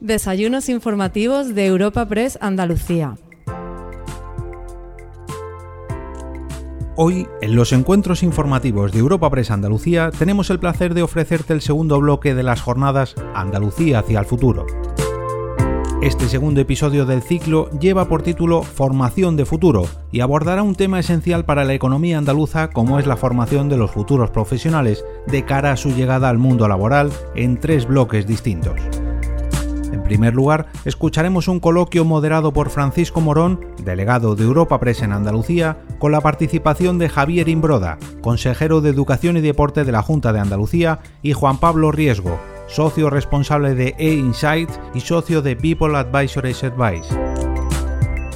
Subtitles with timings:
[0.00, 3.16] Desayunos informativos de Europa Press Andalucía.
[6.94, 11.62] Hoy, en los encuentros informativos de Europa Press Andalucía, tenemos el placer de ofrecerte el
[11.62, 14.66] segundo bloque de las jornadas Andalucía hacia el futuro.
[16.00, 21.00] Este segundo episodio del ciclo lleva por título Formación de Futuro y abordará un tema
[21.00, 25.72] esencial para la economía andaluza como es la formación de los futuros profesionales de cara
[25.72, 28.76] a su llegada al mundo laboral en tres bloques distintos.
[30.08, 35.76] Primer lugar, escucharemos un coloquio moderado por Francisco Morón, delegado de Europa Press en Andalucía,
[35.98, 40.40] con la participación de Javier Imbroda, consejero de Educación y Deporte de la Junta de
[40.40, 47.27] Andalucía, y Juan Pablo Riesgo, socio responsable de E-Insights y socio de People Advisory Advice.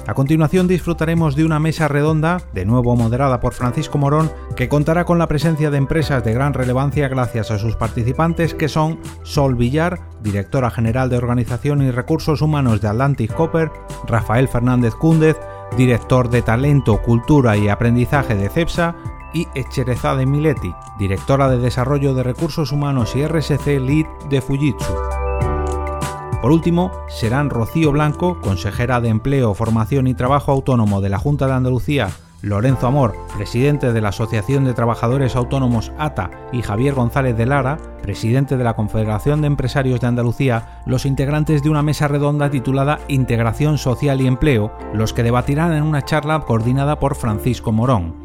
[0.07, 5.05] A continuación disfrutaremos de una mesa redonda, de nuevo moderada por Francisco Morón, que contará
[5.05, 9.55] con la presencia de empresas de gran relevancia gracias a sus participantes que son Sol
[9.55, 13.71] Villar, directora general de Organización y Recursos Humanos de Atlantic Copper,
[14.09, 15.37] Rafael Fernández Cúndez,
[15.77, 18.97] director de Talento, Cultura y Aprendizaje de CEPSA,
[19.35, 25.22] y Echerezade Mileti, directora de Desarrollo de Recursos Humanos y RSC Lead de Fujitsu.
[26.43, 31.47] Por último, serán Rocío Blanco, consejera de Empleo, Formación y Trabajo Autónomo de la Junta
[31.47, 32.09] de Andalucía,
[32.43, 37.79] Lorenzo Amor, presidente de la Asociación de Trabajadores Autónomos ATA, y Javier González de Lara,
[38.03, 42.99] presidente de la Confederación de Empresarios de Andalucía, los integrantes de una mesa redonda titulada
[43.07, 48.22] Integración Social y Empleo, los que debatirán en una charla coordinada por Francisco Morón.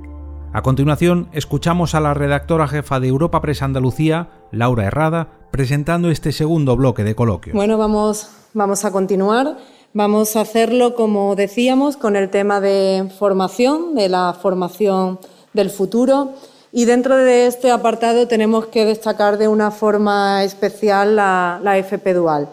[0.54, 6.32] A continuación, escuchamos a la redactora jefa de Europa Press Andalucía, Laura Herrada, presentando este
[6.32, 7.54] segundo bloque de coloquio.
[7.54, 9.58] Bueno, vamos, vamos a continuar.
[9.94, 15.20] Vamos a hacerlo, como decíamos, con el tema de formación, de la formación
[15.54, 16.34] del futuro.
[16.72, 22.14] Y dentro de este apartado tenemos que destacar de una forma especial la, la FP
[22.14, 22.50] Dual.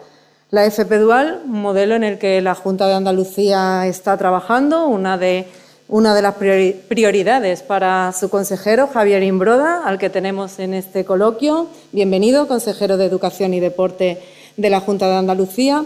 [0.51, 5.17] La FP Dual, un modelo en el que la Junta de Andalucía está trabajando, una
[5.17, 5.47] de
[5.87, 11.67] una de las prioridades para su consejero, Javier Imbroda, al que tenemos en este coloquio.
[11.91, 14.21] Bienvenido, consejero de Educación y Deporte
[14.57, 15.85] de la Junta de Andalucía.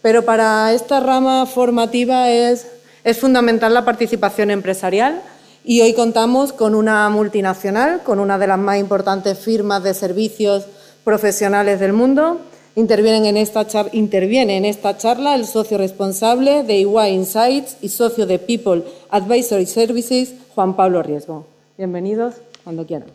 [0.00, 2.68] Pero para esta rama formativa es,
[3.04, 5.22] es fundamental la participación empresarial
[5.62, 10.64] y hoy contamos con una multinacional, con una de las más importantes firmas de servicios
[11.04, 12.40] profesionales del mundo
[12.76, 18.26] Intervienen en esta interviene en esta charla el socio responsable de EY Insights y socio
[18.26, 21.46] de People Advisory Services, Juan Pablo Riesgo.
[21.78, 23.08] Bienvenidos cuando quieran.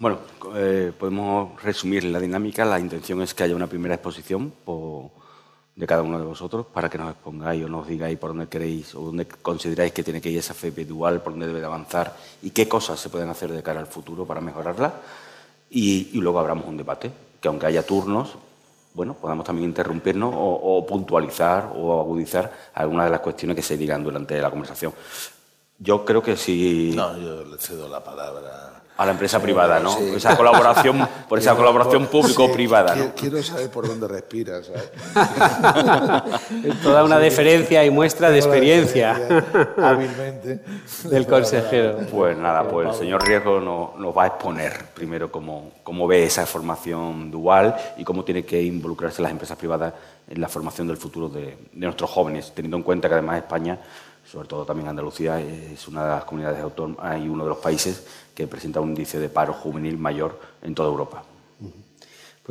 [0.00, 0.18] Bueno,
[0.56, 2.64] eh, podemos resumir la dinámica.
[2.64, 4.52] La intención es que haya una primera exposición
[5.76, 8.92] de cada uno de vosotros para que nos expongáis o nos digáis por dónde queréis
[8.96, 12.16] o dónde consideráis que tiene que ir esa fe dual, por dónde debe de avanzar
[12.42, 14.94] y qué cosas se pueden hacer de cara al futuro para mejorarla.
[15.70, 18.36] y luego abramos un debate que aunque haya turnos,
[18.94, 24.02] bueno, podamos también interrumpirnos o, puntualizar o agudizar algunas de las cuestiones que se digan
[24.02, 24.92] durante la conversación.
[25.78, 26.92] Yo creo que si...
[26.94, 28.69] No, yo le cedo la palabra
[29.00, 29.96] a la empresa privada, ¿no?
[29.96, 32.94] Esa colaboración, por esa colaboración público-privada.
[32.94, 33.14] ¿no?
[33.14, 34.70] Quiero saber por dónde respiras.
[36.82, 39.18] Toda una deferencia y muestra de experiencia.
[39.78, 40.60] Hábilmente.
[41.04, 42.00] Del consejero.
[42.10, 46.44] Pues nada, pues el señor Riesgo nos, va a exponer primero cómo, cómo ve esa
[46.44, 49.94] formación dual y cómo tiene que involucrarse las empresas privadas
[50.28, 53.78] en la formación del futuro de, de nuestros jóvenes, teniendo en cuenta que además España
[54.30, 58.06] sobre todo también Andalucía, es una de las comunidades autónomas y uno de los países
[58.34, 61.24] que presenta un índice de paro juvenil mayor en toda Europa.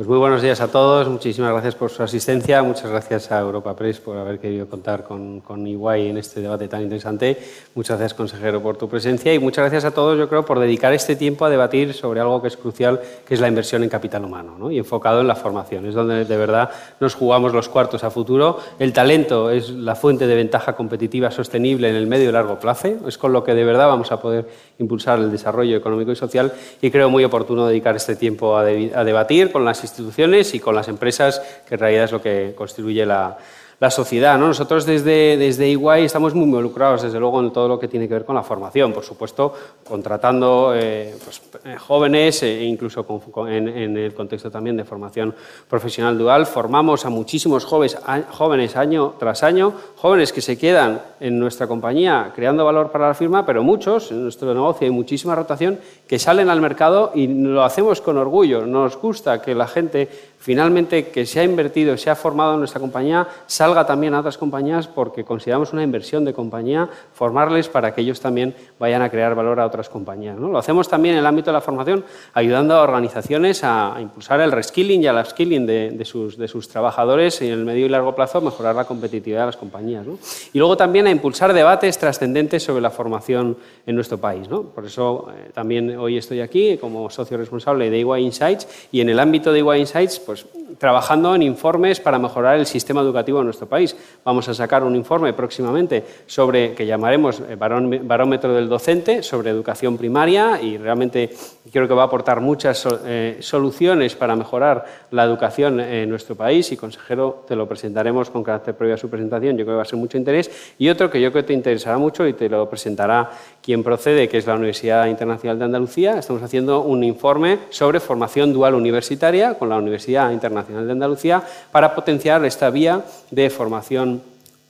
[0.00, 3.76] Pues muy buenos días a todos, muchísimas gracias por su asistencia, muchas gracias a Europa
[3.76, 7.36] Press por haber querido contar con, con en este debate tan interesante,
[7.74, 10.94] muchas gracias consejero por tu presencia y muchas gracias a todos yo creo por dedicar
[10.94, 14.24] este tiempo a debatir sobre algo que es crucial, que es la inversión en capital
[14.24, 18.10] humano y enfocado en la formación, es donde de verdad nos jugamos los cuartos a
[18.10, 22.58] futuro, el talento es la fuente de ventaja competitiva sostenible en el medio y largo
[22.58, 24.48] plazo, es con lo que de verdad vamos a poder
[24.80, 29.52] impulsar el desarrollo económico y social y creo muy oportuno dedicar este tiempo a, debatir
[29.52, 33.38] con las instituciones y con las empresas, que en realidad es lo que constituye la,
[33.80, 34.38] la sociedad.
[34.38, 34.46] ¿no?
[34.46, 38.14] Nosotros desde, desde Iguay estamos muy involucrados, desde luego, en todo lo que tiene que
[38.14, 39.54] ver con la formación, por supuesto,
[39.88, 43.06] contratando eh, pues, eh, jóvenes e incluso
[43.48, 45.34] en, el contexto también de formación
[45.66, 46.44] profesional dual.
[46.44, 47.96] Formamos a muchísimos jóvenes,
[48.32, 53.14] jóvenes año tras año, jóvenes que se quedan en nuestra compañía creando valor para la
[53.14, 57.64] firma, pero muchos, en nuestro negocio hay muchísima rotación, que salen al mercado y lo
[57.64, 58.66] hacemos con orgullo.
[58.66, 60.08] Nos gusta que la gente
[60.40, 64.20] finalmente que se ha invertido, se ha formado en nuestra compañía, salga salga también a
[64.20, 69.08] otras compañías porque consideramos una inversión de compañía formarles para que ellos también vayan a
[69.08, 70.36] crear valor a otras compañías.
[70.36, 70.48] ¿no?
[70.48, 74.50] Lo hacemos también en el ámbito de la formación, ayudando a organizaciones a, impulsar el
[74.50, 78.14] reskilling y el upskilling de, sus, de, sus, trabajadores y en el medio y largo
[78.14, 80.04] plazo mejorar la competitividad de las compañías.
[80.52, 83.56] Y luego también a impulsar debates trascendentes sobre la formación
[83.86, 84.48] en nuestro país.
[84.48, 89.10] Por eso eh, también hoy estoy aquí como socio responsable de EY Insights y en
[89.10, 90.46] el ámbito de EY Insights, pues
[90.78, 93.96] trabajando en informes para mejorar el sistema educativo en nuestro país.
[94.24, 99.96] Vamos a sacar un informe próximamente sobre, que llamaremos eh, barómetro del docente, sobre educación
[99.96, 101.30] primaria y realmente
[101.72, 106.70] creo que va a aportar muchas eh, soluciones para mejorar la educación en nuestro país
[106.72, 109.82] y, consejero, te lo presentaremos con carácter previo a su presentación, yo creo que va
[109.82, 110.50] a ser mucho interés.
[110.78, 113.30] Y otro que yo creo que te interesará mucho y te lo presentará
[113.62, 116.18] quien procede, que es la Universidad Internacional de Andalucía.
[116.18, 121.94] Estamos haciendo un informe sobre formación dual universitaria con la Universidad Internacional de Andalucía para
[121.94, 124.22] potenciar esta vía de formación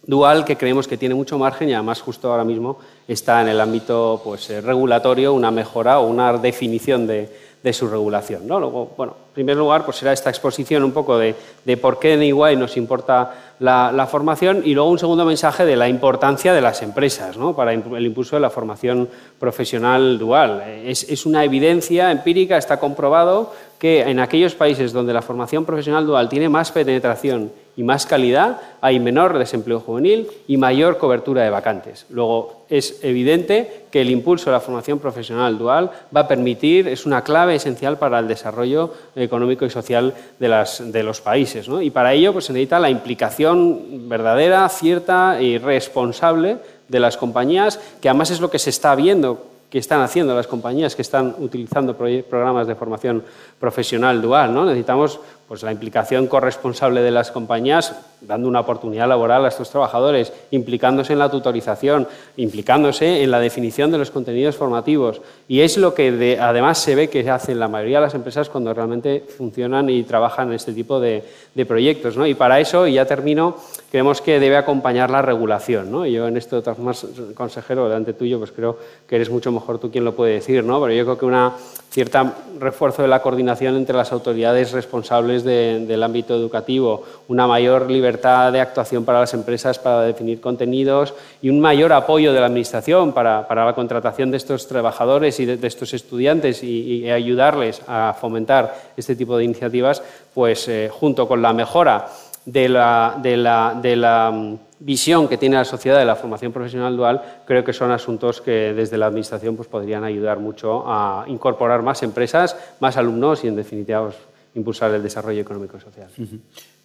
[0.06, 2.78] dual que creemos que tiene mucho margen y además justo ahora mismo
[3.08, 7.28] está en el ámbito pues, eh, regulatorio una mejora o una definición de,
[7.62, 8.46] de su regulación.
[8.46, 8.58] ¿no?
[8.58, 11.34] Luego, bueno, en primer lugar, pues será esta exposición un poco de,
[11.64, 15.76] de por qué en Iguay nos importa la, formación y luego un segundo mensaje de
[15.76, 17.55] la importancia de las empresas ¿no?
[17.55, 19.08] para el impulso de la formación
[19.38, 20.62] profesional dual.
[20.84, 26.06] Es, es una evidencia empírica, está comprobado que en aquellos países donde la formación profesional
[26.06, 31.48] dual tiene más penetración y más calidad, hay menor desempleo juvenil y mayor cobertura de
[31.48, 32.04] vacantes.
[32.10, 37.06] Luego, es evidente que el impulso de la formación profesional dual va a permitir, es
[37.06, 41.68] una clave esencial para el desarrollo económico y social de, de los países.
[41.80, 47.80] Y para ello pues, se necesita la implicación verdadera, cierta y responsable de las compañías,
[48.02, 51.36] que además es lo que se está viendo que están haciendo las compañías que están
[51.38, 53.22] utilizando programas de formación
[53.58, 54.52] profesional dual.
[54.52, 54.64] ¿no?
[54.64, 55.20] Necesitamos
[55.50, 61.12] pues la implicación corresponsable de las compañías, dando una oportunidad laboral a estos trabajadores, implicándose
[61.12, 62.06] en la tutorización,
[62.37, 65.20] implicándose en la definición de los contenidos formativos.
[65.49, 68.73] Y es lo que además se ve que hacen la mayoría de las empresas cuando
[68.73, 71.25] realmente funcionan y trabajan en este tipo de,
[71.67, 72.17] proyectos.
[72.29, 73.56] Y para eso, y ya termino,
[73.91, 75.91] creemos que debe acompañar la regulación.
[75.91, 76.06] ¿no?
[76.06, 77.05] Yo en esto, formas,
[77.35, 80.81] consejero, delante tuyo, pues creo que eres mucho mejor tú quien lo puede decir, ¿no?
[80.81, 81.50] pero yo creo que un
[81.91, 88.52] cierto refuerzo de la coordinación entre las autoridades responsables del ámbito educativo, una mayor libertad
[88.52, 93.12] de actuación para las empresas para definir contenidos y un mayor apoyo de la Administración
[93.12, 99.16] para, la contratación de estos trabajadores y de, estos estudiantes y, ayudarles a fomentar este
[99.16, 100.02] tipo de iniciativas,
[100.34, 102.06] pues eh, junto con la mejora
[102.44, 107.22] de la, de la, mm, visión que tiene la sociedad de la formación profesional dual,
[107.44, 112.02] creo que son asuntos que desde la Administración pues, podrían ayudar mucho a incorporar más
[112.02, 114.16] empresas, más alumnos y, en definitiva, pues,
[114.55, 116.11] impulsar el desarrollo económico y social.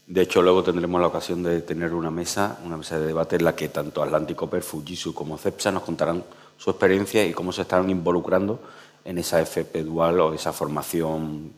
[0.08, 3.44] De hecho, luego tendremos la ocasión de tener una mesa, una mesa de debate en
[3.44, 6.24] la que tanto Atlántico Per, Fujitsu como CEPSA nos contarán
[6.58, 8.60] su experiencia y cómo se están involucrando
[9.04, 11.54] en esa FP dual o esa formación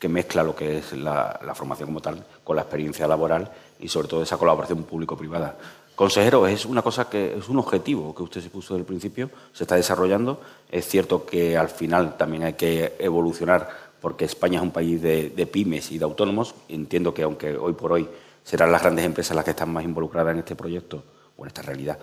[0.00, 4.08] que mezcla lo que es la, formación como tal con la experiencia laboral y sobre
[4.08, 5.56] todo esa colaboración público-privada.
[5.94, 9.30] Consejero, es una cosa que es un objetivo que usted se puso desde el principio,
[9.52, 10.40] se está desarrollando.
[10.68, 15.48] Es cierto que al final también hay que evolucionar porque España es un país de,
[15.50, 16.56] pymes y de autónomos.
[16.68, 18.08] Entiendo que aunque hoy por hoy
[18.42, 21.04] serán las grandes empresas las que están más involucradas en este proyecto
[21.36, 21.98] o en esta realidad,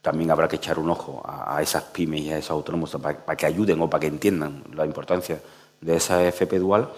[0.00, 3.46] también habrá que echar un ojo a, esas pymes y a esos autónomos para, que
[3.46, 5.40] ayuden o para que entiendan la importancia
[5.80, 6.88] de esa FP dual.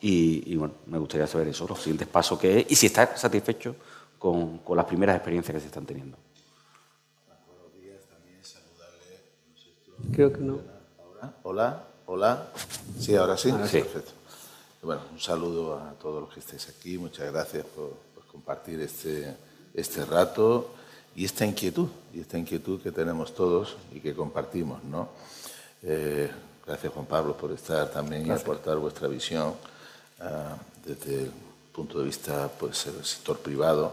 [0.00, 3.76] Y, bueno, me gustaría saber eso, los siguientes pasos que es y si está satisfecho
[4.18, 6.16] con, las primeras experiencias que se están teniendo.
[7.46, 10.12] Buenos días, también saludarle.
[10.12, 10.58] Creo que no.
[11.44, 11.95] Hola.
[12.08, 12.46] Hola.
[13.00, 13.50] Sí, ahora sí.
[13.50, 14.12] Perfecto.
[14.80, 16.96] Bueno, un saludo a todos los que estáis aquí.
[16.98, 17.94] Muchas gracias por,
[18.30, 19.34] compartir este,
[19.74, 20.70] este rato
[21.16, 25.08] y esta inquietud, y esta inquietud que tenemos todos y que compartimos, ¿no?
[25.82, 26.30] Eh,
[26.64, 29.54] gracias, Juan Pablo, por estar también y aportar vuestra visión
[30.20, 31.32] ah, desde el
[31.72, 33.92] punto de vista pues, del sector privado,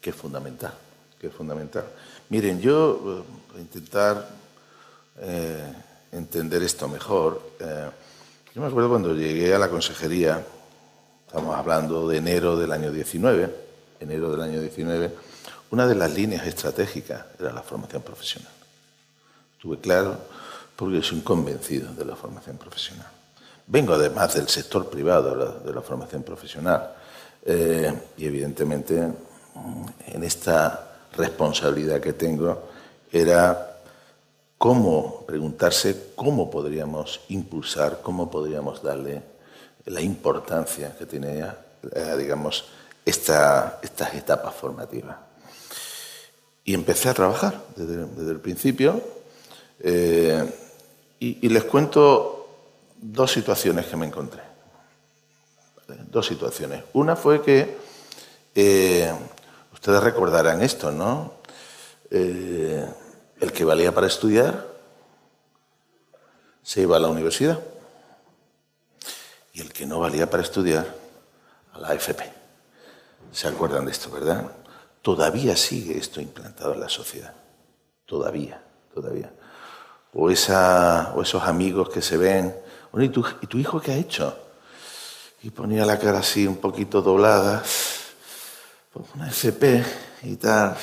[0.00, 0.72] que es fundamental,
[1.20, 1.84] que es fundamental.
[2.30, 4.30] Miren, yo voy a intentar
[5.18, 5.72] eh,
[6.14, 7.40] entender esto mejor.
[7.60, 7.90] Eh,
[8.54, 10.44] yo me acuerdo cuando llegué a la consejería,
[11.26, 13.54] estamos hablando de enero del año 19,
[14.00, 15.12] enero del año 19,
[15.70, 18.52] una de las líneas estratégicas era la formación profesional.
[19.56, 20.16] Estuve claro
[20.76, 23.08] porque soy un convencido de la formación profesional.
[23.66, 26.94] Vengo además del sector privado de la, formación profesional
[27.44, 29.08] eh, y evidentemente
[30.06, 32.68] en esta responsabilidad que tengo
[33.10, 33.73] era
[34.58, 39.22] cómo preguntarse cómo podríamos impulsar, cómo podríamos darle
[39.86, 41.44] la importancia que tiene,
[41.92, 42.64] eh, digamos,
[43.04, 45.16] estas etapas formativas.
[46.64, 49.02] Y empecé a trabajar desde, el principio
[49.80, 50.50] eh,
[51.18, 52.48] y, les cuento
[52.96, 54.42] dos situaciones que me encontré.
[56.10, 56.84] Dos situaciones.
[56.94, 57.76] Una fue que,
[58.54, 59.12] eh,
[59.72, 61.34] ustedes recordarán esto, ¿no?
[63.40, 64.66] El que valía para estudiar
[66.62, 67.60] se iba a la universidad
[69.52, 70.86] y el que no valía para estudiar
[71.72, 72.32] a la FP.
[73.32, 74.50] ¿Se acuerdan de esto, verdad?
[75.02, 77.34] Todavía sigue esto implantado en la sociedad.
[78.06, 78.62] Todavía,
[78.92, 79.32] todavía.
[80.12, 82.54] O, esa, o esos amigos que se ven,
[82.94, 84.36] ¿y tu, ¿y tu hijo qué ha hecho?
[85.42, 87.62] Y ponía la cara así un poquito doblada,
[88.92, 89.84] pues una FP
[90.22, 90.76] y tal.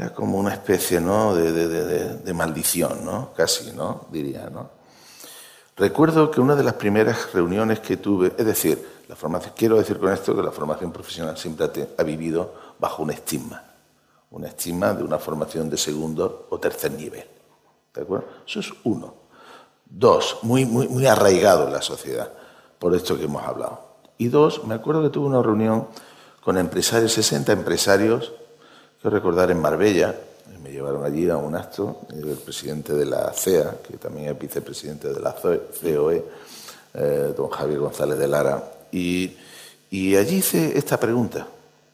[0.00, 1.34] Era como una especie ¿no?
[1.34, 3.34] de, de, de maldición, ¿no?
[3.36, 4.06] Casi, ¿no?
[4.10, 4.70] Diría, ¿no?
[5.76, 9.98] Recuerdo que una de las primeras reuniones que tuve, es decir, la formación, quiero decir
[9.98, 13.62] con esto que la formación profesional siempre ha vivido bajo un estigma,
[14.30, 17.26] un estigma de una formación de segundo o tercer nivel.
[17.92, 18.24] ¿De acuerdo?
[18.46, 19.12] Eso es uno.
[19.84, 22.32] Dos, muy, muy, muy arraigado en la sociedad,
[22.78, 23.96] por esto que hemos hablado.
[24.16, 25.88] Y dos, me acuerdo que tuve una reunión
[26.42, 28.32] con empresarios, 60 empresarios,
[29.00, 30.14] quiero recordar en Marbella,
[30.62, 35.08] me llevaron allí a un acto, el presidente de la CEA, que también es vicepresidente
[35.08, 36.24] de la COE,
[36.92, 39.36] eh, don Javier González de Lara, y,
[39.90, 41.46] y allí hice esta pregunta,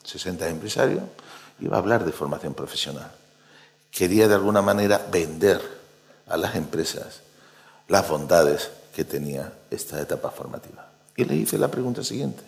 [0.02, 1.02] 60 empresarios,
[1.60, 3.10] iba a hablar de formación profesional.
[3.90, 5.60] Quería de alguna manera vender
[6.28, 7.20] a las empresas
[7.88, 10.90] las bondades que tenía esta etapa formativa.
[11.16, 12.42] Y le hice la pregunta siguiente,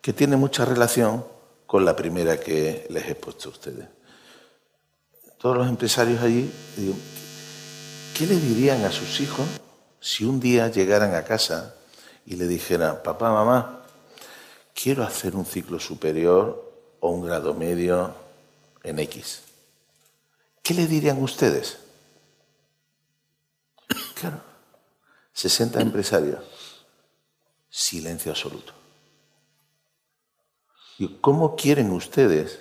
[0.00, 1.24] que tiene mucha relación
[1.66, 3.86] con la primera que les he puesto a ustedes
[5.44, 6.50] todos los empresarios allí,
[8.16, 9.46] ¿qué le dirían a sus hijos
[10.00, 11.74] si un día llegaran a casa
[12.24, 13.82] y le dijeran, papá, mamá,
[14.72, 18.14] quiero hacer un ciclo superior o un grado medio
[18.82, 19.42] en X?
[20.62, 21.76] ¿Qué le dirían ustedes?
[24.14, 24.40] Claro,
[25.34, 26.42] 60 empresarios,
[27.68, 28.72] silencio absoluto.
[30.98, 32.60] ¿Y cómo quieren ustedes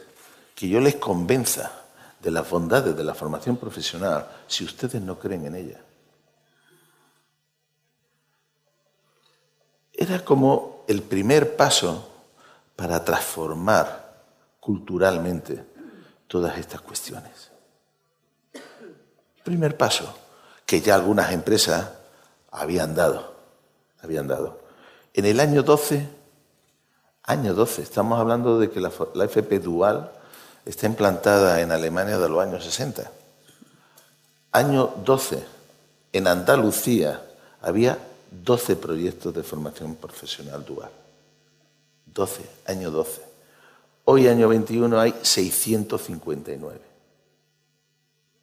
[0.56, 1.84] que yo les convenza
[2.24, 5.82] de las bondades de la formación profesional si ustedes no creen en ella.
[9.92, 12.10] Era como el primer paso
[12.78, 14.24] para transformar
[14.60, 15.66] culturalmente
[16.28, 17.52] todas estas cuestiones.
[19.44, 20.18] Primer paso
[20.66, 21.92] que ya algunas empresas
[22.52, 23.36] habían dado,
[24.02, 24.62] habían dado.
[25.14, 26.08] En el año 12,
[27.24, 30.12] año 12, estamos hablando de que la, la FP dual
[30.66, 33.10] está implantada en Alemania de los años 60.
[34.52, 35.44] Año 12,
[36.14, 37.22] en Andalucía
[37.62, 37.98] había
[38.44, 40.92] 12 proyectos de formación profesional dual.
[42.14, 43.22] 12, año 12.
[44.06, 46.80] Hoy, año 21, hay 659.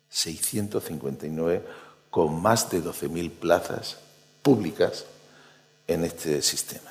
[0.09, 1.65] 659
[2.11, 3.99] con más de 12.000 plazas
[4.43, 5.05] públicas
[5.87, 6.91] en este sistema.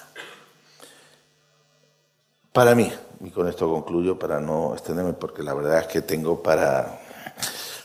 [2.51, 2.91] Para mí,
[3.22, 7.00] y con esto concluyo para no extenderme, porque la verdad es que tengo para,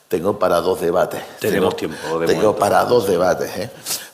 [0.09, 1.23] tengo para dos debates.
[1.41, 3.71] Tenemos tiempo de Tengo para dos debates, ¿eh?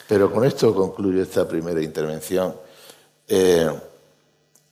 [0.07, 2.55] pero con esto concluyo esta primera intervención.
[3.27, 3.71] Eh,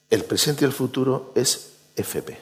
[0.10, 2.38] el presente y el futuro es FP.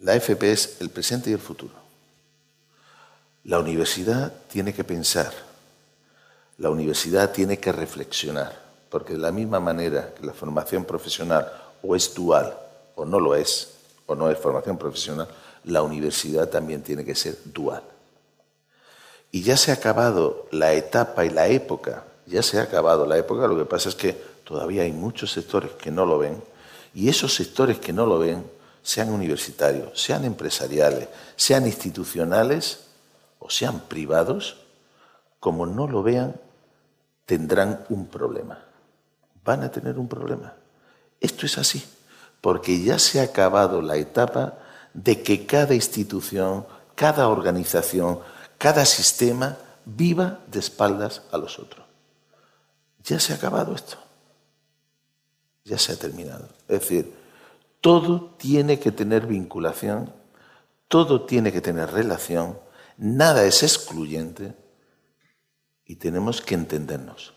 [0.00, 1.74] La FP es el presente y el futuro.
[3.44, 5.32] La universidad tiene que pensar,
[6.58, 8.65] la universidad tiene que reflexionar,
[8.96, 12.56] porque de la misma manera que la formación profesional o es dual
[12.94, 13.74] o no lo es,
[14.06, 15.28] o no es formación profesional,
[15.64, 17.82] la universidad también tiene que ser dual.
[19.30, 23.18] Y ya se ha acabado la etapa y la época, ya se ha acabado la
[23.18, 26.42] época, lo que pasa es que todavía hay muchos sectores que no lo ven,
[26.94, 28.46] y esos sectores que no lo ven,
[28.82, 32.86] sean universitarios, sean empresariales, sean institucionales
[33.40, 34.56] o sean privados,
[35.38, 36.34] como no lo vean,
[37.26, 38.65] tendrán un problema.
[39.46, 40.54] Van a tener un problema.
[41.20, 41.82] Esto es así,
[42.40, 44.58] porque ya se ha acabado la etapa
[44.92, 48.18] de que cada institución, cada organización,
[48.58, 51.86] cada sistema viva de espaldas a los otros.
[53.04, 53.98] Ya se ha acabado esto.
[55.64, 56.48] Ya se ha terminado.
[56.68, 57.14] Es decir,
[57.80, 60.12] todo tiene que tener vinculación,
[60.88, 62.58] todo tiene que tener relación,
[62.96, 64.56] nada es excluyente
[65.84, 67.34] y tenemos que entendernos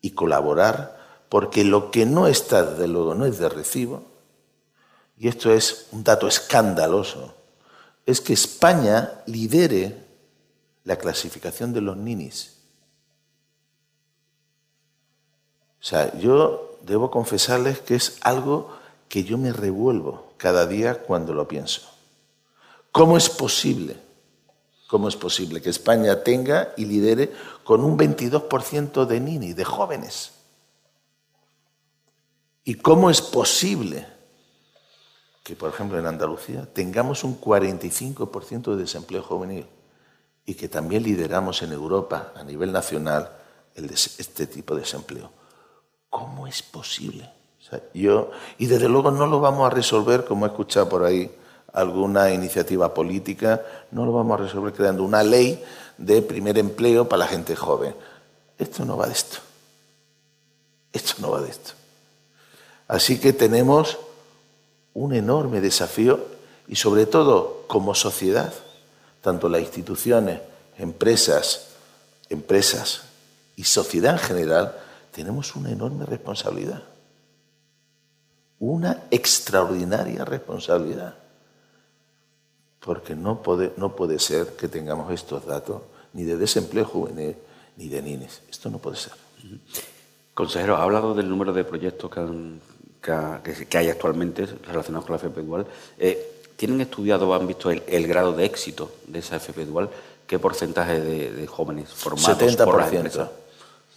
[0.00, 1.01] y colaborar
[1.32, 4.02] porque lo que no está, desde luego, no es de recibo,
[5.16, 7.34] y esto es un dato escandaloso,
[8.04, 10.04] es que España lidere
[10.84, 12.58] la clasificación de los ninis.
[15.80, 18.68] O sea, yo debo confesarles que es algo
[19.08, 21.80] que yo me revuelvo cada día cuando lo pienso.
[22.90, 23.96] ¿Cómo es posible?
[24.86, 27.32] ¿Cómo es posible que España tenga y lidere
[27.64, 30.41] con un 22% de nini, de jóvenes?
[32.64, 34.06] ¿Y cómo es posible
[35.42, 39.66] que, por ejemplo, en Andalucía tengamos un 45% de desempleo juvenil
[40.46, 43.32] y que también lideramos en Europa a nivel nacional
[43.74, 45.30] este tipo de desempleo?
[46.08, 47.30] ¿Cómo es posible?
[47.94, 51.34] yo, y desde luego no lo vamos a resolver, como he escuchado por ahí
[51.72, 55.62] alguna iniciativa política, no lo vamos a resolver creando una ley
[55.96, 57.94] de primer empleo para la gente joven.
[58.58, 59.38] Esto no va de esto.
[60.92, 61.72] Esto no va de esto.
[62.88, 63.98] Así que tenemos
[64.94, 66.24] un enorme desafío
[66.68, 68.52] y sobre todo como sociedad,
[69.20, 70.40] tanto las instituciones,
[70.78, 71.68] empresas,
[72.28, 73.02] empresas
[73.56, 74.76] y sociedad en general,
[75.12, 76.82] tenemos una enorme responsabilidad.
[78.58, 81.14] Una extraordinaria responsabilidad.
[82.80, 87.36] Porque no puede, no puede ser que tengamos estos datos ni de desempleo juvenil
[87.76, 88.40] ni de niños.
[88.50, 89.12] Esto no puede ser.
[90.34, 92.20] Consejero, ha hablado del número de proyectos que,
[93.10, 95.66] hay actualmente relacionados con la FP Dual.
[95.98, 99.90] Eh, ¿Tienen estudiado o han visto el, grado de éxito de esa FP Dual?
[100.26, 102.64] ¿Qué porcentaje de, jóvenes formados 70%.
[102.64, 103.30] por la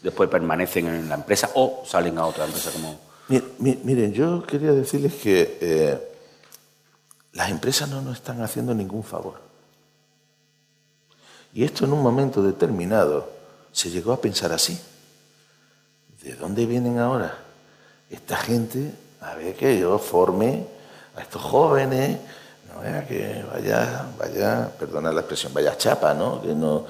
[0.01, 2.99] después permanecen en la empresa o salen a otra empresa como...
[3.59, 5.99] Miren, yo quería decirles que eh,
[7.33, 9.39] las empresas no nos están haciendo ningún favor.
[11.53, 13.31] Y esto en un momento determinado
[13.71, 14.79] se llegó a pensar así.
[16.21, 17.44] ¿De dónde vienen ahora
[18.09, 18.93] esta gente?
[19.21, 20.65] A ver que yo forme
[21.15, 22.19] a estos jóvenes,
[22.73, 26.41] no vea que vaya, vaya, perdona la expresión, vaya chapa, ¿no?
[26.41, 26.85] Que no,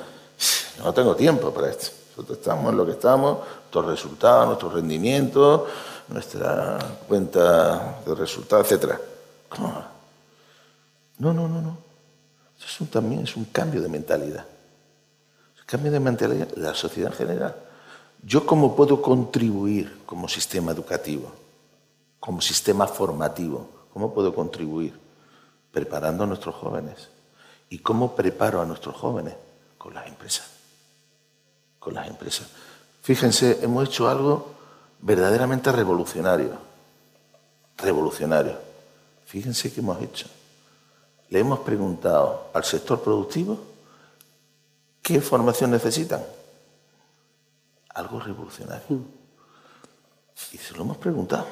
[0.80, 1.92] no tengo tiempo para esto.
[2.10, 5.64] Nosotros estamos en lo que estamos, nuestros resultados, nuestros rendimientos,
[6.08, 8.96] nuestra cuenta de resultados, etc.
[11.20, 11.78] No, no, no, no.
[12.58, 14.46] Eso también es un cambio de mentalidad.
[15.60, 17.56] Un cambio de mentalidad de la sociedad en general.
[18.26, 21.32] ¿Yo cómo puedo contribuir como sistema educativo,
[22.20, 23.70] como sistema formativo?
[23.94, 25.00] ¿Cómo puedo contribuir?
[25.72, 27.10] Preparando a nuestros jóvenes.
[27.70, 29.36] ¿Y cómo preparo a nuestros jóvenes?
[29.78, 30.56] Con las empresas
[31.86, 32.48] con las empresas.
[33.04, 34.48] Fíjense, hemos hecho algo
[35.02, 36.58] verdaderamente revolucionario.
[37.78, 38.58] Revolucionario.
[39.28, 40.26] Fíjense qué hemos hecho.
[41.30, 43.60] Le hemos preguntado al sector productivo
[45.04, 46.24] qué formación necesitan.
[47.96, 49.00] Algo revolucionario.
[50.52, 51.48] Y se lo hemos preguntado.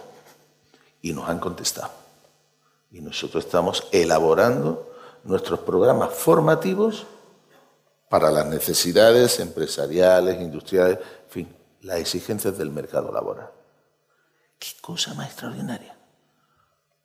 [1.02, 1.92] Y nos han contestado.
[2.92, 7.06] Y nosotros estamos elaborando nuestros programas formativos
[8.10, 13.50] para las necesidades empresariales, industriales, en fin, las exigencias del mercado laboral.
[14.60, 15.98] ¿Qué cosa más extraordinaria?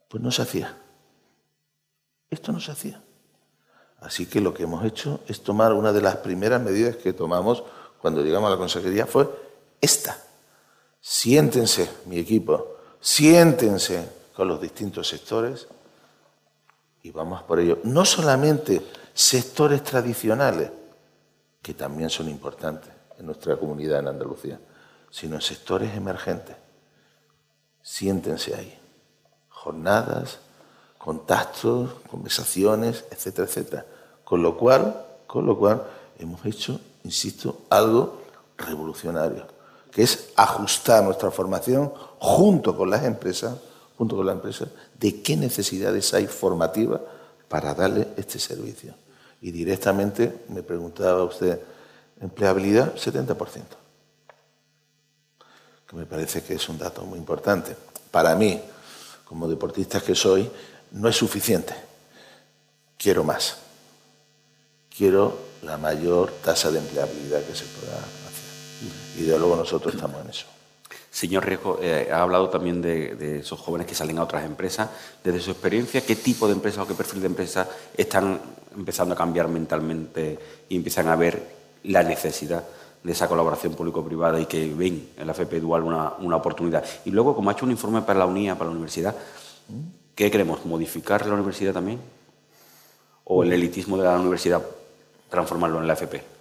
[0.09, 0.77] Pues no se hacía.
[2.29, 3.03] Esto no se hacía.
[4.01, 7.65] Así que lo que hemos hecho es tomar una de las primeras medidas que tomamos
[8.01, 9.29] cuando llegamos a la consejería fue
[9.81, 10.19] esta.
[11.01, 15.67] Siéntense, mi equipo, siéntense con los distintos sectores
[17.03, 17.79] y vamos por ello.
[17.85, 18.83] No solamente
[19.15, 20.71] sectores tradicionales,
[21.63, 24.61] que también son importantes en nuestra comunidad en Andalucía,
[25.11, 26.57] sino sectores emergentes.
[27.83, 28.79] Siéntense ahí.
[29.49, 30.39] Jornadas,
[30.99, 33.87] contactos, conversaciones, etcétera, etcétera.
[34.25, 35.83] Con lo cual, con lo cual
[36.19, 38.23] hemos hecho, insisto, algo
[38.57, 39.47] revolucionario,
[39.91, 43.57] que es ajustar nuestra formación junto con las empresas,
[43.97, 47.01] junto con las empresas, de qué necesidades hay formativas
[47.49, 48.95] para darle este servicio
[49.41, 51.61] y directamente me preguntaba usted,
[52.21, 53.63] empleabilidad, 70%.
[55.87, 57.77] Que me parece que es un dato muy importante.
[58.11, 58.61] Para mí,
[59.25, 60.51] como deportista que soy,
[60.93, 61.75] no es suficiente.
[62.97, 63.59] Quiero más.
[64.95, 69.19] Quiero la mayor tasa de empleabilidad que se pueda hacer.
[69.19, 70.47] Y de luego nosotros estamos en eso.
[71.11, 74.89] Señor Riesgo, eh, ha hablado también de, esos jóvenes que salen a otras empresas.
[75.25, 77.67] Desde su experiencia, ¿qué tipo de empresas o qué perfil de empresas
[77.97, 78.41] están
[78.77, 81.43] empezando a cambiar mentalmente y empiezan a ver
[81.85, 82.63] la necesidad
[83.03, 86.85] de esa colaboración público-privada y que ven en la FP Dual una, oportunidad?
[87.05, 89.15] Y luego, como ha hecho un informe para la UNIA, para la universidad,
[90.15, 90.65] ¿qué queremos?
[90.67, 92.01] ¿Modificar la universidad también?
[93.25, 94.63] ¿O el elitismo de la universidad
[95.29, 96.38] transformarlo en la FP?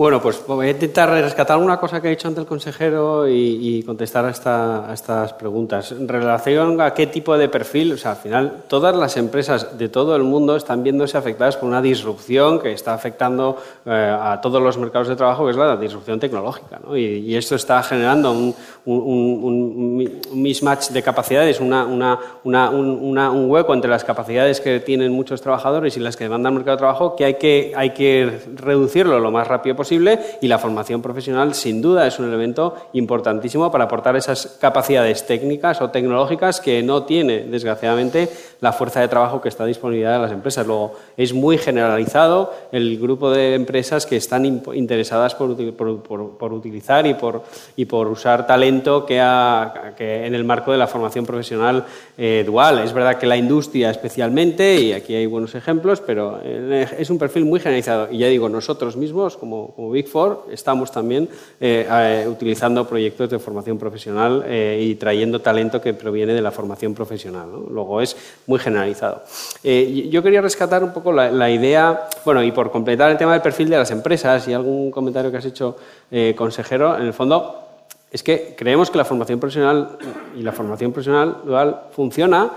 [0.00, 3.82] Bueno, pues voy a intentar rescatar alguna cosa que ha dicho antes el consejero y,
[3.82, 5.92] contestar a, estas preguntas.
[5.92, 9.90] En relación a qué tipo de perfil, o sea, al final todas las empresas de
[9.90, 14.62] todo el mundo están viéndose afectadas por una disrupción que está afectando eh, a todos
[14.62, 16.80] los mercados de trabajo, que es la disrupción tecnológica.
[16.82, 16.96] ¿no?
[16.96, 18.54] Y, esto está generando un,
[20.32, 21.84] mismatch de capacidades, una,
[22.42, 26.76] un hueco entre las capacidades que tienen muchos trabajadores y las que demandan el mercado
[26.78, 31.02] de trabajo que hay que, hay que reducirlo lo más rápido posible y la formación
[31.02, 36.82] profesional sin duda es un elemento importantísimo para aportar esas capacidades técnicas o tecnológicas que
[36.82, 38.28] no tiene, desgraciadamente,
[38.60, 40.66] la fuerza de trabajo que está disponible en las empresas.
[40.66, 45.50] Luego, es muy generalizado el grupo de empresas que están interesadas por,
[46.52, 47.42] utilizar y por,
[47.76, 49.16] y por usar talento que,
[49.96, 51.84] que, en el marco de la formación profesional
[52.16, 52.80] eh, dual.
[52.80, 57.18] Es verdad que la industria especialmente, y aquí hay buenos ejemplos, pero eh, es un
[57.18, 58.08] perfil muy generalizado.
[58.10, 61.28] Y ya digo, nosotros mismos, como como Big Four, estamos también
[61.60, 66.50] eh, eh, utilizando proyectos de formación profesional eh, y trayendo talento que proviene de la
[66.50, 67.48] formación profesional.
[67.70, 69.22] Luego es muy generalizado.
[69.62, 73.70] yo quería rescatar un poco la, idea, bueno, y por completar el tema del perfil
[73.70, 75.76] de las empresas y algún comentario que has hecho,
[76.36, 77.56] consejero, en el fondo
[78.10, 79.96] es que creemos que la formación profesional
[80.36, 82.50] y la formación profesional dual funciona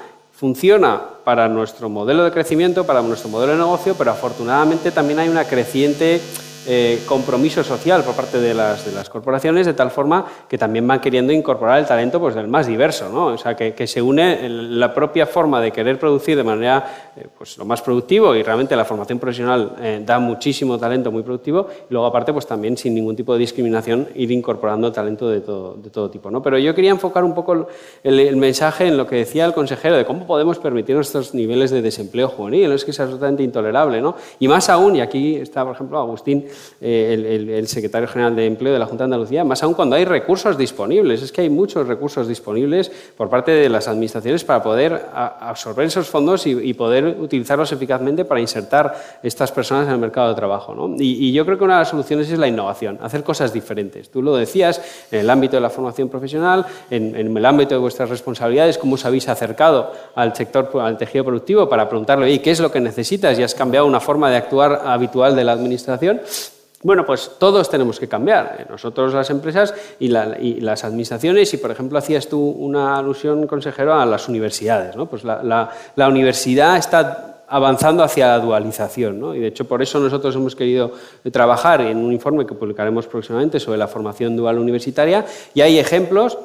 [0.43, 5.29] funciona para nuestro modelo de crecimiento, para nuestro modelo de negocio, pero afortunadamente también hay
[5.29, 6.19] una creciente
[6.67, 11.33] eh, compromiso social por parte de las, corporaciones, de tal forma que también van queriendo
[11.33, 13.27] incorporar el talento pues, del más diverso, ¿no?
[13.27, 17.27] o sea, que, que se une la propia forma de querer producir de manera eh,
[17.37, 21.67] pues, lo más productivo y realmente la formación profesional eh, da muchísimo talento muy productivo
[21.89, 26.09] y luego aparte pues también sin ningún tipo de discriminación ir incorporando talento de todo,
[26.09, 26.31] tipo.
[26.31, 26.41] ¿no?
[26.41, 27.67] Pero yo quería enfocar un poco
[28.03, 31.81] el, mensaje en lo que decía el consejero de cómo podemos permitir estos niveles de
[31.81, 34.01] desempleo juvenil, es que es absolutamente intolerable.
[34.01, 34.15] ¿no?
[34.39, 36.45] Y más aún, y aquí está por ejemplo Agustín,
[36.81, 40.05] eh, el, secretario general de Empleo de la Junta de Andalucía, más aún cuando hay
[40.05, 41.21] recursos disponibles.
[41.21, 46.07] Es que hay muchos recursos disponibles por parte de las administraciones para poder absorber esos
[46.07, 50.75] fondos y, poder utilizarlos eficazmente para insertar estas personas en el mercado de trabajo.
[50.97, 54.09] Y, yo creo que una de las soluciones es la innovación, hacer cosas diferentes.
[54.09, 57.79] Tú lo decías en el ámbito de la formación profesional, en, en el ámbito de
[57.79, 62.59] vuestras responsabilidades, cómo os habéis acercado al sector, al tejido productivo para preguntarle, ¿qué es
[62.59, 63.37] lo que necesitas?
[63.37, 66.21] Y has cambiado una forma de actuar habitual de la administración.
[66.83, 71.71] Bueno, pues todos tenemos que cambiar, eh, nosotros las empresas y, las administraciones, y por
[71.71, 74.95] ejemplo hacías tú una alusión, consejero, a las universidades.
[74.95, 75.05] ¿no?
[75.05, 79.19] Pues la, universidad está avanzando hacia la dualización.
[79.19, 79.33] ¿no?
[79.33, 80.91] Y de hecho, por eso nosotros hemos querido
[81.31, 85.25] trabajar en un informe que publicaremos próximamente sobre la formación dual universitaria.
[85.53, 86.37] Y hay ejemplos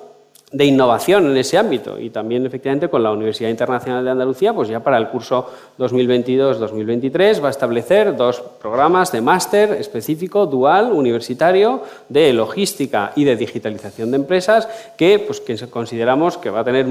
[0.51, 1.99] de innovación en ese ámbito.
[1.99, 7.43] Y también efectivamente con la Universidad Internacional de Andalucía, pues ya para el curso 2022-2023
[7.43, 14.11] va a establecer dos programas de máster específico dual universitario de logística y de digitalización
[14.11, 16.87] de empresas que pues que consideramos que va a tener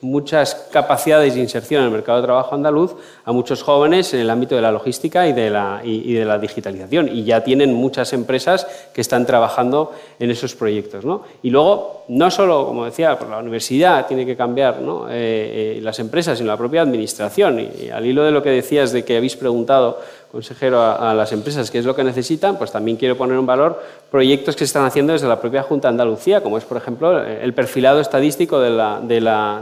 [0.00, 4.30] muchas capacidades de inserción en el mercado de trabajo andaluz a muchos jóvenes en el
[4.30, 7.08] ámbito de la logística y de la, y, de la digitalización.
[7.08, 11.04] Y ya tienen muchas empresas que están trabajando en esos proyectos.
[11.04, 11.22] ¿no?
[11.42, 15.08] Y luego, no solo, como decía, la universidad tiene que cambiar ¿no?
[15.08, 17.60] Eh, eh, las empresas, sino la propia administración.
[17.60, 21.70] y al hilo de lo que decías de que habéis preguntado consejero, a, las empresas
[21.70, 24.84] qué es lo que necesitan, pues también quiero poner en valor proyectos que se están
[24.84, 28.70] haciendo desde la propia Junta de Andalucía, como es, por ejemplo, el perfilado estadístico de
[28.70, 29.00] la,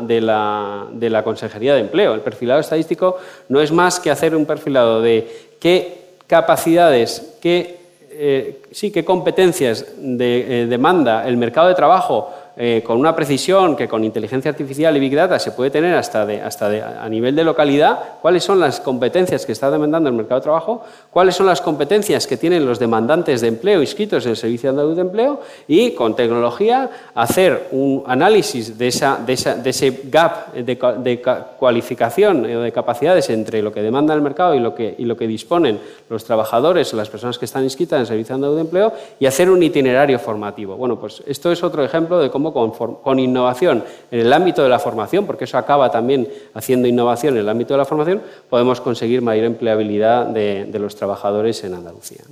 [0.02, 2.14] de Consejería de Empleo.
[2.14, 7.79] El perfilado estadístico no es más que hacer un perfilado de qué capacidades, qué,
[8.11, 13.87] eh, sí, qué competencias eh, demanda el mercado de trabajo eh, con una precisión que
[13.87, 17.37] con inteligencia artificial y Big Data se puede tener hasta, de, hasta de, a nivel
[17.37, 21.45] de localidad, cuáles son las competencias que está demandando el mercado de trabajo, cuáles son
[21.45, 25.40] las competencias que tienen los demandantes de empleo inscritos en el Servicio Andaluz de Empleo
[25.69, 31.23] y con tecnología hacer un análisis de, esa, de, esa, de ese gap de, de,
[31.59, 35.14] cualificación o de capacidades entre lo que demanda el mercado y lo que, y lo
[35.14, 38.62] que disponen los trabajadores o las personas que están inscritas en el Servicio Andaluz de
[38.62, 40.77] Empleo y hacer un itinerario formativo.
[40.77, 44.78] Bueno, pues esto es otro ejemplo de cómo con, innovación en el ámbito de la
[44.78, 49.22] formación, porque eso acaba también haciendo innovación en el ámbito de la formación, podemos conseguir
[49.22, 52.24] mayor empleabilidad de, los trabajadores en Andalucía.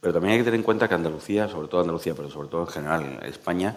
[0.00, 2.62] Pero también hay que tener en cuenta que Andalucía, sobre todo Andalucía, pero sobre todo
[2.62, 3.76] en general España,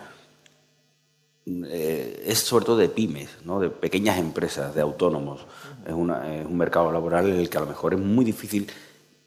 [1.45, 3.60] eh, es sobre todo de pymes, ¿no?
[3.60, 5.45] de pequeñas empresas, de autónomos.
[5.86, 8.67] Es, es, un mercado laboral en el que a lo mejor es muy difícil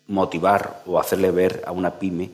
[0.06, 2.30] motivar o hacerle ver a una pyme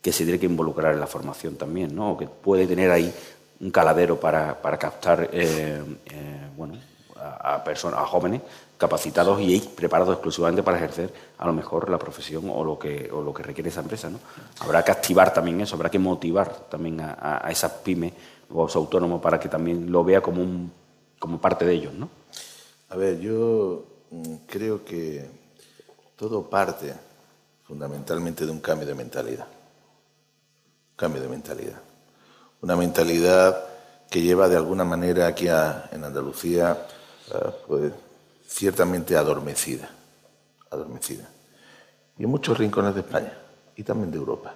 [0.00, 2.16] que se tiene que involucrar en la formación también, ¿no?
[2.16, 3.12] que puede tener ahí
[3.60, 6.74] un caladero para, captar eh, eh, bueno,
[7.16, 8.40] a, personas, a jóvenes
[8.78, 13.20] capacitados y preparados exclusivamente para ejercer a lo mejor la profesión o lo que, o
[13.20, 14.08] lo que requiere esa empresa.
[14.08, 14.18] ¿no?
[14.60, 18.14] Habrá que activar también eso, habrá que motivar también a, a esas pymes
[18.50, 20.72] o a los autónomos para que también lo vea como, un,
[21.18, 21.92] como parte de ellos.
[21.92, 22.08] ¿no?
[22.88, 25.28] A ver, yo mm, creo que
[26.16, 26.94] todo parte
[27.64, 29.46] fundamentalmente de un cambio de mentalidad.
[31.00, 31.80] Cambio de mentalidad.
[32.60, 33.58] Una mentalidad
[34.10, 36.76] que lleva de alguna manera aquí en Andalucía,
[37.32, 37.90] eh, pues,
[38.46, 39.88] ciertamente adormecida,
[40.68, 41.26] adormecida.
[42.18, 43.32] Y en muchos rincones de España
[43.76, 44.52] y también de Europa.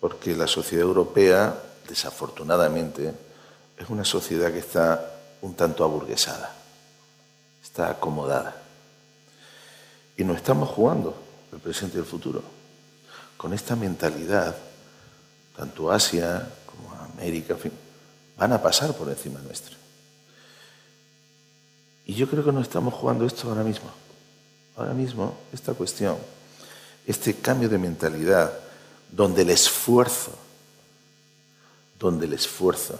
[0.00, 1.54] Porque la sociedad europea,
[1.88, 3.14] desafortunadamente,
[3.76, 6.52] es una sociedad que está un tanto aburguesada,
[7.62, 8.56] está acomodada.
[10.16, 11.14] Y no estamos jugando
[11.52, 12.42] el presente y el futuro.
[13.36, 14.56] Con esta mentalidad,
[15.58, 17.56] tanto Asia como América,
[18.38, 19.76] van a pasar por encima nuestro.
[22.06, 23.90] Y yo creo que no estamos jugando esto ahora mismo.
[24.76, 26.16] Ahora mismo, esta cuestión,
[27.04, 28.52] este cambio de mentalidad,
[29.10, 30.30] donde el esfuerzo,
[31.98, 32.96] donde el esfuerzo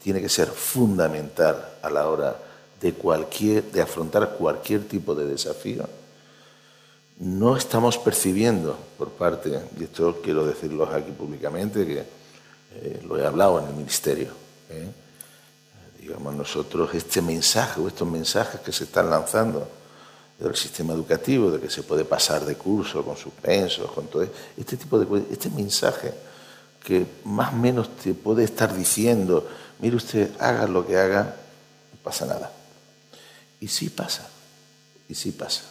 [0.00, 2.36] tiene que ser fundamental a la hora
[2.80, 5.88] de, cualquier, de afrontar cualquier tipo de desafío,
[7.18, 12.04] no estamos percibiendo por parte, y esto quiero decirlo aquí públicamente, que
[12.74, 14.28] eh, lo he hablado en el Ministerio,
[14.70, 14.88] ¿eh?
[15.98, 19.66] digamos nosotros, este mensaje o estos mensajes que se están lanzando
[20.38, 24.26] del sistema educativo, de que se puede pasar de curso con suspensos, con todo
[24.56, 26.12] este tipo de cosas, este mensaje
[26.84, 29.48] que más o menos te puede estar diciendo,
[29.80, 31.34] mire usted, haga lo que haga,
[31.92, 32.52] no pasa nada.
[33.58, 34.28] Y sí pasa,
[35.08, 35.62] y sí pasa.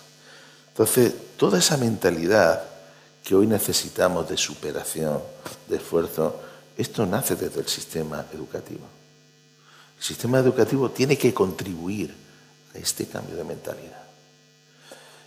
[0.75, 2.61] Entonces, toda esa mentalidad
[3.23, 5.21] que hoy necesitamos de superación,
[5.69, 6.35] de esfuerzo,
[6.75, 8.85] esto nace desde el sistema educativo.
[9.97, 12.13] El sistema educativo tiene que contribuir
[12.73, 14.03] a este cambio de mentalidad.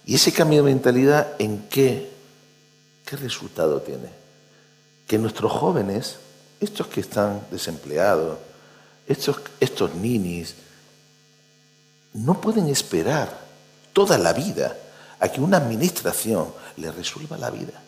[0.04, 2.10] ¿Y ese cambio de mentalidad en qué?
[3.06, 4.10] ¿Qué resultado tiene?
[5.06, 6.16] Que nuestros jóvenes,
[6.60, 8.36] estos que están desempleados,
[9.06, 10.56] estos, estos ninis,
[12.12, 13.40] no pueden esperar
[13.94, 14.76] toda la vida
[15.20, 17.80] a que una administración le resuelva la vida.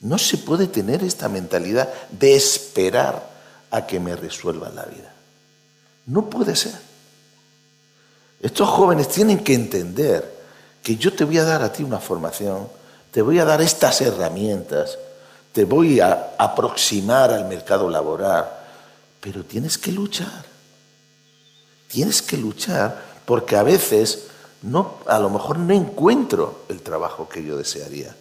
[0.00, 3.30] No se puede tener esta mentalidad de esperar
[3.70, 5.12] a que me resuelvan la vida.
[6.06, 6.74] No puede ser.
[8.40, 10.36] Estos jóvenes tienen que entender
[10.82, 12.68] que yo te voy a dar a ti una formación,
[13.10, 14.98] te voy a dar estas herramientas,
[15.52, 18.46] te voy a aproximar al mercado laboral,
[19.20, 20.44] pero tienes que luchar.
[21.88, 24.26] Tienes que luchar porque a veces
[24.62, 28.14] no, a lo mejor no encuentro el trabajo que yo desearía,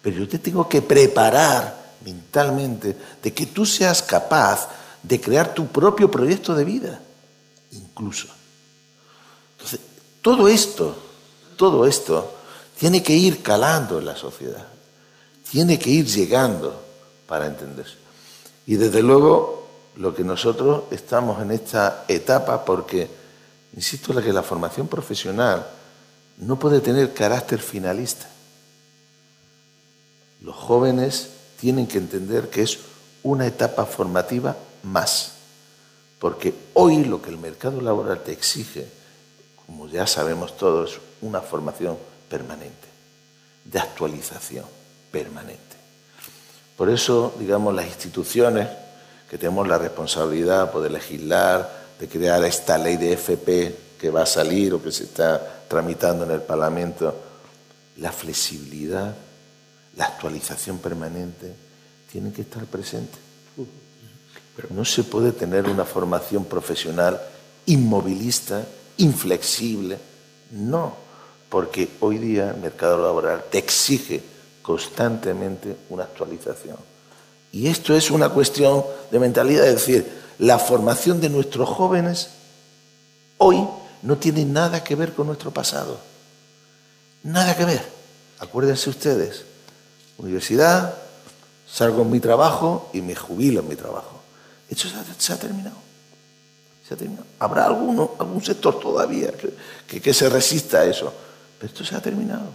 [0.00, 4.68] pero yo te tengo que preparar mentalmente de que tú seas capaz
[5.02, 7.00] de crear tu propio proyecto de vida,
[7.72, 8.28] incluso.
[9.56, 9.80] Entonces,
[10.20, 10.96] todo esto,
[11.56, 12.34] todo esto
[12.78, 14.66] tiene que ir calando en la sociedad,
[15.50, 16.80] tiene que ir llegando
[17.26, 17.94] para entenderse.
[18.66, 23.08] Y desde luego, lo que nosotros estamos en esta etapa, porque,
[23.74, 25.66] insisto, la que la formación profesional,
[26.38, 28.28] no puede tener carácter finalista.
[30.42, 31.30] Los jóvenes
[31.60, 32.78] tienen que entender que es
[33.22, 35.32] una etapa formativa más,
[36.18, 38.88] porque hoy lo que el mercado laboral te exige,
[39.66, 41.96] como ya sabemos todos, es una formación
[42.28, 42.88] permanente,
[43.64, 44.64] de actualización
[45.12, 45.76] permanente.
[46.76, 48.68] Por eso, digamos, las instituciones
[49.30, 54.26] que tenemos la responsabilidad de legislar, de crear esta ley de FP que va a
[54.26, 57.14] salir o que se está tramitando en el Parlamento,
[57.98, 59.14] la flexibilidad,
[59.94, 61.54] la actualización permanente,
[62.10, 63.20] tienen que estar presentes.
[64.56, 67.22] Pero no se puede tener una formación profesional
[67.66, 68.64] inmovilista,
[68.96, 69.96] inflexible.
[70.50, 70.96] No,
[71.48, 74.20] porque hoy día el mercado laboral te exige
[74.60, 76.78] constantemente una actualización.
[77.52, 82.30] Y esto es una cuestión de mentalidad, es decir, la formación de nuestros jóvenes
[83.38, 83.66] hoy
[84.02, 85.98] no tiene nada que ver con nuestro pasado.
[87.22, 87.82] Nada que ver.
[88.38, 89.44] Acuérdense ustedes,
[90.18, 90.94] universidad,
[91.68, 94.20] salgo en mi trabajo y me jubilo en mi trabajo.
[94.68, 95.76] Esto se ha, terminado.
[96.86, 97.26] Se ha terminado.
[97.38, 99.30] Habrá alguno, algún sector todavía
[99.86, 101.12] que, que se resista a eso,
[101.58, 102.46] pero esto se ha terminado.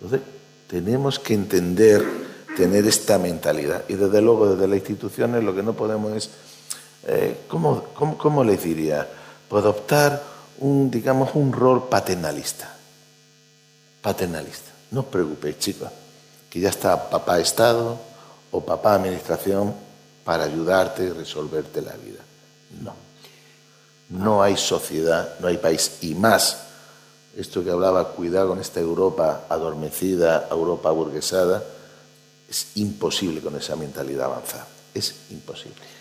[0.00, 0.26] Entonces,
[0.66, 2.04] tenemos que entender,
[2.56, 3.84] tener esta mentalidad.
[3.88, 6.30] Y desde luego, desde las instituciones, lo que no podemos es,
[7.06, 9.08] eh, ¿cómo, les diría?
[9.48, 10.22] Pues adoptar
[10.58, 12.74] un, digamos, un rol paternalista.
[14.00, 14.70] Paternalista.
[14.90, 15.90] No os preocupéis, chicos,
[16.50, 17.98] que ya está papá Estado
[18.50, 19.74] o papá Administración
[20.24, 22.20] para ayudarte y resolverte la vida.
[22.82, 22.94] No.
[24.10, 25.98] No hay sociedad, no hay país.
[26.02, 26.58] Y más,
[27.36, 31.62] esto que hablaba, cuidado con esta Europa adormecida, Europa burguesada,
[32.48, 34.66] es imposible con esa mentalidad avanzar.
[34.92, 35.91] Es imposible.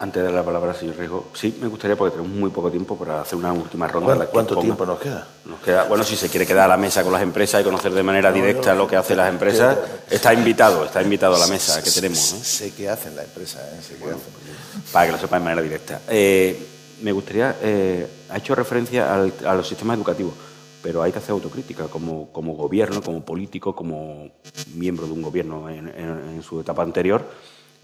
[0.00, 2.96] Antes de dar la palabra señor Rijo, sí, me gustaría, porque tenemos muy poco tiempo
[2.96, 4.26] para hacer una última ronda.
[4.26, 5.26] ¿Cuánto, tiempo nos queda?
[5.44, 5.84] Nos queda?
[5.84, 8.30] Bueno, si se quiere quedar a la mesa con las empresas y conocer de manera
[8.30, 9.76] directa lo que hacen las empresas,
[10.08, 12.20] está invitado, está invitado a la mesa que tenemos.
[12.20, 13.82] Sé qué hacen las empresas, ¿eh?
[13.82, 14.92] sé qué hacen.
[14.92, 16.00] Para que lo sepa de manera directa.
[16.08, 16.64] Eh,
[17.02, 20.34] me gustaría, eh, ha hecho referencia a los sistemas educativos,
[20.80, 24.30] pero hay que hacer autocrítica como, como gobierno, como político, como
[24.76, 27.26] miembro de un gobierno en su etapa anterior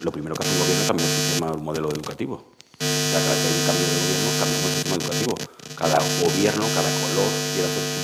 [0.01, 2.45] lo primero que hace el gobierno es cambiar el sistema, el modelo educativo.
[2.79, 5.35] cada vez que hay un cambio de gobierno, cambiamos el sistema educativo.
[5.75, 8.04] Cada gobierno, cada color quiere hacer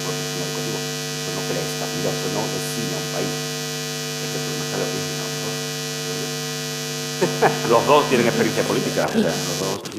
[7.69, 9.07] los dos tienen experiencia política.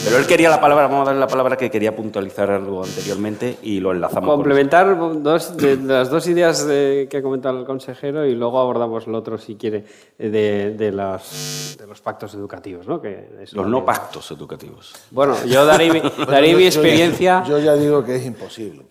[0.04, 3.58] Pero él quería la palabra, vamos a darle la palabra que quería puntualizar algo anteriormente
[3.62, 4.30] y lo enlazamos.
[4.30, 9.18] Complementar dos, de, las dos ideas que ha comentado el consejero y luego abordamos lo
[9.18, 9.86] otro, si quiere,
[10.18, 12.88] de, de, los, de los pactos educativos.
[12.88, 13.02] ¿no?
[13.02, 14.94] Que los no pactos educativos.
[15.12, 17.44] Bueno, yo daré, mi experiencia.
[17.48, 18.84] Yo ya, digo que es imposible.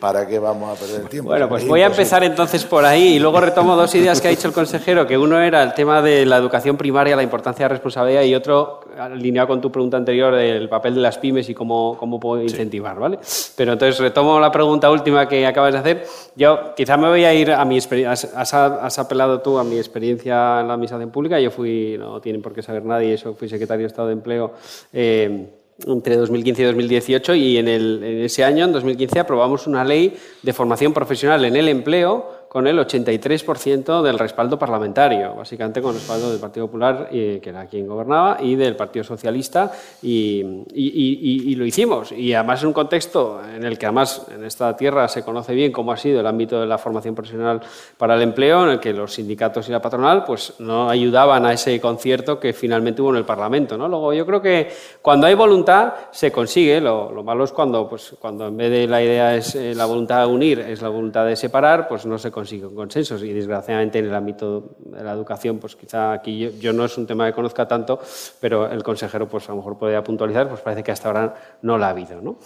[0.00, 1.30] ¿Para qué vamos a perder el tiempo?
[1.30, 4.30] Bueno, pues voy a empezar entonces por ahí y luego retomo dos ideas que ha
[4.30, 7.68] dicho el consejero, que uno era el tema de la educación primaria la importancia de
[7.68, 11.54] la responsabilidad y otro, alineado con tu pregunta anterior, el papel de las pymes y
[11.54, 13.18] cómo, cómo puedo incentivar, ¿vale?
[13.56, 16.04] Pero entonces retomo la pregunta última que acabas de hacer.
[16.36, 20.60] Yo quizá me voy a ir a mi experiencia, has, apelado tú a mi experiencia
[20.60, 23.84] en la administración pública, yo fui, no tienen por qué saber nadie, eso fui secretario
[23.84, 24.52] de Estado de Empleo.
[24.92, 25.46] Eh,
[25.86, 30.16] entre 2015 y 2018 y en, el, en ese año, en 2015, aprobamos una ley
[30.42, 35.96] de formación profesional en el empleo con el 83% del respaldo parlamentario, básicamente con el
[35.96, 42.12] respaldo del Partido Popular, que era quien gobernaba, y del Partido Socialista, y, lo hicimos.
[42.12, 45.72] Y además en un contexto en el que además en esta tierra se conoce bien
[45.72, 47.62] cómo ha sido el ámbito de la formación profesional
[47.96, 51.54] para el empleo, en el que los sindicatos y la patronal pues no ayudaban a
[51.54, 53.78] ese concierto que finalmente hubo en el Parlamento.
[53.78, 53.88] ¿no?
[53.88, 58.48] Luego yo creo que cuando hay voluntad se consigue, lo, malo es cuando, pues, cuando
[58.48, 61.34] en vez de la idea es eh, la voluntad de unir, es la voluntad de
[61.34, 65.58] separar, pues no se consigue consiguen consensos y desgraciadamente en el ámbito de la educación,
[65.58, 68.00] pues quizá aquí yo, no es un tema que conozca tanto,
[68.40, 71.78] pero el consejero pues a lo mejor podría puntualizar, pues parece que hasta ahora no
[71.78, 72.20] la ha habido.
[72.20, 72.38] ¿no?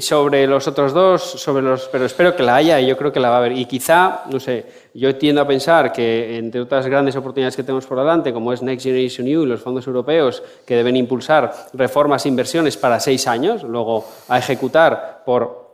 [0.00, 3.20] sobre los otros dos, sobre los, pero espero que la haya y yo creo que
[3.20, 3.52] la va a haber.
[3.52, 7.86] Y quizá, no sé, yo tiendo a pensar que entre otras grandes oportunidades que tenemos
[7.86, 12.26] por delante, como es Next Generation EU y los fondos europeos que deben impulsar reformas
[12.26, 15.69] e inversiones para seis años, luego a ejecutar por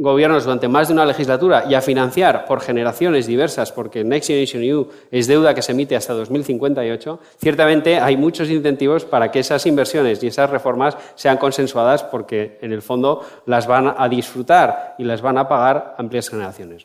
[0.00, 4.62] gobiernos durante más de una legislatura y a financiar por generaciones diversas, porque Next Generation
[4.62, 9.64] EU es deuda que se emite hasta 2058, ciertamente hay muchos incentivos para que esas
[9.66, 15.04] inversiones y esas reformas sean consensuadas porque en el fondo las van a disfrutar y
[15.04, 16.82] las van a pagar amplias generaciones.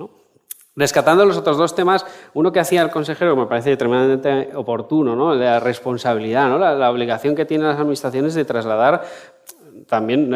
[0.78, 5.34] Rescatando los otros dos temas, uno que hacía el consejero me parece tremendamente oportuno, ¿no?
[5.34, 9.04] la responsabilidad, la obligación que tienen las administraciones de trasladar
[9.88, 10.32] también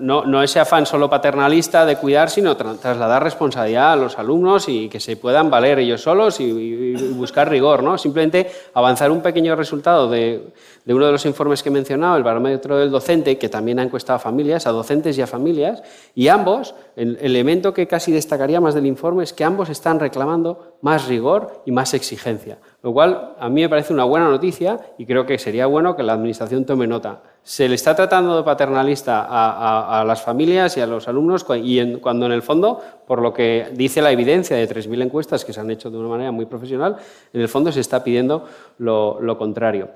[0.00, 4.98] no, ese afán solo paternalista de cuidar, sino trasladar responsabilidad a los alumnos y que
[4.98, 7.98] se puedan valer ellos solos y, buscar rigor, ¿no?
[7.98, 10.52] Simplemente avanzar un pequeño resultado de,
[10.86, 14.16] uno de los informes que he mencionado, el barómetro del docente, que también ha encuestado
[14.16, 15.82] a familias, a docentes y a familias,
[16.14, 20.78] y ambos, el elemento que casi destacaría más del informe es que ambos están reclamando
[20.80, 25.04] más rigor y más exigencia, lo cual a mí me parece una buena noticia y
[25.04, 29.26] creo que sería bueno que la Administración tome nota se le está tratando de paternalista
[29.28, 33.68] a, las familias y a los alumnos y cuando en el fondo, por lo que
[33.74, 36.96] dice la evidencia de 3.000 encuestas que se han hecho de una manera muy profesional,
[37.34, 39.90] en el fondo se está pidiendo lo, contrario.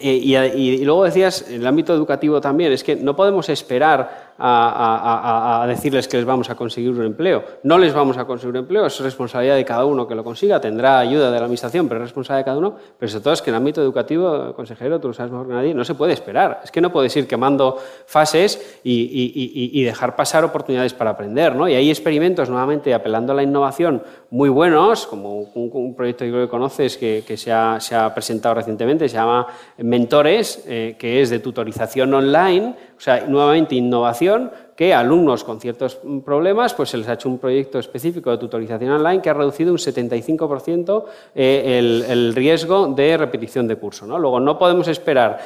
[0.00, 4.27] Eh, y, y, luego decías, en el ámbito educativo también, es que no podemos esperar
[4.38, 7.44] a, decirles que les vamos a conseguir un empleo.
[7.64, 10.60] No les vamos a conseguir un empleo, es responsabilidad de cada uno que lo consiga,
[10.60, 12.76] tendrá ayuda de la Administración, pero es responsabilidad de cada uno.
[12.98, 15.54] Pero sobre todo es que en el ámbito educativo, consejero, tú lo sabes mejor que
[15.54, 16.60] nadie, no se puede esperar.
[16.62, 21.54] Es que no puedes ir quemando fases y, dejar pasar oportunidades para aprender.
[21.54, 21.68] ¿no?
[21.68, 26.44] Y hay experimentos, nuevamente, apelando a la innovación, muy buenos, como un, proyecto que creo
[26.44, 29.46] que conoces que, se, ha, presentado recientemente, se llama
[29.78, 36.00] Mentores, eh, que es de tutorización online o sea, nuevamente innovación, que alumnos con ciertos
[36.24, 39.70] problemas, pues se les ha hecho un proyecto específico de tutorización online que ha reducido
[39.70, 44.06] un 75% eh, el, riesgo de repetición de curso.
[44.06, 45.38] Luego, no podemos esperar,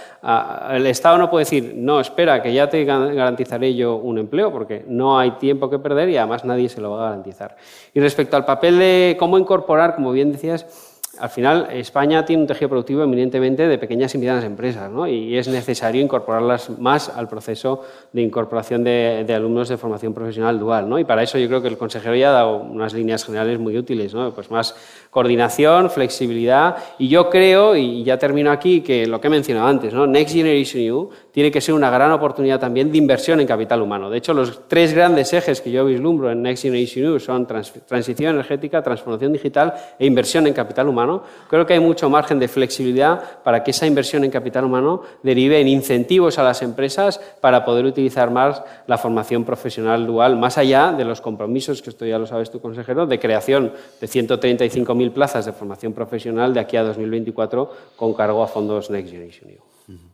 [0.71, 4.85] el Estado no puede decir, no, espera, que ya te garantizaré yo un empleo, porque
[4.89, 7.57] no hay tiempo que perder y además nadie se lo va a garantizar.
[7.93, 12.49] Y respecto al papel de cómo incorporar, como bien decías, al final España tiene un
[12.49, 15.07] tejido productivo eminentemente de pequeñas y medianas empresas ¿no?
[15.07, 17.83] y es necesario incorporarlas más al proceso
[18.13, 20.89] de incorporación de, alumnos de formación profesional dual.
[20.89, 20.99] ¿no?
[20.99, 23.77] Y para eso yo creo que el consejero ya ha dado unas líneas generales muy
[23.77, 24.33] útiles, ¿no?
[24.33, 24.75] pues más
[25.11, 29.93] coordinación, flexibilidad y yo creo, y ya termino aquí, que lo que he mencionado antes,
[29.93, 30.07] ¿no?
[30.07, 34.11] Next Generation EU tiene que ser una gran oportunidad también de inversión en capital humano.
[34.11, 38.35] De hecho, los tres grandes ejes que yo vislumbro en Next Generation EU son transición
[38.35, 43.43] energética, transformación digital e inversión en capital humano creo que hay mucho margen de flexibilidad
[43.43, 47.85] para que esa inversión en capital humano derive en incentivos a las empresas para poder
[47.85, 52.27] utilizar más la formación profesional dual, más allá de los compromisos, que esto ya lo
[52.27, 57.71] sabes tú, consejero, de creación de 135.000 plazas de formación profesional de aquí a 2024
[57.97, 60.12] con cargo a fondos Next Generation EU.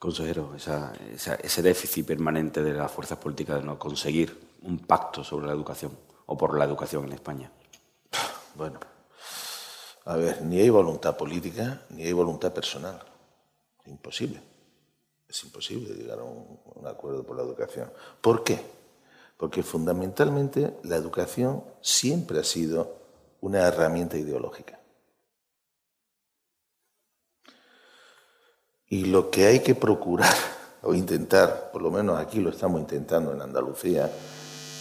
[0.00, 5.52] Consejero, ese déficit permanente de las fuerzas políticas de no conseguir un pacto sobre la
[5.52, 5.92] educación
[6.24, 7.52] o por la educación en España.
[8.54, 8.80] Bueno,
[10.06, 12.98] a ver, ni hay voluntad política ni hay voluntad personal.
[13.84, 14.42] Imposible.
[15.28, 17.92] Es imposible llegar a un, acuerdo por la educación.
[18.22, 18.58] ¿Por qué?
[19.36, 22.96] Porque fundamentalmente la educación siempre ha sido
[23.42, 24.79] una herramienta ideológica.
[28.90, 30.34] Y lo que hay que procurar
[30.82, 34.10] o intentar, por lo menos aquí lo estamos intentando en Andalucía,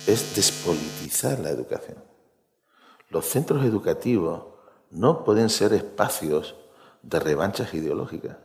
[0.05, 1.97] es despolitizar la educación.
[3.09, 4.43] Los centros educativos
[4.89, 6.55] no pueden ser espacios
[7.03, 8.37] de revanchas ideológicas.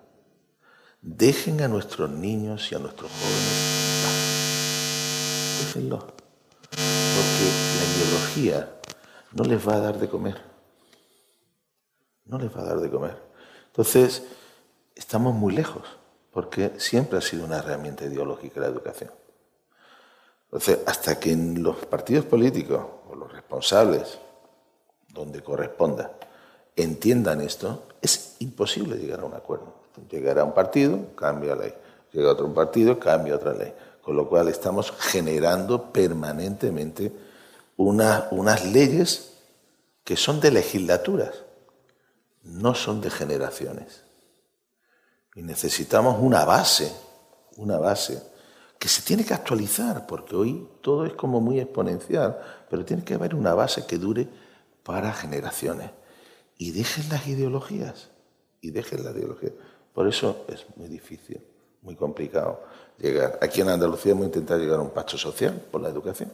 [1.01, 3.75] Dejen a nuestros niños y a nuestros jóvenes
[5.61, 5.99] Déjenlo.
[5.99, 7.47] Porque
[7.79, 8.81] la ideología
[9.33, 10.41] no les va a dar de comer.
[12.27, 13.17] No les va a dar de comer.
[13.67, 14.23] Entonces,
[14.95, 15.83] estamos muy lejos,
[16.31, 19.11] porque siempre ha sido una herramienta ideológica la educación.
[20.45, 24.19] Entonces, hasta que en los partidos políticos o los responsables,
[25.09, 26.13] donde corresponda,
[26.77, 29.75] entiendan esto, es imposible llegar a un acuerdo.
[30.11, 31.75] Llegar a un partido, cambia la ley.
[32.13, 33.73] Llega otro partido, cambia otra ley.
[34.03, 37.13] Con lo cual estamos generando permanentemente
[37.77, 39.33] unas leyes
[40.05, 41.43] que son de legislaturas,
[42.43, 44.04] no son de generaciones.
[45.35, 46.93] Y necesitamos una base,
[47.57, 48.23] una base
[48.79, 53.15] que se tiene que actualizar, porque hoy todo es como muy exponencial, pero tiene que
[53.15, 54.29] haber una base que dure
[54.83, 55.91] para generaciones
[56.59, 58.11] y dejen las ideologías,
[58.61, 59.53] y dejen las ideologías.
[59.93, 61.41] Por eso es muy difícil,
[61.83, 62.63] muy complicado
[62.99, 63.39] llegar.
[63.43, 66.33] Aquí en Andalucía hemos intentado llegar a un pacto social por la educación.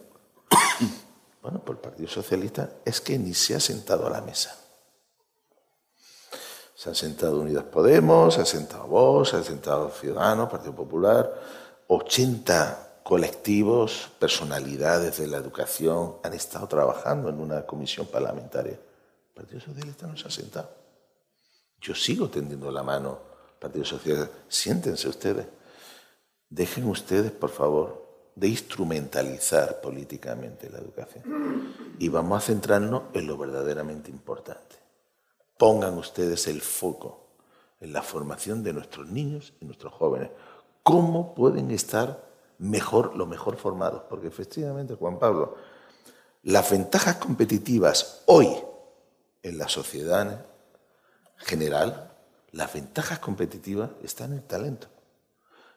[1.43, 4.60] bueno, por el Partido Socialista es que ni se ha sentado a la mesa.
[6.81, 11.31] Se han sentado Unidas Podemos, se ha sentado Vox, se ha sentado Ciudadanos, Partido Popular,
[11.89, 18.79] 80 colectivos, personalidades de la educación han estado trabajando en una comisión parlamentaria
[19.35, 20.71] Partido Socialista no se ha sentado.
[21.83, 23.19] Yo sigo tendiendo la mano,
[23.59, 24.31] Partido Socialista.
[24.49, 25.47] Siéntense ustedes.
[26.49, 31.75] Dejen ustedes, por favor, de instrumentalizar políticamente la educación.
[31.99, 34.80] Y vamos a centrarnos en lo verdaderamente importante.
[35.61, 37.27] Pongan ustedes el foco
[37.81, 40.31] en la formación de nuestros niños y nuestros jóvenes.
[40.83, 44.05] ¿Cómo pueden estar mejor, lo mejor formados?
[44.09, 45.57] Porque efectivamente, Juan Pablo,
[46.45, 48.49] las ventajas competitivas hoy
[49.43, 50.47] en la sociedad
[51.37, 52.11] general,
[52.53, 54.87] las ventajas competitivas están en el talento.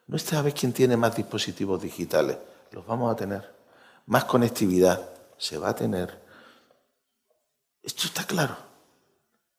[0.06, 2.38] No está a ver quién tiene más dispositivos digitales,
[2.70, 3.54] los vamos a tener.
[4.06, 6.22] Más conectividad, se va a tener.
[7.82, 8.63] Esto está claro.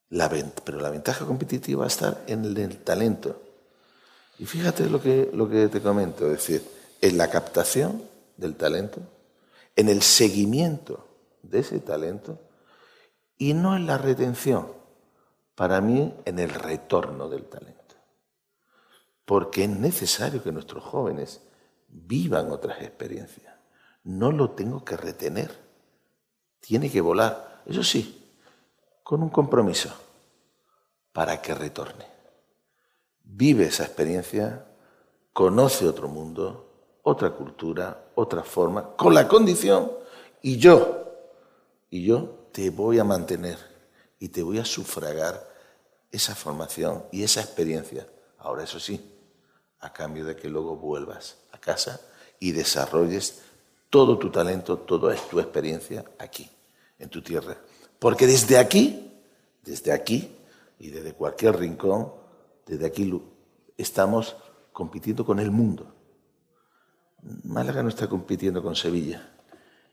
[0.09, 3.41] Pero la ventaja competitiva va a estar en el, talento.
[4.39, 6.63] Y fíjate lo que, lo que te comento, es decir,
[7.01, 8.03] en la captación
[8.37, 9.01] del talento,
[9.75, 11.07] en el seguimiento
[11.41, 12.39] de ese talento
[13.37, 14.71] y no en la retención,
[15.55, 17.95] para mí en el retorno del talento.
[19.25, 21.41] Porque es necesario que nuestros jóvenes
[21.87, 23.53] vivan otras experiencias.
[24.03, 25.51] No lo tengo que retener.
[26.59, 27.63] Tiene que volar.
[27.65, 28.24] Eso sí,
[29.05, 29.93] con un compromiso
[31.13, 32.07] para que retorne.
[33.23, 34.65] Vive esa experiencia,
[35.31, 39.91] conoce otro mundo, otra cultura, otra forma, con la condición,
[40.41, 41.05] y yo,
[41.91, 43.59] y yo te voy a mantener
[44.17, 45.53] y te voy a sufragar
[46.11, 48.07] esa formación y esa experiencia.
[48.39, 48.99] Ahora, eso sí,
[49.81, 52.01] a cambio de que luego vuelvas a casa
[52.39, 53.43] y desarrolles
[53.91, 56.49] todo tu talento, toda tu experiencia aquí,
[56.97, 57.55] en tu tierra.
[57.99, 59.11] Porque desde aquí,
[59.63, 60.35] desde aquí
[60.79, 62.11] y desde cualquier rincón,
[62.65, 63.21] desde aquí
[63.77, 64.35] estamos
[64.71, 65.93] compitiendo con el mundo.
[67.43, 69.31] Málaga no está compitiendo con Sevilla,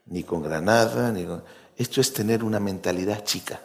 [0.05, 1.43] ni con Granada, ni con...
[1.75, 3.61] Esto es tener una mentalidad chica.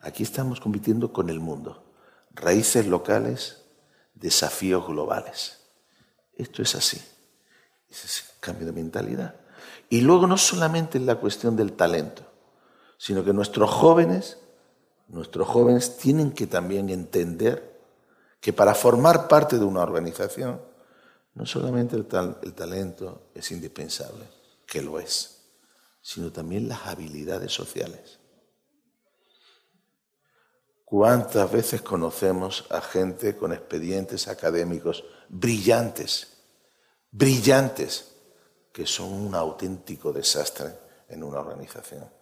[0.00, 1.92] Aquí estamos compitiendo con el mundo.
[2.32, 3.62] Raíces locales,
[4.14, 5.60] desafíos globales.
[6.34, 7.00] Esto es así.
[7.88, 9.36] Ese es el cambio de mentalidad.
[9.88, 12.29] Y luego no solamente es la cuestión del talento,
[13.00, 14.36] sino que nuestros jóvenes,
[15.08, 17.80] nuestros jóvenes tienen que también entender
[18.42, 20.60] que para formar parte de una organización,
[21.32, 22.06] no solamente el,
[22.42, 24.26] el talento es indispensable,
[24.66, 25.46] que lo es,
[26.02, 28.18] sino también las habilidades sociales.
[30.84, 36.36] ¿Cuántas veces conocemos a gente con expedientes académicos brillantes,
[37.10, 38.12] brillantes,
[38.70, 40.68] que son un auténtico desastre
[41.08, 42.19] en una organización?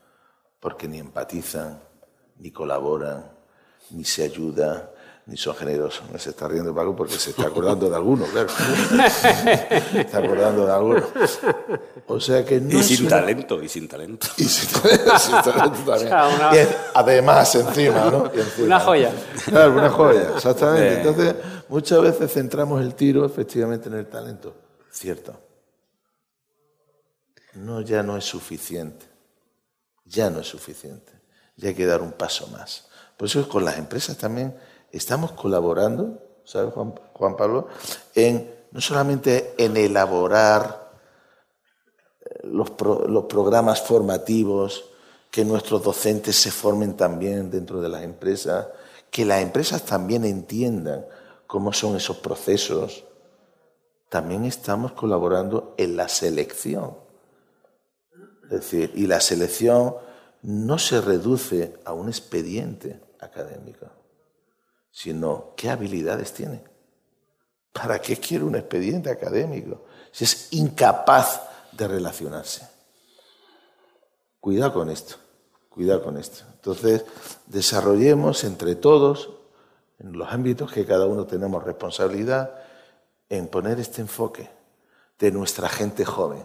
[0.60, 1.80] Porque ni empatizan,
[2.38, 3.30] ni colaboran,
[3.90, 4.88] ni se ayudan,
[5.28, 6.10] ni son generosos.
[6.10, 8.48] Me se está riendo Paco porque se está acordando de alguno, claro.
[8.48, 11.02] se está acordando de alguno.
[12.06, 14.26] O sea que no y sin talento, y sin talento.
[14.38, 16.68] Y sin, talento también.
[16.94, 18.30] además, encima, ¿no?
[18.58, 19.12] una joya.
[19.44, 20.96] Claro, una joya, exactamente.
[20.96, 21.34] Entonces,
[21.68, 24.54] muchas veces centramos el tiro efectivamente en el talento.
[24.90, 25.38] Cierto.
[27.54, 29.17] No, ya no es suficiente.
[30.08, 31.12] Ya no es suficiente.
[31.56, 32.88] Ya hay que dar un paso más.
[33.16, 34.56] Por eso con las empresas también
[34.92, 37.68] estamos colaborando, ¿sabes, Juan, Pablo?
[38.14, 40.92] En, no solamente en elaborar
[42.20, 42.72] eh, los,
[43.08, 44.84] los programas formativos,
[45.30, 48.66] que nuestros docentes se formen también dentro de las empresas,
[49.10, 51.04] que las empresas también entiendan
[51.46, 53.04] cómo son esos procesos.
[54.08, 56.96] También estamos colaborando en la selección.
[58.50, 59.94] Es decir, y la selección
[60.42, 63.98] no se reduce a un expediente académico
[64.98, 66.64] sino qué habilidades tiene.
[67.72, 71.40] ¿Para qué quiere un expediente académico si es incapaz
[71.70, 72.68] de relacionarse?
[74.40, 75.14] Cuidado con esto,
[75.68, 76.42] cuidado con esto.
[76.52, 77.04] Entonces,
[77.46, 79.30] desarrollemos entre todos,
[80.00, 82.54] en los ámbitos que cada uno tenemos responsabilidad,
[83.28, 84.50] en poner este enfoque
[85.20, 86.44] de nuestra gente joven.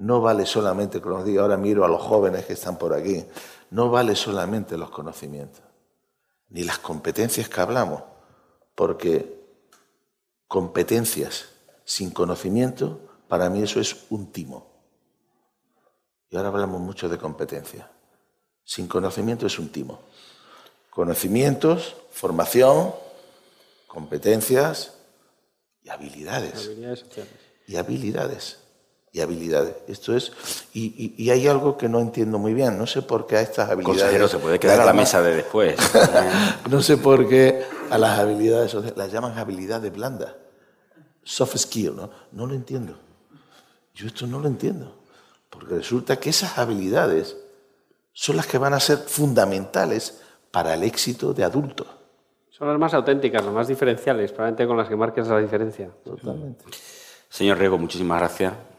[0.00, 3.24] No vale solamente, como os digo, ahora miro a los jóvenes que están por aquí,
[3.70, 5.62] no vale solamente los conocimientos
[6.50, 8.02] ni las competencias que hablamos,
[8.74, 9.40] porque
[10.46, 11.48] competencias
[11.84, 14.66] sin conocimiento, para mí eso es un timo.
[16.28, 17.90] Y ahora hablamos mucho de competencia.
[18.64, 20.00] Sin conocimiento es un timo.
[20.90, 22.94] Conocimientos, formación,
[23.86, 24.94] competencias
[25.82, 26.66] y habilidades.
[26.66, 27.04] habilidades
[27.66, 28.58] y habilidades
[29.12, 29.76] y habilidades.
[29.88, 30.32] Esto es,
[30.72, 32.78] y, hay algo que no entiendo muy bien.
[32.78, 34.02] No sé por qué a estas habilidades.
[34.02, 35.76] Consejero, se puede quedar a la mesa de después.
[36.70, 40.34] no sé por qué a las habilidades las llaman habilidades blandas.
[41.24, 42.10] Soft skill, ¿no?
[42.32, 42.96] No lo entiendo.
[43.94, 44.96] Yo esto no lo entiendo.
[45.50, 47.36] Porque resulta que esas habilidades
[48.12, 50.20] son las que van a ser fundamentales
[50.52, 51.86] para el éxito de adultos.
[52.50, 55.90] Son las más auténticas, las más diferenciales, probablemente con las que marques la diferencia.
[56.04, 56.64] Totalmente.
[57.28, 58.69] Señor Riego, muchísimas gracias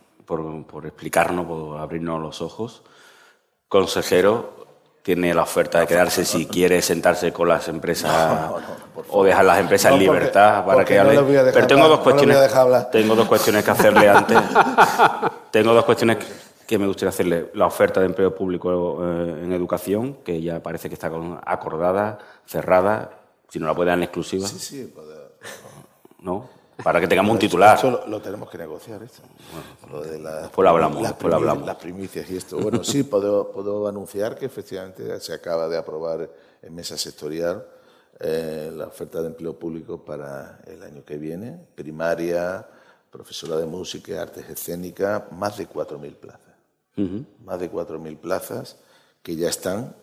[0.66, 2.84] por, explicarnos, por abrirnos los ojos.
[3.68, 4.66] Consejero,
[5.02, 8.52] tiene la oferta de quedarse si quiere sentarse con las empresas
[9.10, 11.52] o dejar las empresas en libertad para que hable.
[11.52, 12.38] Pero tengo dos cuestiones.
[12.92, 14.38] tengo dos cuestiones que hacerle antes.
[15.52, 16.18] tengo dos cuestiones
[16.66, 17.52] que me gustaría hacerle.
[17.56, 21.12] La oferta de empleo público eh, en educación, que ya parece que está
[21.46, 23.18] acordada, cerrada.
[23.50, 24.48] Si no la puede dar en exclusiva.
[24.48, 24.94] Sí, sí,
[26.20, 26.61] ¿No?
[26.84, 27.78] Para que tengamos un titular.
[27.78, 29.22] Eso lo, tenemos que negociar, esto.
[29.90, 31.66] lo de después lo hablamos, las, después hablamos.
[31.66, 32.60] Las primicias y esto.
[32.60, 36.30] Bueno, sí, puedo, puedo, anunciar que efectivamente se acaba de aprobar
[36.62, 37.66] en mesa sectorial
[38.20, 41.60] eh, la oferta de empleo público para el año que viene.
[41.76, 42.66] Primaria,
[43.10, 46.42] profesora de música, artes escénicas, más de 4.000 plazas.
[47.46, 48.78] Más de 4.000 plazas
[49.24, 49.96] que ya están,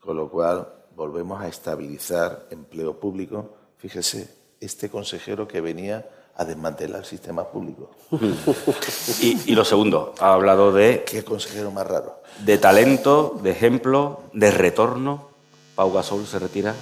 [0.00, 3.54] con lo cual volvemos a estabilizar empleo público.
[3.78, 4.28] Fíjese,
[4.60, 6.06] este consejero que venía
[6.36, 7.90] a desmantelar el sistema público.
[9.20, 11.04] y, lo segundo, ha hablado de...
[11.04, 12.22] ¿Qué consejero más raro?
[12.44, 15.28] De talento, de ejemplo, de retorno.
[15.74, 16.74] Pau Gasol se retira.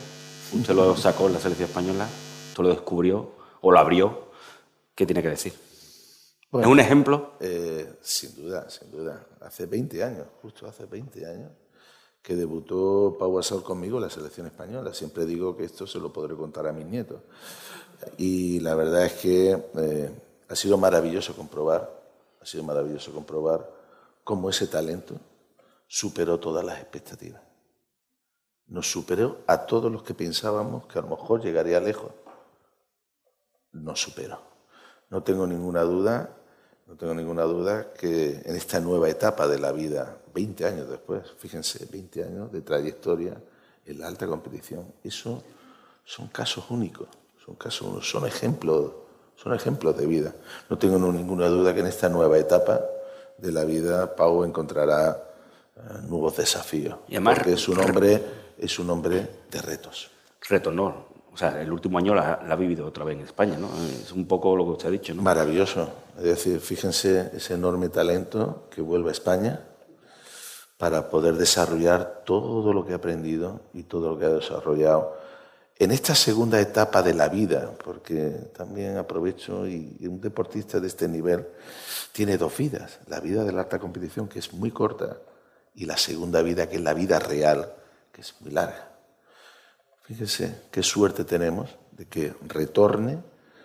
[0.52, 2.08] Usted lo sacó en la selección española,
[2.48, 3.30] usted lo descubrió
[3.60, 4.30] o lo abrió.
[4.94, 5.52] ¿Qué tiene que decir?
[6.52, 7.34] ¿Es un ejemplo?
[7.38, 9.24] Eh, sin duda, sin duda.
[9.40, 11.52] Hace 20 años, justo hace 20 años,
[12.20, 14.92] que debutó Pau Gasol conmigo en la selección española.
[14.92, 17.20] Siempre digo que esto se lo podré contar a mis nietos.
[18.16, 20.10] Y la verdad es que eh,
[20.48, 21.90] ha sido maravilloso comprobar,
[22.40, 23.68] ha sido maravilloso comprobar
[24.24, 25.14] cómo ese talento
[25.86, 27.42] superó todas las expectativas.
[28.66, 32.12] Nos superó a todos los que pensábamos que a lo mejor llegaría lejos.
[33.72, 34.40] Nos superó.
[35.10, 36.36] No tengo ninguna duda,
[36.86, 41.22] no tengo ninguna duda que en esta nueva etapa de la vida, 20 años después,
[41.38, 43.36] fíjense, 20 años de trayectoria,
[43.86, 45.42] en la alta competición, eso
[46.04, 47.08] son casos únicos,
[47.50, 48.92] son casos únicos, son ejemplos,
[49.36, 50.32] son ejemplos de vida.
[50.68, 52.80] No tengo ninguna duda que en esta nueva etapa
[53.38, 55.16] de la vida Pau encontrará
[55.76, 56.96] eh, nuevos desafíos.
[57.08, 58.22] Y porque es un hombre,
[58.58, 60.10] es un hombre de retos.
[60.48, 61.10] Retos, no.
[61.32, 63.68] O sea, el último año la, ha vivido otra vez en España, ¿no?
[64.02, 65.22] Es un poco lo que usted ha dicho, ¿no?
[65.22, 65.88] Maravilloso.
[66.18, 69.60] Es decir, fíjense ese enorme talento que vuelve a España
[70.76, 75.19] para poder desarrollar todo lo que ha aprendido y todo lo que ha desarrollado
[75.80, 81.08] en esta segunda etapa de la vida, porque también aprovecho y un deportista de este
[81.08, 81.46] nivel
[82.12, 85.16] tiene dos vidas, la vida de la alta competición que es muy corta
[85.74, 87.72] y la segunda vida que es la vida real
[88.12, 88.90] que es muy larga.
[90.02, 93.22] Fíjese qué suerte tenemos de que retorne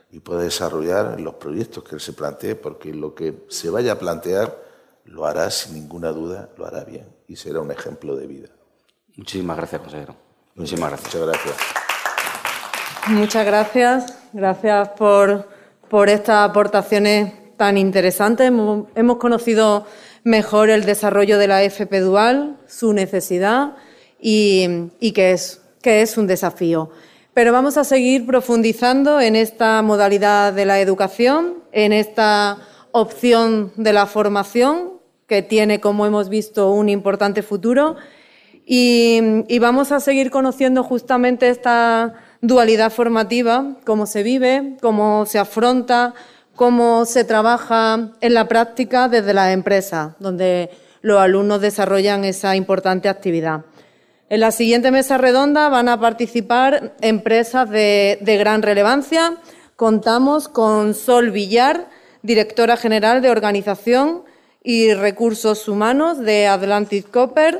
[0.10, 4.00] y pueda desarrollar los proyectos que él se plantee, porque lo que se vaya a
[4.00, 4.58] plantear
[5.04, 8.48] lo hará sin ninguna duda, lo hará bien y será un ejemplo de vida.
[9.18, 10.16] Muchísimas gracias, consejero.
[10.56, 11.14] Muchísimas gracias.
[11.14, 11.85] Muchas gracias.
[13.08, 14.18] Muchas gracias.
[14.34, 15.48] Gracias por,
[15.90, 18.48] por estas aportaciones tan interesantes.
[18.48, 19.86] Hemos, conocido
[20.24, 23.76] mejor el desarrollo de la FP Dual, su necesidad
[24.20, 26.90] y, que, es, que es un desafío.
[27.36, 32.58] Pero vamos a seguir profundizando en esta modalidad de la educación, en esta
[32.92, 34.94] opción de la formación,
[35.28, 37.98] que tiene, como hemos visto, un importante futuro.
[38.66, 42.16] Y vamos a seguir conociendo justamente esta
[42.48, 46.14] dualidad formativa, cómo se vive, cómo se afronta,
[46.56, 50.70] cómo se trabaja en la práctica desde las empresas, donde
[51.02, 53.66] los alumnos desarrollan esa importante actividad.
[54.30, 59.36] En la siguiente mesa redonda van a participar empresas de, de gran relevancia.
[59.76, 61.88] Contamos con Sol Villar,
[62.24, 64.24] directora general de Organización
[64.64, 67.60] y Recursos Humanos de Atlantic Copper,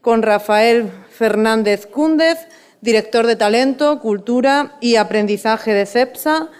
[0.00, 2.38] con Rafael Fernández Cúndez,
[2.80, 6.50] director de Talento, Cultura y Aprendizaje de CEPSA,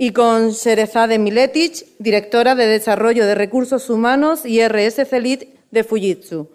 [0.00, 6.50] y con Sherezade Miletic, directora de Desarrollo de Recursos Humanos y RS Celit de Fujitsu.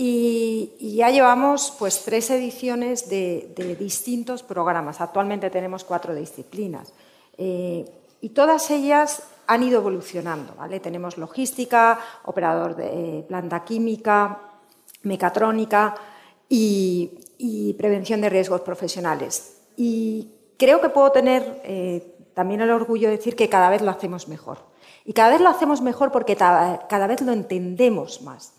[0.00, 5.00] y, ya llevamos pues tres ediciones de, distintos programas.
[5.00, 6.92] Actualmente tenemos cuatro disciplinas.
[7.36, 7.84] Eh,
[8.20, 10.54] y todas ellas han ido evolucionando.
[10.56, 10.78] ¿vale?
[10.78, 14.40] Tenemos logística, operador de planta química,
[15.02, 15.96] mecatrónica
[16.48, 19.62] y, prevención de riesgos profesionales.
[19.76, 23.90] Y creo que puedo tener eh, también el orgullo de decir que cada vez lo
[23.90, 24.58] hacemos mejor.
[25.04, 28.52] Y cada vez lo hacemos mejor porque cada vez lo entendemos más.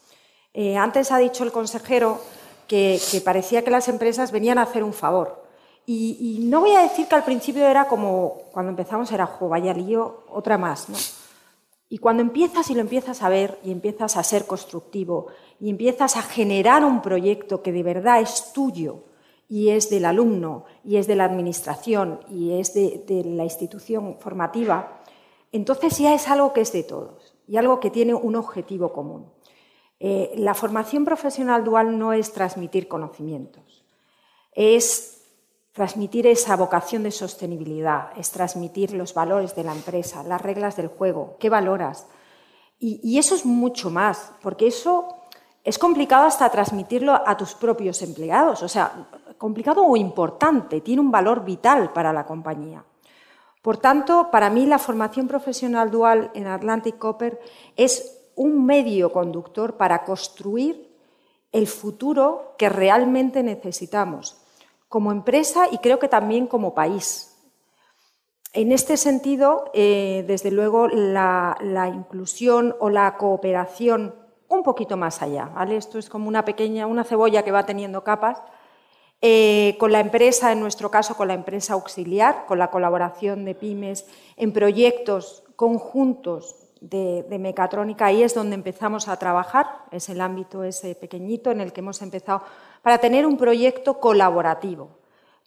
[0.53, 2.19] Eh, antes ha dicho el consejero
[2.67, 5.45] que, parecía que las empresas venían a hacer un favor.
[5.85, 9.73] Y, no voy a decir que al principio era como cuando empezamos era, jo, vaya
[9.73, 10.87] lío, otra más.
[11.87, 15.27] Y cuando empiezas y lo empiezas a ver y empiezas a ser constructivo
[15.57, 19.05] y empiezas a generar un proyecto que de verdad es tuyo
[19.49, 25.01] y es del alumno y es de la administración y es de, la institución formativa,
[25.51, 29.25] entonces ya es algo que es de todos y algo que tiene un objetivo común.
[29.99, 33.83] Eh, la formación profesional dual no es transmitir conocimientos,
[34.53, 35.19] es
[35.73, 40.87] transmitir esa vocación de sostenibilidad, es transmitir los valores de la empresa, las reglas del
[40.87, 42.05] juego, qué valoras.
[42.81, 45.07] Y, eso es mucho más, porque eso
[45.65, 49.09] es complicado hasta transmitirlo a tus propios empleados, o sea,
[49.39, 52.85] complicado o importante, tiene un valor vital para la compañía.
[53.63, 57.39] Por tanto, para mí la formación profesional dual en Atlantic Copper
[57.75, 60.95] es un medio conductor para construir
[61.51, 64.39] el futuro que realmente necesitamos
[64.87, 67.29] como empresa y creo que también como país.
[68.53, 71.55] En este sentido, eh, desde luego, la,
[71.93, 74.15] inclusión o la cooperación
[74.47, 75.75] un poquito más allá, ¿vale?
[75.75, 78.41] Esto es como una pequeña, una cebolla que va teniendo capas.
[79.21, 83.53] Eh, con la empresa, en nuestro caso, con la empresa auxiliar, con la colaboración de
[83.53, 84.05] pymes
[84.37, 90.63] en proyectos conjuntos de, de, mecatrónica, ahí es donde empezamos a trabajar, es el ámbito
[90.63, 92.43] ese pequeñito en el que hemos empezado
[92.81, 94.89] para tener un proyecto colaborativo.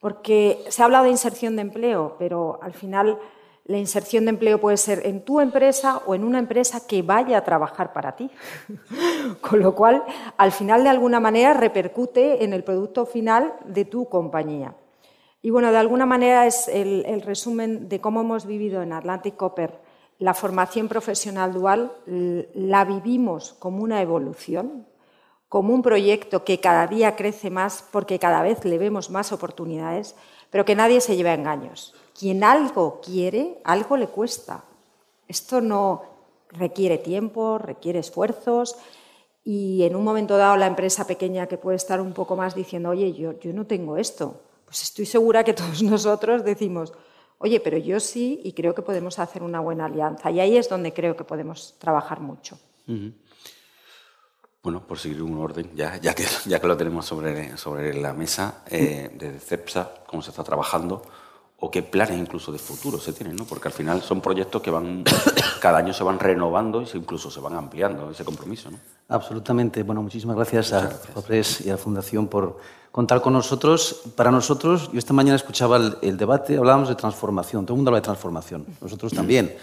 [0.00, 3.18] Porque se ha hablado de inserción de empleo, pero al final
[3.64, 7.38] la inserción de empleo puede ser en tu empresa o en una empresa que vaya
[7.38, 8.30] a trabajar para ti.
[9.40, 10.02] Con lo cual,
[10.36, 14.74] al final, de alguna manera, repercute en el producto final de tu compañía.
[15.42, 19.80] Y bueno, de alguna manera es el, resumen de cómo hemos vivido en Atlantic Copper
[20.18, 24.86] la formación profesional dual, la vivimos como una evolución,
[25.48, 30.14] como un proyecto que cada día crece más porque cada vez le vemos más oportunidades,
[30.48, 31.92] pero que nadie se lleve a engaños.
[32.18, 34.64] Quien algo quiere, algo le cuesta.
[35.28, 36.02] Esto no
[36.52, 38.76] requiere tiempo, requiere esfuerzos
[39.44, 42.90] y en un momento dado la empresa pequeña que puede estar un poco más diciendo,
[42.90, 46.92] oye, yo, no tengo esto, pues estoy segura que todos nosotros decimos,
[47.38, 50.30] oye, pero yo sí y creo que podemos hacer una buena alianza.
[50.30, 52.58] Y ahí es donde creo que podemos trabajar mucho.
[54.62, 59.40] Bueno, por seguir un orden, ya, que, lo tenemos sobre, sobre la mesa, eh, desde
[59.40, 61.02] CEPSA, cómo se está trabajando
[61.64, 63.44] o qué planes incluso de futuro se tienen, ¿no?
[63.44, 65.04] Porque al final son proyectos que van,
[65.60, 68.78] cada año se van renovando y incluso se van ampliando ese compromiso, ¿no?
[69.08, 69.84] Absolutamente.
[69.84, 72.58] Bueno, muchísimas gracias a Copres y a la Fundación por
[72.90, 74.02] contar con nosotros.
[74.16, 77.90] Para nosotros, yo esta mañana escuchaba el, el debate, hablábamos de transformación, todo el mundo
[77.90, 79.54] habla de transformación, nosotros también.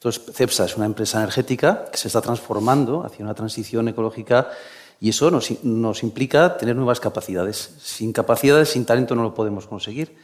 [0.00, 4.48] CEPSA es una empresa energética que se está transformando hacia una transición ecológica
[5.00, 7.74] y eso nos, implica tener nuevas capacidades.
[7.82, 10.16] Sin capacidades, sin talento no lo podemos conseguir.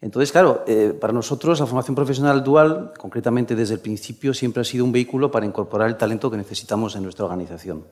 [0.00, 4.64] Entonces, claro, eh, para nosotros la formación profesional dual, concretamente desde el principio, siempre ha
[4.64, 7.84] sido un vehículo para incorporar el talento que necesitamos en nuestra organización.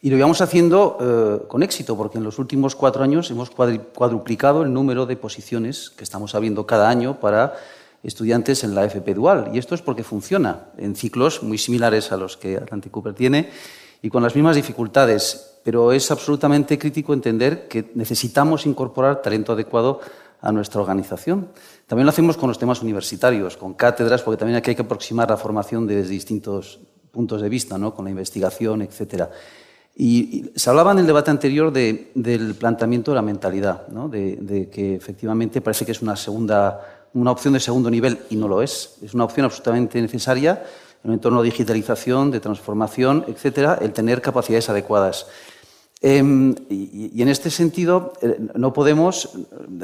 [0.00, 4.62] Y lo íbamos haciendo eh, con éxito, porque en los últimos cuatro años hemos cuadruplicado
[4.62, 7.54] el número de posiciones que estamos abriendo cada año para
[8.02, 9.50] estudiantes en la FP Dual.
[9.52, 13.50] Y esto es porque funciona en ciclos muy similares a los que Atlantic Cooper tiene
[14.00, 15.56] y con las mismas dificultades.
[15.64, 20.00] Pero es absolutamente crítico entender que necesitamos incorporar talento adecuado
[20.40, 21.48] a nuestra organización.
[21.86, 25.30] También lo hacemos con los temas universitarios, con cátedras, porque también aquí hay que aproximar
[25.30, 26.80] la formación desde distintos
[27.10, 27.94] puntos de vista, ¿no?
[27.94, 29.24] con la investigación, etc.
[29.96, 34.08] Y, se hablaba en el debate anterior del planteamiento de la mentalidad, ¿no?
[34.08, 38.48] de, que efectivamente parece que es una segunda una opción de segundo nivel y no
[38.48, 38.98] lo es.
[39.02, 40.62] Es una opción absolutamente necesaria
[41.02, 45.26] en un entorno de digitalización, de transformación, etcétera, el tener capacidades adecuadas.
[46.00, 49.30] Em, y, en este sentido, eh, no podemos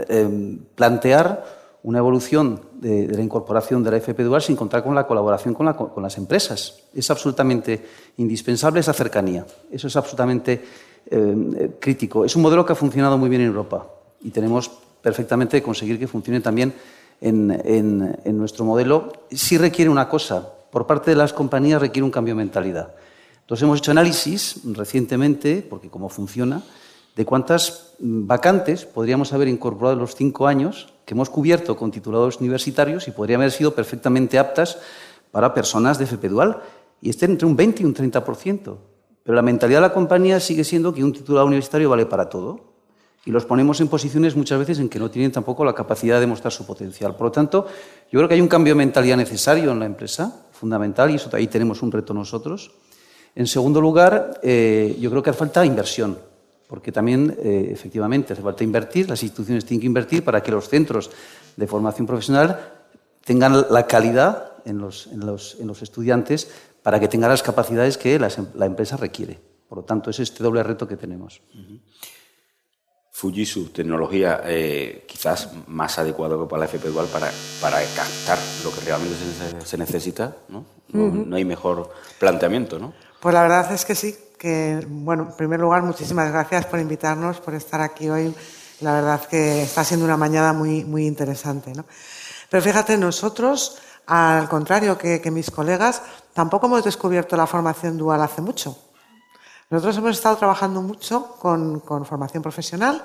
[0.09, 1.45] em, plantear
[1.83, 5.73] una evolución de, la incorporación de la FP Dual sin contar con la colaboración con,
[5.75, 6.85] con, las empresas.
[6.95, 7.85] Es absolutamente
[8.19, 9.45] indispensable esa cercanía.
[9.71, 10.65] Eso es absolutamente
[11.11, 12.25] em, crítico.
[12.25, 13.87] Es un modelo que ha funcionado muy bien en Europa
[14.23, 14.71] y tenemos
[15.03, 16.73] perfectamente que conseguir que funcione también
[17.21, 20.49] en, nuestro modelo, sí requiere una cosa.
[20.71, 22.95] Por parte de las compañías requiere un cambio de mentalidad.
[23.45, 26.63] Entonces hemos hecho análisis recientemente, porque cómo funciona,
[27.15, 32.41] de cuántas vacantes podríamos haber incorporado en los cinco años que hemos cubierto con titulados
[32.41, 34.79] universitarios y podrían haber sido perfectamente aptas
[35.31, 36.59] para personas de FP Dual.
[37.03, 38.77] Y estén entre un 20 y un 30%.
[39.23, 42.75] Pero la mentalidad de la compañía sigue siendo que un titulado universitario vale para todo
[43.27, 46.27] y los ponemos en posiciones muchas veces en que no tienen tampoco la capacidad de
[46.27, 47.17] mostrar su potencial.
[47.17, 47.67] Por lo tanto,
[48.11, 51.31] yo creo que hay un cambio de mentalidad necesario en la empresa, fundamental, y eso
[51.33, 52.73] ahí tenemos un reto nosotros.
[53.35, 56.19] En segundo lugar, eh, yo creo que hace falta inversión,
[56.69, 60.69] porque también, eh, efectivamente, hace falta invertir, las instituciones tienen que invertir para que los
[60.69, 61.11] centros
[61.57, 62.73] de formación profesional
[63.25, 66.49] tengan la calidad en los, en los, en los estudiantes
[66.83, 69.39] para que tengan las capacidades que la, la, empresa requiere.
[69.69, 71.41] Por lo tanto, es este doble reto que tenemos.
[73.11, 77.31] Fujitsu, tecnología eh, quizás más adecuado que para la FP Dual para,
[77.61, 79.17] para captar lo que realmente
[79.65, 80.65] se, necesita, ¿no?
[80.89, 82.93] No, hay mejor planteamiento, ¿no?
[83.25, 87.41] Pues la verdad es que sí, que, bueno, en primer lugar, muchísimas gracias por invitarnos,
[87.41, 88.35] por estar aquí hoy
[88.81, 91.73] La verdad que está siendo una mañana muy, muy interesante.
[91.73, 91.87] ¿no?
[92.51, 96.03] Pero fíjate, nosotros, al contrario que, mis colegas,
[96.35, 98.77] tampoco hemos descubierto la formación dual hace mucho.
[99.71, 103.03] Nosotros hemos estado trabajando mucho con, con formación profesional,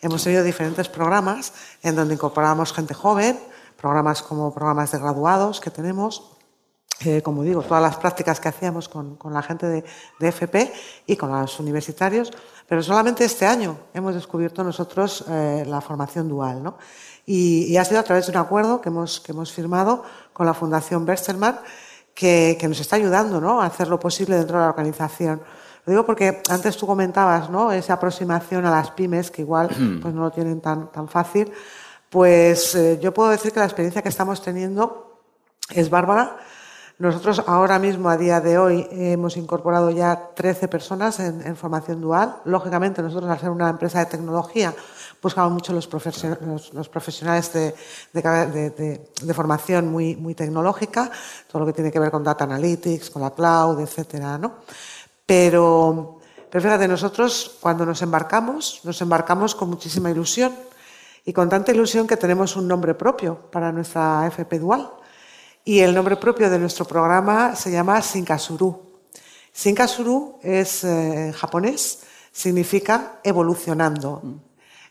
[0.00, 1.52] hemos tenido diferentes programas
[1.82, 3.38] en donde incorporamos gente joven,
[3.76, 6.37] programas como programas de graduados que tenemos,
[7.04, 9.84] eh, como digo, todas las prácticas que hacíamos con, con la gente de,
[10.18, 10.72] de, FP
[11.06, 12.32] y con los universitarios,
[12.66, 16.76] pero solamente este año hemos descubierto nosotros eh, la formación dual, ¿no?
[17.24, 20.46] Y, y, ha sido a través de un acuerdo que hemos, que hemos firmado con
[20.46, 21.60] la Fundación Berselmann
[22.14, 23.60] que, que, nos está ayudando ¿no?
[23.60, 25.42] a hacer lo posible dentro de la organización.
[25.84, 27.70] Lo digo porque antes tú comentabas ¿no?
[27.70, 29.68] esa aproximación a las pymes, que igual
[30.02, 31.52] pues, no lo tienen tan, tan fácil.
[32.10, 35.20] Pues eh, yo puedo decir que la experiencia que estamos teniendo
[35.70, 36.38] es bárbara
[36.98, 42.38] nosotros ahora mismo, a día de hoy, hemos incorporado ya 13 personas en, formación dual.
[42.44, 44.74] Lógicamente, nosotros, al ser una empresa de tecnología,
[45.22, 45.88] buscamos mucho los,
[46.72, 51.08] los, profesionales de, formación muy, muy tecnológica,
[51.46, 54.54] todo lo que tiene que ver con data analytics, con la cloud, etcétera, ¿no?
[55.24, 56.18] Pero,
[56.50, 60.52] pero fíjate, nosotros cuando nos embarcamos, nos embarcamos con muchísima ilusión
[61.24, 64.90] y con tanta ilusión que tenemos un nombre propio para nuestra FP Dual.
[65.68, 69.02] Y el nombre propio de nuestro programa se llama Sinkasuru.
[69.52, 71.98] Sinkasuru es eh, japonés,
[72.32, 74.22] significa evolucionando.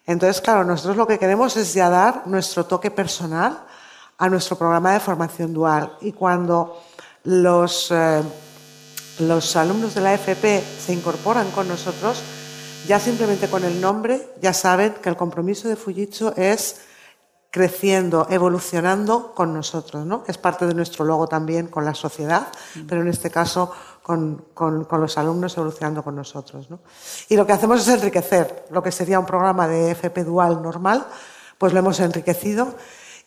[0.05, 3.65] Entonces, claro, nosotros lo que queremos es ya dar nuestro toque personal
[4.19, 5.97] a nuestro programa de formación dual.
[5.99, 6.79] Y cuando
[7.23, 8.21] los, eh,
[9.17, 12.21] los alumnos de la FP se incorporan con nosotros,
[12.87, 16.81] ya simplemente con el nombre ya saben que el compromiso de Fujitsu es
[17.49, 20.23] creciendo, evolucionando con nosotros, ¿no?
[20.27, 22.47] Es parte de nuestro logo también con la sociedad,
[22.87, 23.71] pero en este caso
[24.03, 26.79] con, los alumnos evolucionando con nosotros, ¿no?
[27.29, 31.07] Y lo que hacemos es enriquecer lo que sería un programa de FP dual normal,
[31.57, 32.75] pues lo hemos enriquecido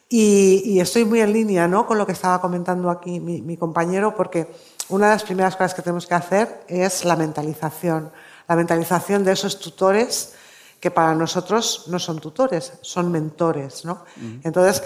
[0.08, 1.86] y, estoy muy en línea, ¿no?
[1.86, 4.52] Con lo que estaba comentando aquí mi, mi compañero, porque
[4.88, 8.10] una de las primeras cosas que tenemos que hacer es la mentalización,
[8.48, 10.34] la mentalización de esos tutores
[10.80, 13.84] que para nosotros no son tutores, son mentores.
[13.84, 14.04] ¿no?
[14.42, 14.82] Entonces,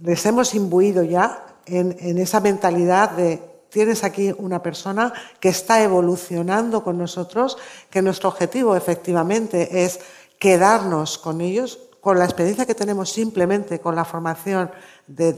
[0.00, 6.84] les hemos imbuido ya en, esa mentalidad de tienes aquí una persona que está evolucionando
[6.84, 7.58] con nosotros,
[7.90, 10.00] que nuestro objetivo efectivamente es
[10.38, 14.70] quedarnos con ellos, con la experiencia que tenemos simplemente con la formación
[15.06, 15.34] de,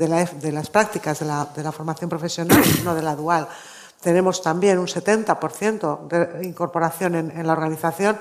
[0.52, 3.48] las prácticas de la, formación profesional, no de la dual.
[4.00, 8.18] Tenemos también un 70% de incorporación en la organización,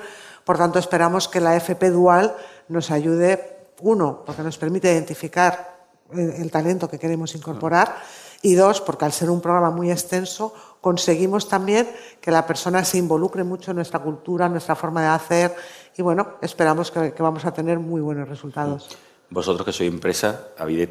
[0.50, 2.34] por tanto, esperamos que la FP Dual
[2.66, 7.94] nos ayude, uno, porque nos permite identificar el, talento que queremos incorporar,
[8.42, 11.88] y dos, porque al ser un programa muy extenso, conseguimos también
[12.20, 15.54] que la persona se involucre mucho en nuestra cultura, en nuestra forma de hacer,
[15.96, 18.88] y bueno, esperamos que, vamos a tener muy buenos resultados.
[19.30, 20.88] Vosotros que sois empresa, habéis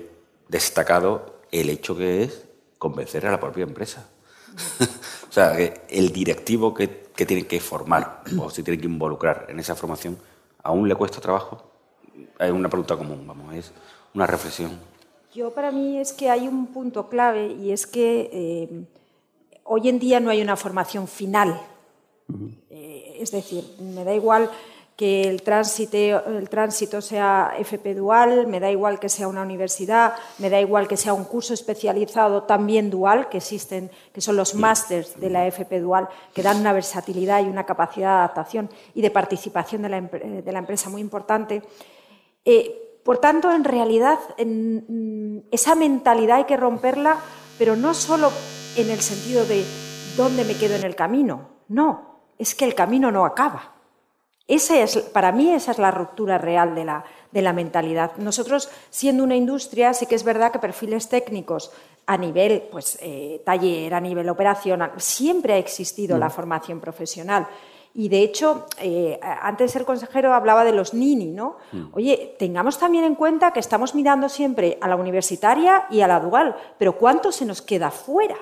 [0.47, 2.45] destacado el hecho que es
[2.77, 4.07] convencer a la propia empresa.
[5.29, 9.59] o sea, el directivo que que tienen que formar o se tienen que involucrar en
[9.59, 10.17] esa formación,
[10.63, 11.61] ¿aún le cuesta trabajo?
[12.39, 13.73] Es una pregunta común, vamos, es
[14.13, 14.79] una reflexión.
[15.33, 18.85] Yo para mí es que hay un punto clave y es que eh,
[19.65, 21.59] hoy en día no hay una formación final.
[22.69, 24.49] Eh, es decir, me da igual
[24.99, 25.95] que el tránsito,
[26.27, 30.89] el tránsito sea FP dual, me da igual que sea una universidad, me da igual
[30.89, 35.47] que sea un curso especializado también dual, que existen, que son los másters de la
[35.47, 39.87] FP dual, que dan una versatilidad y una capacidad de adaptación y de participación de
[39.87, 41.63] la, de la empresa muy importante.
[42.43, 47.19] Eh, por tanto, en realidad, en, mm, esa mentalidad hay que romperla,
[47.57, 48.33] pero no solo
[48.75, 49.63] en el sentido de
[50.17, 53.78] dónde me quedo en el camino, no, es que el camino no acaba
[54.55, 58.11] es, para mí esa es la ruptura real de la, de la mentalidad.
[58.17, 61.71] Nosotros, siendo una industria, sí que es verdad que perfiles técnicos
[62.07, 66.31] a nivel pues, eh, taller, a nivel operacional, siempre ha existido la mm.
[66.31, 67.47] formación profesional.
[67.93, 71.57] Y de hecho, eh, antes de ser consejero hablaba de los nini, ¿no?
[71.71, 71.87] Mm.
[71.93, 76.19] Oye, tengamos también en cuenta que estamos mirando siempre a la universitaria y a la
[76.19, 78.37] dual, pero ¿cuánto se nos queda fuera?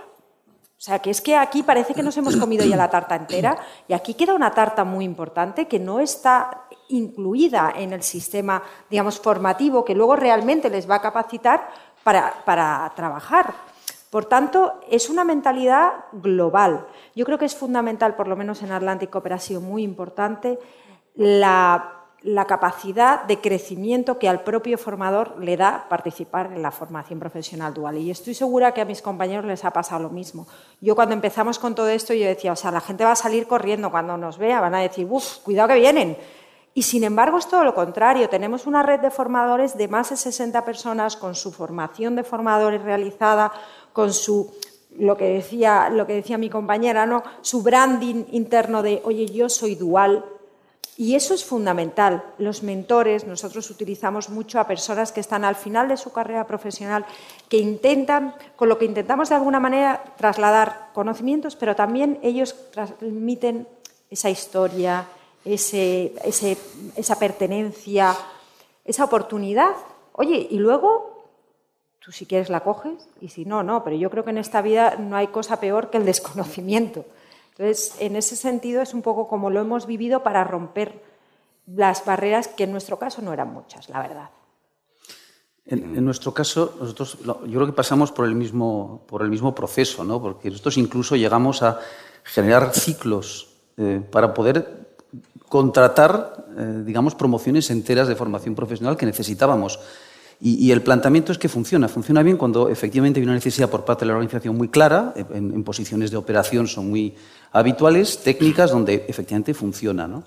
[0.77, 3.57] O sea, que es que aquí parece que nos hemos comido ya la tarta entera
[3.87, 9.19] y aquí queda una tarta muy importante que no está incluida en el sistema, digamos,
[9.19, 11.67] formativo que luego realmente les va a capacitar
[12.03, 13.55] para, para trabajar.
[14.11, 16.85] Por tanto, es una mentalidad global.
[17.15, 20.59] Yo creo que es fundamental, por lo menos en Atlántico, pero ha sido muy importante,
[21.15, 27.19] la la capacidad de crecimiento que al propio formador le da participar en la formación
[27.19, 27.97] profesional dual.
[27.97, 30.47] Y estoy segura que a mis compañeros les ha pasado lo mismo.
[30.81, 33.47] Yo cuando empezamos con todo esto, yo decía, o sea, la gente va a salir
[33.47, 36.17] corriendo cuando nos vea, van a decir, uff, cuidado que vienen.
[36.73, 38.29] Y sin embargo es todo lo contrario.
[38.29, 42.81] Tenemos una red de formadores de más de 60 personas con su formación de formadores
[42.81, 43.51] realizada,
[43.93, 44.53] con su
[44.97, 47.23] lo que decía, lo que decía mi compañera, ¿no?
[47.41, 50.23] su branding interno de, oye, yo soy dual.
[50.99, 52.23] Y eso es fundamental.
[52.39, 57.05] Los mentores, nosotros utilizamos mucho a personas que están al final de su carrera profesional,
[57.47, 63.67] que intentan, con lo que intentamos de alguna manera trasladar conocimientos, pero también ellos transmiten
[64.09, 65.05] esa historia,
[65.45, 66.13] ese,
[66.95, 68.15] esa pertenencia,
[68.83, 69.75] esa oportunidad.
[70.13, 71.17] Oye, y luego
[71.99, 74.63] tú si quieres la coges y si no, no, pero yo creo que en esta
[74.63, 77.05] vida no hay cosa peor que el desconocimiento.
[77.57, 81.01] Entonces, en ese sentido es un poco como lo hemos vivido para romper
[81.65, 84.29] las barreras que en nuestro caso no eran muchas, la verdad.
[85.65, 90.05] En, nuestro caso, nosotros yo creo que pasamos por el mismo, por el mismo proceso,
[90.05, 90.21] ¿no?
[90.21, 91.79] porque nosotros incluso llegamos a
[92.23, 94.87] generar ciclos eh, para poder
[95.49, 99.79] contratar, eh, digamos, promociones enteras de formación profesional que necesitábamos.
[100.39, 101.87] Y, el planteamiento es que funciona.
[101.87, 105.63] Funciona bien cuando efectivamente hay una necesidad por parte de la organización muy clara, en,
[105.63, 107.15] posiciones de operación son muy
[107.51, 110.07] habituales, técnicas donde efectivamente funciona.
[110.07, 110.23] ¿no?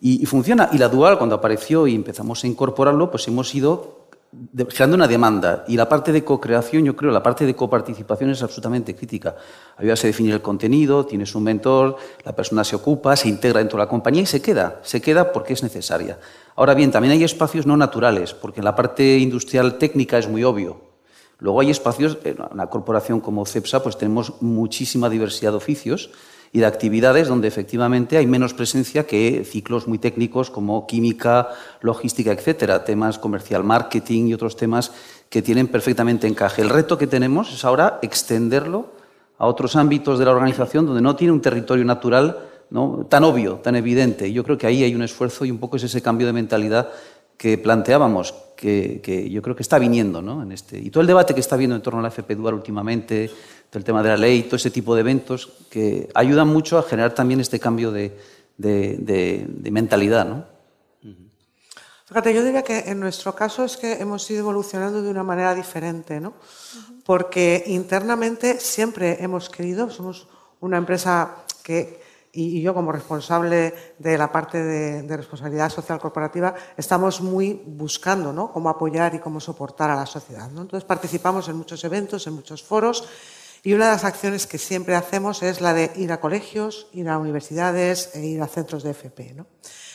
[0.00, 0.68] Y, funciona.
[0.72, 4.04] Y la dual, cuando apareció y empezamos a incorporarlo, pues hemos ido
[4.68, 5.64] generando una demanda.
[5.68, 9.36] Y la parte de co-creación, yo creo, la parte de coparticipación es absolutamente crítica.
[9.76, 13.78] Ayudas a definir el contenido, tienes un mentor, la persona se ocupa, se integra dentro
[13.78, 14.80] de la compañía y se queda.
[14.82, 16.18] Se queda porque es necesaria.
[16.56, 20.44] Ahora bien, también hay espacios no naturales, porque en la parte industrial técnica es muy
[20.44, 20.80] obvio.
[21.38, 26.10] Luego hay espacios, en una corporación como CEPSA, pues tenemos muchísima diversidad de oficios
[26.54, 31.48] y de actividades donde efectivamente hay menos presencia que ciclos muy técnicos como química,
[31.80, 34.92] logística, etcétera, temas comercial marketing y otros temas
[35.28, 36.62] que tienen perfectamente encaje.
[36.62, 38.92] El reto que tenemos es ahora extenderlo
[39.36, 42.38] a otros ámbitos de la organización donde no tiene un territorio natural
[42.70, 43.04] ¿no?
[43.08, 44.32] tan obvio, tan evidente.
[44.32, 46.88] Yo creo que ahí hay un esfuerzo y un poco es ese cambio de mentalidad
[47.36, 48.32] que planteábamos,
[48.64, 50.42] que, yo creo que está viniendo ¿no?
[50.42, 50.78] en este.
[50.78, 53.30] Y todo el debate que está habiendo en torno a la FP Dual últimamente,
[53.72, 57.12] el tema de la ley, todo ese tipo de eventos que ayudan mucho a generar
[57.12, 58.16] también este cambio de,
[59.70, 60.26] mentalidad.
[60.26, 60.44] ¿no?
[62.06, 65.54] Fíjate, yo diría que en nuestro caso es que hemos ido evolucionando de una manera
[65.54, 66.34] diferente, ¿no?
[67.04, 70.28] Porque internamente siempre hemos querido, somos
[70.60, 72.00] una empresa que,
[72.34, 78.52] y yo como responsable de la parte de, responsabilidad social corporativa, estamos muy buscando ¿no?
[78.52, 80.50] cómo apoyar y cómo soportar a la sociedad.
[80.50, 80.62] ¿no?
[80.62, 83.08] Entonces participamos en muchos eventos, en muchos foros
[83.62, 87.08] y una de las acciones que siempre hacemos es la de ir a colegios, ir
[87.08, 89.34] a universidades e ir a centros de FP.
[89.34, 89.46] ¿no?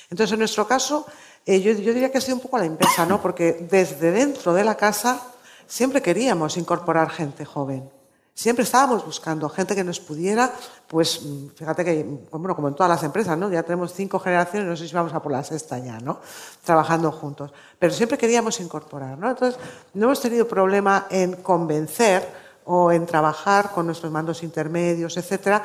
[0.09, 1.05] Entonces, en nuestro caso,
[1.45, 3.21] eh, yo, diría que ha sido un poco la inversa, ¿no?
[3.21, 5.21] porque desde dentro de la casa
[5.67, 7.98] siempre queríamos incorporar gente joven.
[8.39, 10.49] Siempre estábamos buscando gente que nos pudiera,
[10.87, 11.19] pues
[11.57, 13.51] fíjate que, bueno, como en todas las empresas, ¿no?
[13.51, 16.21] Ya tenemos cinco generaciones, no sé si vamos a por la sexta ya, ¿no?
[16.63, 17.51] Trabajando juntos.
[17.77, 19.29] Pero siempre queríamos incorporar, ¿no?
[19.29, 19.59] Entonces,
[19.93, 22.25] no hemos tenido problema en convencer
[22.63, 25.61] o en trabajar con nuestros mandos intermedios, etcétera,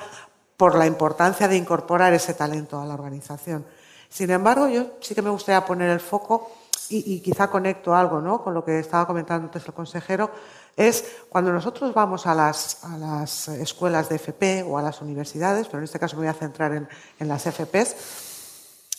[0.57, 3.64] por la importancia de incorporar ese talento a la organización.
[4.09, 6.51] Sin embargo, yo sí que me gustaría poner el foco
[6.89, 8.43] y, quizá conecto algo ¿no?
[8.43, 10.31] con lo que estaba comentando antes el consejero,
[10.77, 15.85] es cuando nosotros vamos a las, escuelas de FP o a las universidades, pero en
[15.85, 17.97] este caso me voy a centrar en, en las FPs,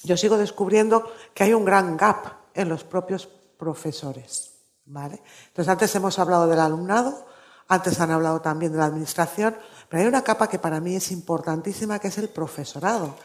[0.03, 4.51] yo sigo descubriendo que hay un gran gap en los propios profesores.
[4.85, 5.21] ¿vale?
[5.47, 7.25] Entonces, antes hemos hablado del alumnado,
[7.67, 9.55] antes han hablado también de la administración,
[9.89, 13.15] pero hay una capa que para mí es importantísima, que es el profesorado.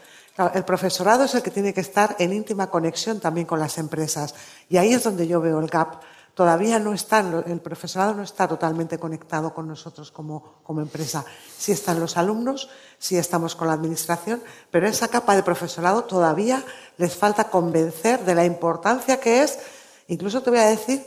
[0.53, 4.33] el profesorado es el que tiene que estar en íntima conexión también con las empresas.
[4.69, 6.01] Y ahí es donde yo veo el gap.
[6.41, 11.23] Todavía no está, el profesorado no está totalmente conectado con nosotros como, como empresa.
[11.55, 12.67] Sí están los alumnos,
[12.97, 16.65] sí estamos con la administración, pero esa capa de profesorado todavía
[16.97, 19.59] les falta convencer de la importancia que es,
[20.07, 21.05] incluso te voy a decir,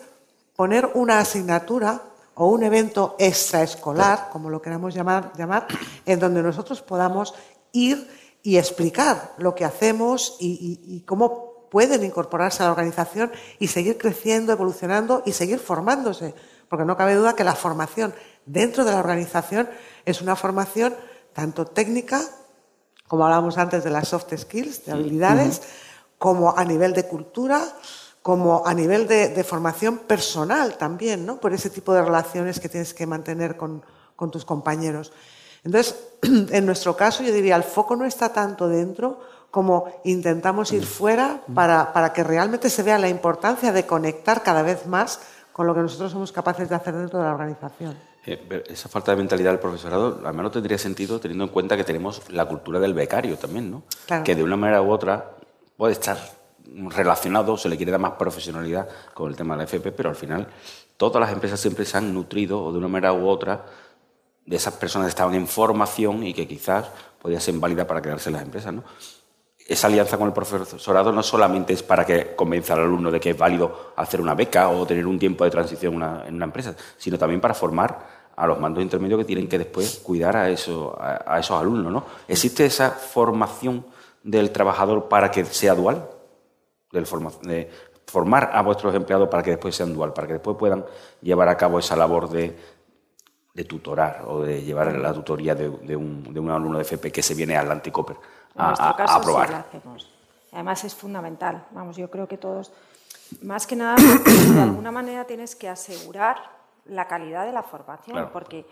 [0.55, 2.01] poner una asignatura
[2.35, 5.67] o un evento extraescolar, como lo queramos llamar, llamar,
[6.07, 7.35] en donde nosotros podamos
[7.73, 8.09] ir
[8.45, 14.53] y explicar lo que hacemos y, cómo pueden incorporarse a la organización y seguir creciendo,
[14.53, 16.33] evolucionando y seguir formándose.
[16.69, 18.15] Porque no cabe duda que la formación
[18.47, 19.69] dentro de la organización
[20.05, 20.95] es una formación
[21.33, 22.23] tanto técnica,
[23.09, 25.63] como hablábamos antes de las soft skills, de habilidades,
[26.17, 27.61] como a nivel de cultura,
[28.23, 31.41] como a nivel de, formación personal también, ¿no?
[31.41, 33.83] Por ese tipo de relaciones que tienes que mantener con,
[34.31, 35.11] tus compañeros.
[35.65, 40.85] Entonces, en nuestro caso, yo diría, el foco no está tanto dentro como intentamos ir
[40.85, 45.21] fuera para, para, que realmente se vea la importancia de conectar cada vez más
[45.53, 47.97] con lo que nosotros somos capaces de hacer dentro de la organización.
[48.27, 51.85] Eh, esa falta de mentalidad del profesorado, al menos tendría sentido teniendo en cuenta que
[51.85, 53.85] tenemos la cultura del becario también, ¿no?
[54.25, 55.37] Que de una manera u otra
[55.77, 56.19] puede estar
[56.89, 60.17] relacionado, se le quiere dar más profesionalidad con el tema de la FP, pero al
[60.17, 60.49] final
[60.97, 63.67] todas las empresas siempre se han nutrido, o de una manera u otra,
[64.45, 66.87] de esas personas que estaban en formación y que quizás
[67.23, 68.75] podía ser válida para quedarse en las empresas.
[68.75, 68.83] ¿no?
[69.67, 73.31] Esa alianza con el profesorado no solamente es para que convenza al alumno de que
[73.31, 77.19] es válido hacer una beca o tener un tiempo de transición en una empresa, sino
[77.19, 81.39] también para formar a los mandos intermedios que tienen que después cuidar a, eso, a,
[81.39, 81.93] esos alumnos.
[81.93, 82.05] ¿no?
[82.29, 83.87] ¿Existe esa formación
[84.23, 86.09] del trabajador para que sea dual?
[86.93, 87.07] Del
[87.43, 87.71] de
[88.07, 90.85] formar a vuestros empleados para que después sean dual, para que después puedan
[91.23, 92.57] llevar a cabo esa labor de,
[93.55, 97.23] de tutorar o de llevar la tutoría de, un, de, un, alumno de FP que
[97.23, 97.57] se viene
[98.57, 99.49] al Anticoper a, a, aprobar.
[99.49, 100.11] Sí hacemos.
[100.53, 101.67] Además es fundamental.
[101.73, 102.73] Vamos, yo creo que todos,
[103.43, 106.37] más que nada, de alguna manera tienes que asegurar
[106.87, 108.67] la calidad de la formación, porque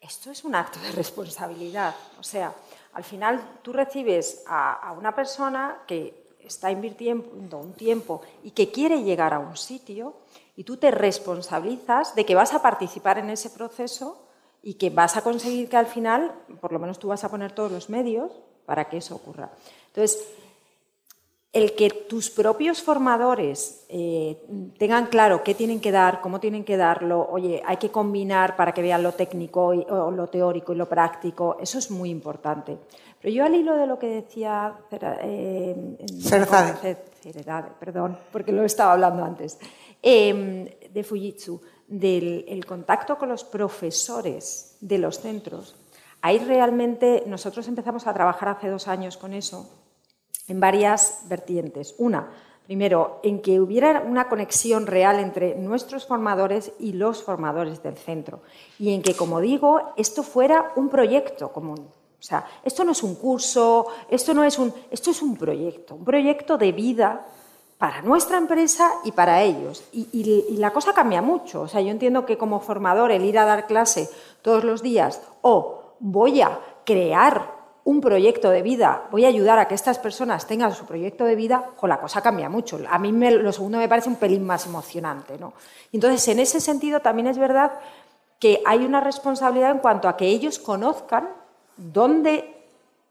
[0.00, 1.94] esto es un acto de responsabilidad.
[2.18, 2.54] O sea,
[2.92, 9.02] al final tú recibes a, una persona que está invirtiendo un tiempo y que quiere
[9.02, 10.14] llegar a un sitio
[10.56, 14.24] y tú te responsabilizas de que vas a participar en ese proceso
[14.62, 17.52] y que vas a conseguir que al final, por lo menos tú vas a poner
[17.52, 18.32] todos los medios
[18.68, 19.48] para que eso ocurra.
[19.86, 20.28] Entonces,
[21.54, 24.36] el que tus propios formadores eh,
[24.78, 28.72] tengan claro qué tienen que dar, cómo tienen que darlo, oye, hay que combinar para
[28.72, 32.76] que vean lo técnico, y, o lo teórico y lo práctico, eso es muy importante.
[33.22, 34.74] Pero yo al hilo de lo que decía
[35.22, 39.58] eh, Ceredade, perdón, porque lo he estado hablando antes,
[40.02, 45.74] em, de Fujitsu, del contacto con los profesores de los centros,
[46.22, 49.68] ahí realmente nosotros empezamos a trabajar hace dos años con eso
[50.48, 51.94] en varias vertientes.
[51.98, 52.30] Una,
[52.66, 58.40] primero, en que hubiera una conexión real entre nuestros formadores y los formadores del centro.
[58.78, 61.78] Y en que, como digo, esto fuera un proyecto común.
[61.80, 65.94] O sea, esto no es un curso, esto no es un, esto es un proyecto,
[65.94, 67.26] un proyecto de vida
[67.78, 69.84] para nuestra empresa y para ellos.
[69.92, 71.62] Y, y, la cosa cambia mucho.
[71.62, 74.10] O sea, yo entiendo que como formador el ir a dar clase
[74.42, 79.66] todos los días o voy a crear un proyecto de vida, voy a ayudar a
[79.66, 82.78] que estas personas tengan su proyecto de vida, con la cosa cambia mucho.
[82.86, 85.38] A mí lo segundo me parece un pelín más emocionante.
[85.38, 85.54] ¿no?
[85.90, 87.72] Entonces, en ese sentido, también es verdad
[88.38, 91.30] que hay una responsabilidad en cuanto a que ellos conozcan
[91.78, 92.62] dónde,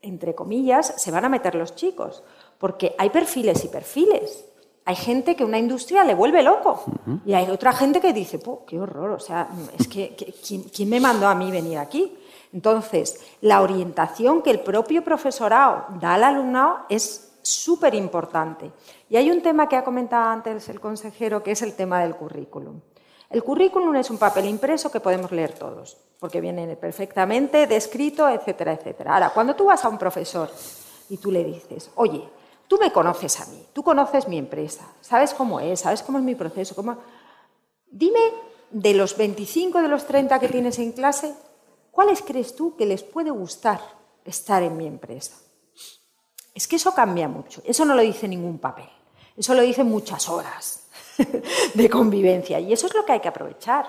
[0.03, 2.21] entre comillas, se van a meter los chicos.
[2.59, 4.45] Porque hay perfiles y perfiles.
[4.85, 6.83] Hay gente que una industria le vuelve loco.
[7.25, 11.27] Y hay otra gente que dice, qué horror, o sea, es que, ¿quién me mandó
[11.27, 12.15] a mí venir aquí?
[12.57, 18.71] Entonces, la orientación que el propio profesorado da al alumnado es súper importante.
[19.11, 22.15] Y hay un tema que ha comentado antes el consejero, que es el tema del
[22.15, 22.81] currículum.
[23.29, 28.73] El currículum es un papel impreso que podemos leer todos, porque viene perfectamente descrito, etcétera,
[28.73, 29.13] etcétera.
[29.13, 30.49] Ahora, cuando tú vas a un profesor
[31.09, 32.27] y tú le dices, oye,
[32.67, 36.23] tú me conoces a mí, tú conoces mi empresa, sabes cómo es, sabes cómo es
[36.23, 36.97] mi proceso, cómo...
[37.91, 38.19] dime
[38.71, 41.35] de los 25 de los 30 que tienes en clase,
[41.97, 43.81] ¿cuáles crees tú que les puede gustar
[44.23, 45.35] estar en mi empresa?
[46.53, 47.63] Es que eso cambia mucho.
[47.65, 48.85] Eso no lo dice ningún papel.
[49.35, 50.83] Eso lo dicen muchas horas
[51.73, 52.59] de convivencia.
[52.59, 53.87] Y eso es lo que hay que aprovechar.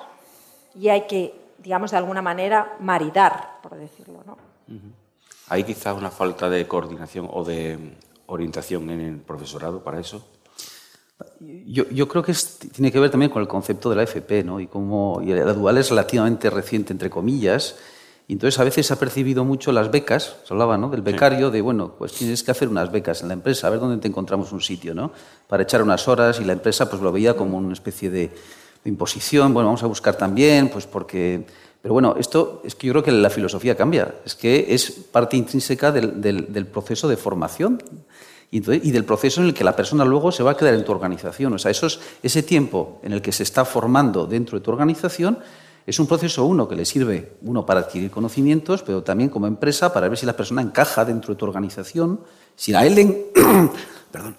[0.74, 4.22] Y hay que, digamos, de alguna manera, maridar, por decirlo.
[4.24, 4.38] ¿no?
[5.48, 7.94] ¿Hay quizás una falta de coordinación o de
[8.24, 10.24] orientación en el profesorado para eso?
[11.40, 12.32] Yo, creo que
[12.72, 14.60] tiene que ver también con el concepto de la FP, ¿no?
[14.60, 17.76] Y como y la dual es relativamente reciente, entre comillas,
[18.28, 20.90] y entonces a veces se ha percibido mucho las becas, se hablaba ¿no?
[20.90, 23.80] del becario, de bueno, pues tienes que hacer unas becas en la empresa, a ver
[23.80, 25.12] dónde te encontramos un sitio, ¿no?
[25.48, 28.30] Para echar unas horas y la empresa pues lo veía como una especie de,
[28.84, 31.46] imposición, bueno, vamos a buscar también, pues porque...
[31.80, 35.36] Pero bueno, esto es que yo creo que la filosofía cambia, es que es parte
[35.36, 37.82] intrínseca del, del, proceso de formación
[38.50, 40.84] y, y, del proceso en el que la persona luego se va a quedar en
[40.84, 41.52] tu organización.
[41.52, 45.38] O sea, esos, ese tiempo en el que se está formando dentro de tu organización
[45.88, 49.90] es un proceso, uno, que le sirve, uno, para adquirir conocimientos, pero también como empresa
[49.90, 52.20] para ver si la persona encaja dentro de tu organización,
[52.54, 53.32] si a él le,
[54.12, 54.36] Perdón.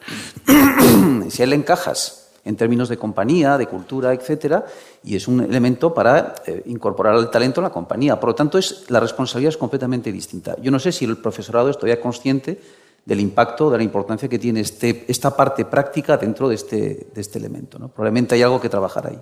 [1.27, 4.63] si encajas en términos de compañía, de cultura, etcétera,
[5.03, 8.19] y es un elemento para eh, incorporar al talento en la compañía.
[8.19, 10.55] Por lo tanto, es, la responsabilidad es completamente distinta.
[10.61, 12.61] Yo no sé si el profesorado es todavía consciente
[13.03, 17.21] del impacto, de la importancia que tiene este, esta parte práctica dentro de este, de
[17.21, 17.79] este elemento.
[17.79, 19.19] Probablemente hay algo que trabajar ahí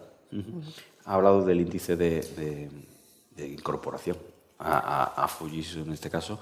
[1.08, 2.70] ha hablado del índice de,
[3.38, 4.18] incorporación
[4.60, 6.40] a, a, Fujitsu en este caso.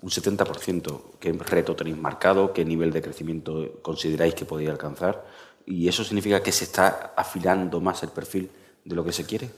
[0.00, 1.02] Un 70%.
[1.20, 2.52] ¿Qué reto tenéis marcado?
[2.52, 5.26] ¿Qué nivel de crecimiento consideráis que podéis alcanzar?
[5.66, 8.50] ¿Y eso significa que se está afilando más el perfil
[8.84, 9.50] de lo que se quiere?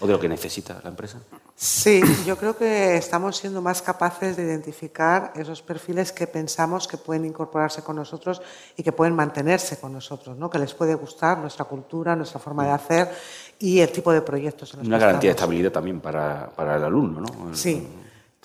[0.00, 1.20] o de lo que necesita la empresa?
[1.54, 6.96] Sí, yo creo que estamos siendo más capaces de identificar esos perfiles que pensamos que
[6.96, 8.40] pueden incorporarse con nosotros
[8.76, 10.50] y que pueden mantenerse con nosotros, ¿no?
[10.50, 13.14] que les puede gustar nuestra cultura, nuestra forma de hacer
[13.62, 14.74] y el tipo de proyectos.
[14.74, 17.54] Una garantía de estabilidad también para, para, el alumno, ¿no?
[17.54, 17.86] Sí,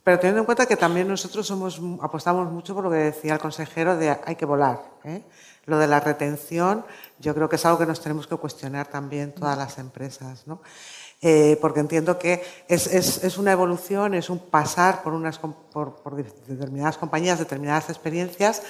[0.03, 3.39] pero teniendo en cuenta que también nosotros somos, apostamos mucho por lo que decía el
[3.39, 4.81] consejero de hay que volar.
[5.03, 5.23] ¿eh?
[5.65, 6.85] Lo de la retención,
[7.19, 10.45] yo creo que es algo que nos tenemos que cuestionar también todas las empresas.
[10.45, 10.61] ¿no?
[11.19, 15.95] Eh, porque entiendo que es, es, es, una evolución, es un pasar por, unas, por,
[15.95, 18.61] por, determinadas compañías, determinadas experiencias,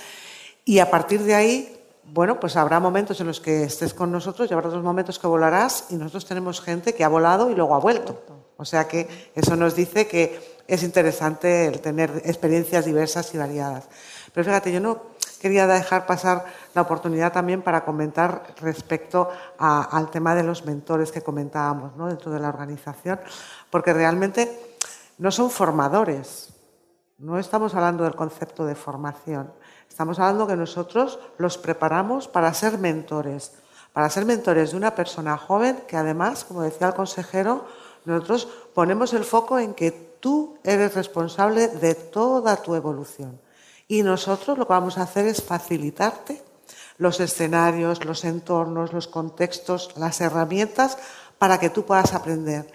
[0.63, 1.77] y a partir de ahí,
[2.07, 5.27] bueno, pues habrá momentos en los que estés con nosotros y habrá otros momentos que
[5.27, 8.21] volarás, y nosotros tenemos gente que ha volado y luego ha vuelto.
[8.57, 13.87] O sea que eso nos dice que es interesante tener experiencias diversas y variadas.
[14.33, 15.01] Pero fíjate, yo no
[15.39, 19.29] quería dejar pasar la oportunidad también para comentar respecto
[19.59, 23.19] al tema de los mentores que comentábamos dentro de la organización,
[23.69, 24.75] porque realmente
[25.17, 26.53] no son formadores,
[27.19, 29.51] no estamos hablando del concepto de formación,
[29.97, 33.53] estamos hablando que nosotros los preparamos para ser mentores,
[33.93, 37.65] para ser mentores de una persona joven que además, como decía el consejero,
[38.05, 43.41] nosotros ponemos el foco en que tú eres responsable de toda tu evolución.
[43.87, 46.43] Y nosotros lo que vamos a hacer es facilitarte
[46.99, 50.99] los escenarios, los entornos, los contextos, las herramientas
[51.39, 52.71] para que tú puedas aprender.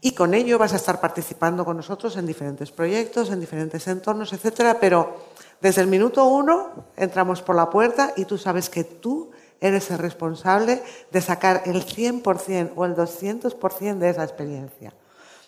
[0.00, 4.32] Y con ello vas a estar participando con nosotros en diferentes proyectos, en diferentes entornos,
[4.32, 5.16] etcétera, pero
[5.60, 9.30] desde el minuto uno entramos por la puerta y tú sabes que tú
[9.60, 14.92] eres el responsable de sacar el 100% o el 200% de esa experiencia.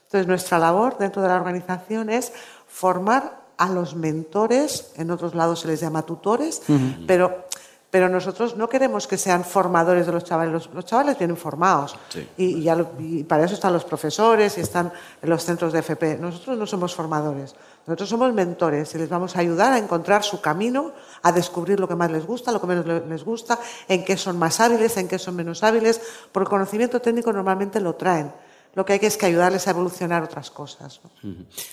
[0.05, 2.33] Entonces, nuestra labor dentro de la organización es
[2.67, 6.63] formar a los mentores, en otros lados se les llama tutores,
[7.07, 7.45] pero,
[7.91, 11.97] pero nosotros no queremos que sean formadores de los chavales, los, chavales vienen formados.
[12.37, 12.69] Y,
[12.99, 16.19] y, para eso están los profesores y están en los centros de FP.
[16.19, 17.55] Nosotros no somos formadores,
[17.87, 20.93] nosotros somos mentores y les vamos a ayudar a encontrar su camino,
[21.23, 23.59] a descubrir lo que más les gusta, lo que menos les gusta,
[23.89, 26.01] en qué son más hábiles, en qué son menos hábiles,
[26.31, 28.33] porque el conocimiento técnico normalmente lo traen.
[28.75, 31.01] Lo que hay que es que ayudarles a evolucionar otras cosas.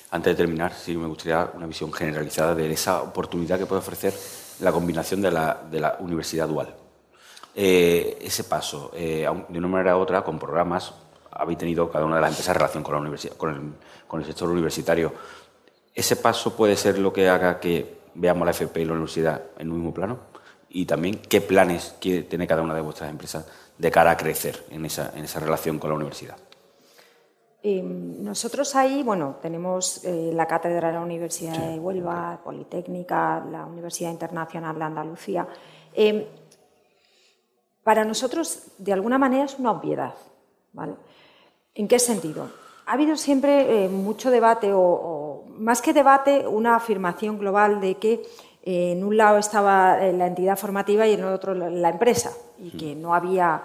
[0.09, 4.15] Antes de terminar, sí me gustaría una visión generalizada de esa oportunidad que puede ofrecer
[4.59, 6.73] la combinación de la, de la universidad dual.
[7.55, 10.93] Eh, ese paso, eh, de una manera u otra, con programas,
[11.31, 13.61] habéis tenido cada una de las empresas relación con, la universidad, con, el,
[14.07, 15.13] con el sector universitario.
[15.93, 19.71] ¿Ese paso puede ser lo que haga que veamos la FP y la universidad en
[19.71, 20.19] un mismo plano?
[20.69, 23.45] Y también, ¿qué planes tener cada una de vuestras empresas
[23.77, 26.35] de cara a crecer en esa, en esa relación con la universidad?
[27.69, 33.65] Em, nosotros ahí, bueno, tenemos eh, la cátedra de la Universidad de Huelva, Politécnica, la
[33.65, 35.45] Universidad Internacional de Andalucía.
[35.93, 36.23] Em,
[37.83, 40.13] para nosotros, de alguna manera, es una obviedad.
[40.71, 40.93] ¿vale?
[41.75, 42.49] ¿En qué sentido?
[42.85, 48.13] Ha habido siempre eh, mucho debate, o, más que debate, una afirmación global de que
[48.63, 52.71] eh, en un lado estaba la entidad formativa y en el otro la empresa, y
[52.77, 53.61] que no había,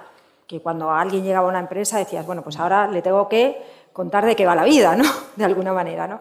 [0.48, 4.26] que cuando alguien llegaba a una empresa decías, bueno, pues ahora le tengo que contar
[4.26, 5.04] de qué va la vida, ¿no?
[5.36, 6.20] De alguna manera, ¿no?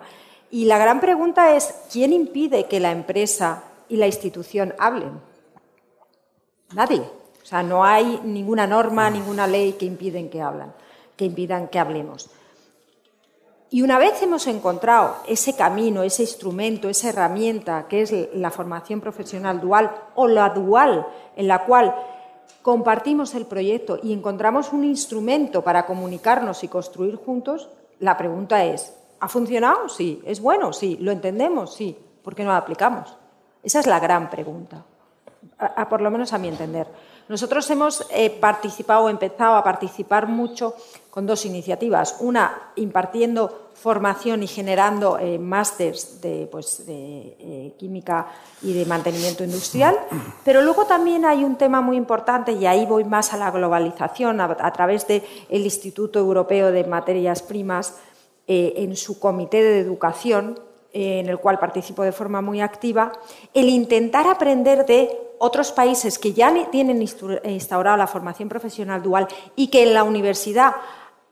[0.49, 5.21] Y la gran pregunta es, ¿quién impide que la empresa y la institución hablen?
[6.73, 6.99] Nadie.
[6.99, 10.73] O sea, no hay ninguna norma, ninguna ley que impiden que hablan,
[11.15, 12.29] que impidan que hablemos.
[13.69, 18.99] Y una vez hemos encontrado ese camino, ese instrumento, esa herramienta que es la formación
[18.99, 21.07] profesional dual o la dual,
[21.37, 21.95] en la cual
[22.61, 27.69] compartimos el proyecto y encontramos un instrumento para comunicarnos y construir juntos,
[27.99, 29.89] la pregunta es, ¿ha funcionado?
[29.89, 30.21] Sí.
[30.25, 30.73] ¿Es bueno?
[30.73, 30.97] Sí.
[30.99, 31.73] ¿Lo entendemos?
[31.73, 31.97] Sí.
[32.23, 33.15] ¿Por qué no lo aplicamos?
[33.63, 34.83] Esa es la gran pregunta,
[35.89, 36.87] por lo menos a mi entender.
[37.27, 40.75] Nosotros hemos eh, participado empezado a participar mucho
[41.11, 42.15] con dos iniciativas.
[42.21, 48.27] Una, impartiendo formación y generando eh, másters de, pues, de eh, química
[48.61, 49.97] y de mantenimiento industrial,
[50.45, 54.39] pero luego también hay un tema muy importante, y ahí voy más a la globalización,
[54.39, 57.97] a, través del Instituto Europeo de Materias Primas,
[58.47, 60.59] eh, en su comité de educación,
[60.93, 63.13] en el cual participo de forma muy activa,
[63.53, 69.69] el intentar aprender de otros países que ya tienen instaurado la formación profesional dual y
[69.69, 70.73] que en la universidad,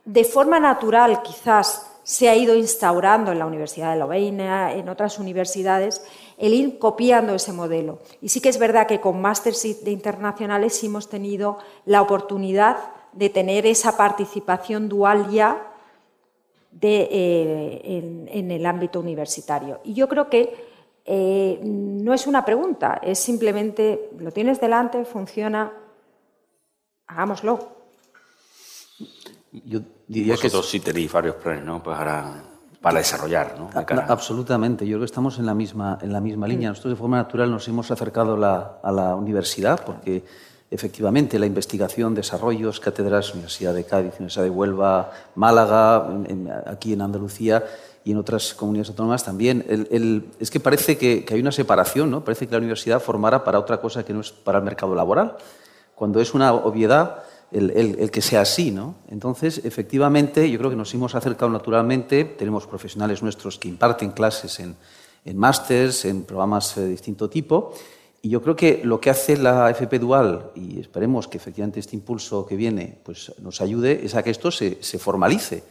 [0.09, 5.19] de forma natural quizás, se ha ido instaurando en la Universidad de Lovaina, en otras
[5.19, 6.03] universidades,
[6.39, 7.99] el ir copiando ese modelo.
[8.19, 12.77] Y sí que es verdad que con másters internacionales sí hemos tenido la oportunidad
[13.13, 15.73] de tener esa participación dual ya
[16.81, 19.79] eh, en, el ámbito universitario.
[19.83, 20.55] Y yo creo que
[21.05, 25.71] eh, no es una pregunta, es simplemente lo tienes delante, funciona,
[27.05, 27.77] hagámoslo.
[30.09, 31.81] Diría Vosotros que sí tenéis varios planes, ¿no?
[31.81, 32.43] Para,
[32.81, 33.69] para desarrollar, ¿no?
[34.07, 34.85] Absolutamente.
[34.85, 36.69] Yo creo que estamos en la misma, en la misma línea.
[36.69, 40.23] Nosotros de forma natural nos hemos acercado a la universidad porque
[40.71, 46.07] efectivamente la investigación, desarrollos, cátedras, Universidad de Cádiz, Universidad de Huelva, Málaga,
[46.65, 47.63] aquí en Andalucía
[48.03, 49.65] y en otras comunidades autónomas también.
[50.39, 52.23] es que parece que, hay una separación, ¿no?
[52.23, 55.35] Parece que la universidad formara para otra cosa que no es para el mercado laboral,
[55.95, 58.95] cuando es una obviedad el, que sea así, ¿no?
[59.09, 62.23] Entonces, efectivamente, yo creo que nos hemos acercado naturalmente.
[62.23, 64.75] Tenemos profesionales nuestros que imparten clases en,
[65.25, 67.73] en másters, en programas de distinto tipo
[68.21, 71.95] y yo creo que lo que hace la FP Dual, y esperemos que efectivamente este
[71.95, 75.63] impulso que viene pues, nos ayude, es a que esto se, formalice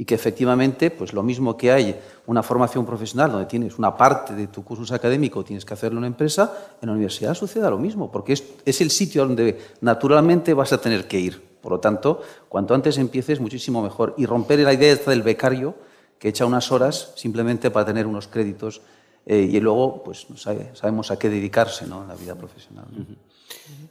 [0.00, 4.32] y que efectivamente, pues lo mismo que hay una formación profesional donde tienes una parte
[4.32, 7.78] de tu curso académico, tienes que hacerlo en una empresa, en la universidad suceda lo
[7.78, 11.42] mismo, porque es, el sitio donde naturalmente vas a tener que ir.
[11.60, 14.14] Por lo tanto, cuanto antes empieces, muchísimo mejor.
[14.16, 15.74] Y romper la idea del becario
[16.20, 18.80] que echa unas horas simplemente para tener unos créditos
[19.26, 20.28] eh, y luego pues
[20.74, 22.02] sabemos a qué dedicarse ¿no?
[22.02, 22.86] en la vida profesional.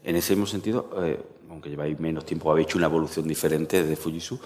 [0.04, 1.20] En ese mismo sentido, eh,
[1.50, 4.40] aunque lleváis menos tiempo, habéis hecho una evolución diferente de Fujitsu.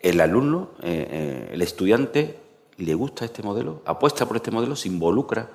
[0.00, 2.38] ¿El alumno, eh, el estudiante,
[2.76, 3.82] le gusta este modelo?
[3.84, 4.76] ¿Apuesta por este modelo?
[4.76, 5.48] ¿Se involucra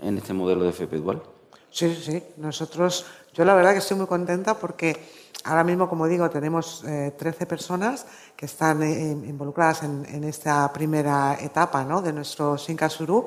[0.00, 1.22] en este modelo de FP Dual?
[1.70, 4.96] Sí, sí, nosotros, yo la verdad que estoy muy contenta porque
[5.44, 8.06] ahora mismo, como digo, tenemos 13 personas
[8.36, 12.00] que están involucradas en, esta primera etapa ¿no?
[12.00, 13.26] de nuestro Sinkasuru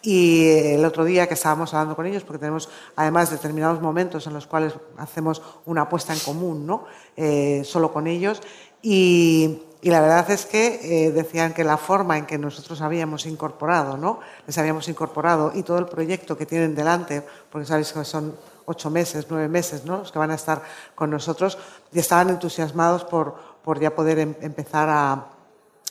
[0.00, 4.34] y el otro día que estábamos hablando con ellos, porque tenemos además determinados momentos en
[4.34, 6.86] los cuales hacemos una apuesta en común, ¿no?
[7.16, 8.40] Eh, solo con ellos.
[8.80, 13.96] Y, la verdad es que eh, decían que la forma en que nosotros habíamos incorporado,
[13.96, 14.20] ¿no?
[14.46, 18.90] Les habíamos incorporado y todo el proyecto que tienen delante, porque sabéis que son ocho
[18.90, 19.98] meses, nueve meses, ¿no?
[19.98, 20.62] Los que van a estar
[20.94, 21.58] con nosotros,
[21.92, 25.26] y estaban entusiasmados por, por ya poder em, empezar a,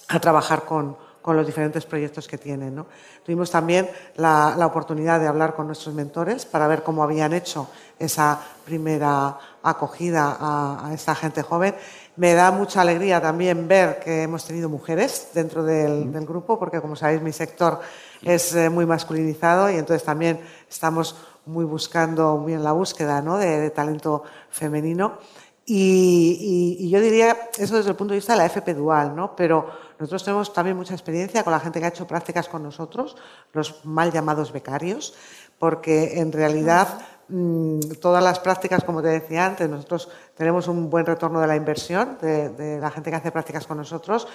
[0.09, 0.97] a trabajar con,
[1.27, 2.73] con los diferentes proyectos que tienen.
[2.73, 2.85] ¿no?
[3.25, 7.67] Tuvimos también la, oportunidad de hablar con nuestros mentores para ver cómo habían hecho
[7.99, 11.75] esa primera acogida a, esta gente joven.
[12.17, 16.95] Me da mucha alegría también ver que hemos tenido mujeres dentro del, grupo, porque como
[16.95, 17.79] sabéis mi sector
[18.23, 21.15] es eh, muy masculinizado y entonces también estamos
[21.45, 23.37] muy buscando, muy en la búsqueda ¿no?
[23.37, 25.19] de, talento femenino.
[25.63, 29.35] Y, y, yo diría eso desde el punto de vista de la FP Dual, ¿no?
[29.35, 29.67] pero
[29.99, 33.15] nosotros tenemos también mucha experiencia con la gente que ha hecho prácticas con nosotros,
[33.53, 35.13] los mal llamados becarios,
[35.59, 36.87] porque en realidad
[37.29, 41.55] mm, todas las prácticas, como te decía antes, nosotros tenemos un buen retorno de la
[41.55, 44.27] inversión de, la gente que hace prácticas con nosotros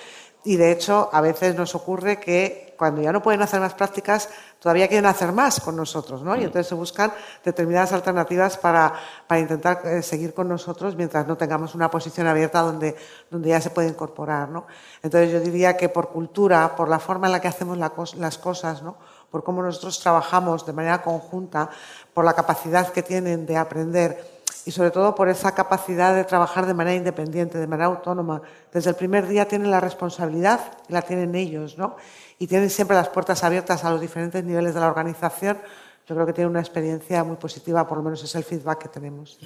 [0.45, 4.29] y de hecho a veces nos ocurre que cuando ya no pueden hacer más prácticas
[4.59, 6.35] todavía quieren hacer más con nosotros, ¿no?
[6.35, 6.43] Y mm.
[6.43, 7.13] entonces se buscan
[7.45, 8.93] determinadas alternativas para,
[9.27, 12.97] para intentar eh, seguir con nosotros mientras no tengamos una posición abierta donde,
[13.31, 14.67] donde ya se puede incorporar, ¿no?
[15.03, 18.83] Entonces yo diría que por cultura, por la forma en la que hacemos las cosas,
[18.83, 18.97] ¿no?
[19.33, 21.71] Por cómo nosotros trabajamos de manera conjunta,
[22.13, 24.23] por la capacidad que tienen de aprender
[24.67, 28.43] y sobre todo por esa capacidad de trabajar de manera independiente, de manera autónoma.
[28.73, 31.97] Desde el primer día tienen la responsabilidad y la tienen ellos, ¿no?
[32.39, 35.59] Y tienen siempre las puertas abiertas a los diferentes niveles de la organización.
[36.07, 38.89] Yo creo que tienen una experiencia muy positiva, por lo menos es el feedback que
[38.89, 39.39] tenemos.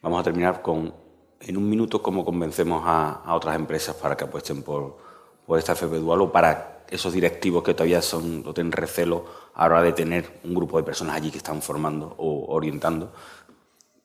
[0.00, 0.94] Vamos a terminar con,
[1.40, 4.98] en un minuto, cómo convencemos a, otras empresas para que apuesten por,
[5.46, 9.68] por esta FP Dual o para esos directivos que todavía son, o tienen recelo a
[9.68, 13.12] la hora de tener un grupo de personas allí que están formando o orientando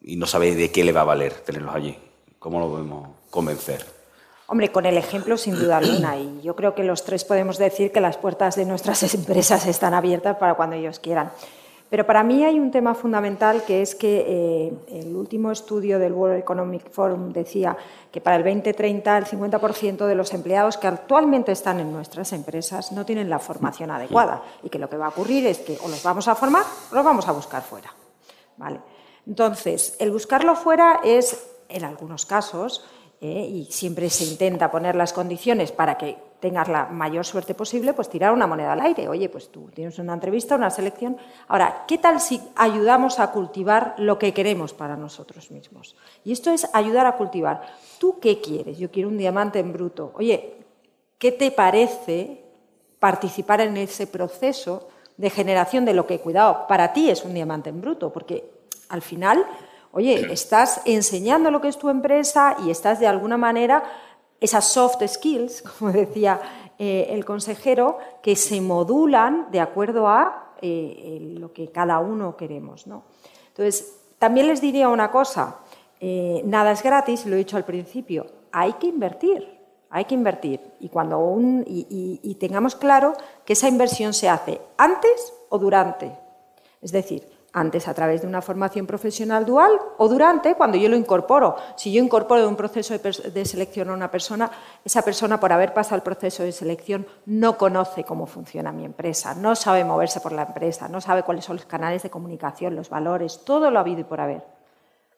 [0.01, 1.97] y no sabe de qué le va a valer tenerlos allí.
[2.39, 3.85] ¿Cómo lo podemos convencer?
[4.47, 6.17] Hombre, con el ejemplo sin duda alguna.
[6.17, 9.93] Y yo creo que los tres podemos decir que las puertas de nuestras empresas están
[9.93, 11.31] abiertas para cuando ellos quieran.
[11.89, 16.13] Pero para mí hay un tema fundamental que es que eh, el último estudio del
[16.13, 17.75] World Economic Forum decía
[18.11, 22.91] que para el 2030 el 50% de los empleados que actualmente están en nuestras empresas
[22.91, 25.87] no tienen la formación adecuada y que lo que va a ocurrir es que o
[25.87, 27.91] los vamos a formar o los vamos a buscar fuera.
[28.57, 28.79] ¿Vale?
[29.25, 32.85] Entonces, el buscarlo fuera es, en algunos casos,
[33.21, 37.93] eh, y siempre se intenta poner las condiciones para que tengas la mayor suerte posible,
[37.93, 39.07] pues tirar una moneda al aire.
[39.07, 41.17] Oye, pues tú tienes una entrevista, una selección.
[41.47, 45.95] Ahora, ¿qué tal si ayudamos a cultivar lo que queremos para nosotros mismos?
[46.23, 47.61] Y esto es ayudar a cultivar.
[47.99, 48.77] ¿Tú qué quieres?
[48.77, 50.13] Yo quiero un diamante en bruto.
[50.15, 50.55] Oye,
[51.17, 52.43] ¿qué te parece
[52.99, 54.87] participar en ese proceso
[55.17, 58.13] de generación de lo que, cuidado, para ti es un diamante en bruto?
[58.13, 58.49] Porque
[58.87, 59.45] al final,
[59.91, 63.83] oye, estás enseñando lo que es tu empresa y estás de alguna manera
[64.39, 66.39] esas soft skills, como decía
[66.77, 72.87] eh, el consejero, que se modulan de acuerdo a eh, lo que cada uno queremos.
[72.87, 73.03] ¿no?
[73.49, 75.59] Entonces, también les diría una cosa,
[75.99, 79.57] eh, nada es gratis, lo he dicho al principio, hay que invertir.
[79.91, 81.35] hay que invertir y, cuando
[81.65, 83.13] y, tengamos claro
[83.43, 86.15] que esa inversión se hace antes o durante.
[86.79, 87.27] Es decir,
[87.59, 91.57] antes a través de una formación profesional dual o durante cuando yo lo incorporo.
[91.75, 94.49] Si yo incorporo un proceso de, selección a una persona,
[94.83, 99.35] esa persona por haber pasado el proceso de selección no conoce cómo funciona mi empresa,
[99.35, 102.89] no sabe moverse por la empresa, no sabe cuáles son los canales de comunicación, los
[102.89, 104.43] valores, todo lo ha habido y por haber.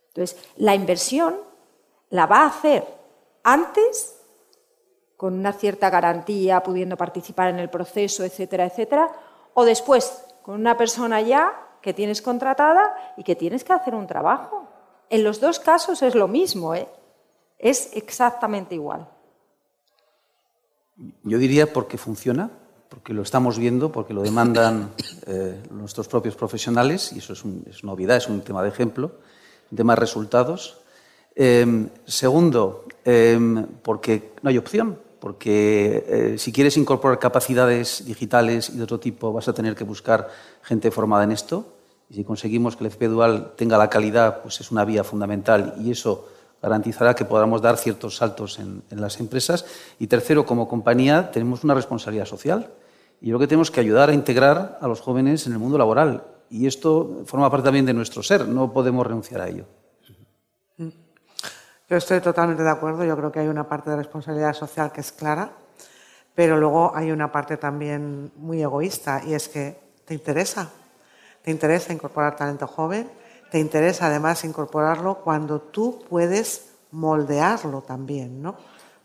[0.08, 1.36] Entonces, la inversión
[2.10, 2.86] la va a hacer
[3.44, 4.18] antes
[5.16, 9.12] con una cierta garantía, pudiendo participar en el proceso, etcétera, etcétera,
[9.54, 14.08] o después con una persona ya que tienes contratada y que tienes que hacer un
[14.08, 14.68] trabajo.
[15.10, 16.88] En los dos casos es lo mismo, ¿eh?
[17.60, 19.08] es exactamente igual.
[21.24, 22.50] Yo diría porque funciona,
[22.90, 24.94] porque lo estamos viendo, porque lo demandan
[25.28, 29.12] eh, nuestros propios profesionales, y eso es, es, novedad, es un tema de ejemplo,
[29.70, 30.82] de más resultados.
[31.36, 38.78] Em, segundo, em, porque no hay opción, porque eh, si quieres incorporar capacidades digitales y
[38.78, 40.30] de otro tipo, vas a tener que buscar
[40.64, 41.76] gente formada en esto.
[42.10, 45.76] Y si conseguimos que el FP Dual tenga la calidad, pues es una vía fundamental
[45.78, 46.28] y eso
[46.60, 49.64] garantizará que podamos dar ciertos saltos en, las empresas.
[50.00, 52.72] Y tercero, como compañía, tenemos una responsabilidad social.
[53.22, 55.78] Y yo creo que tenemos que ayudar a integrar a los jóvenes en el mundo
[55.78, 56.24] laboral.
[56.50, 59.66] Y esto forma parte también de nuestro ser, no podemos renunciar a ello.
[61.92, 65.02] Yo estoy totalmente de acuerdo, yo creo que hay una parte de responsabilidad social que
[65.02, 65.52] es clara,
[66.34, 70.70] pero luego hay una parte también muy egoísta y es que te interesa,
[71.42, 73.12] te interesa incorporar talento joven,
[73.52, 78.56] te interesa además incorporarlo cuando tú puedes moldearlo también, ¿no?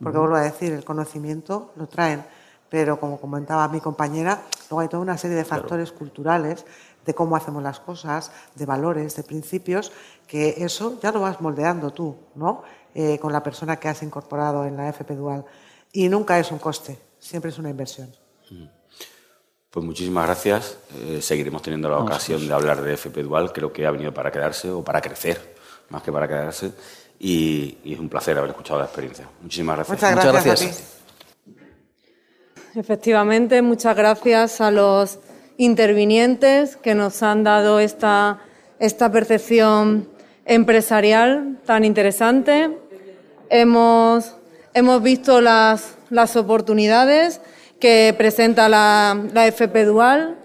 [0.01, 2.25] Porque vuelvo a decir, el conocimiento lo traen,
[2.71, 6.65] pero como comentaba mi compañera, luego hay toda una serie de factores culturales
[7.07, 9.93] de cómo hacemos las cosas, de valores, de principios,
[10.27, 12.63] que eso ya lo vas moldeando tú, ¿no?
[12.95, 15.45] Eh, con la persona que has incorporado en la FP Dual.
[15.93, 18.11] Y nunca es un coste, siempre es una inversión.
[18.51, 18.65] Mm.
[19.71, 20.79] Pues muchísimas gracias.
[20.95, 23.53] Eh, seguiremos teniendo la ocasión de hablar de FP Dual.
[23.53, 25.55] Creo que ha venido para quedarse o para crecer,
[25.91, 26.73] más que para quedarse.
[27.19, 29.29] Y, es un placer haber escuchado la experiencia.
[29.43, 30.15] Muchísimas gracias.
[30.15, 30.97] Muchas gracias.
[32.75, 35.19] Efectivamente, muchas gracias a los
[35.59, 38.41] intervinientes que nos han dado esta,
[38.79, 40.09] esta percepción
[40.45, 42.77] empresarial tan interesante.
[43.51, 44.37] Hemos,
[44.75, 47.41] hemos visto las, las oportunidades
[47.81, 50.37] que presenta la, FP Dual,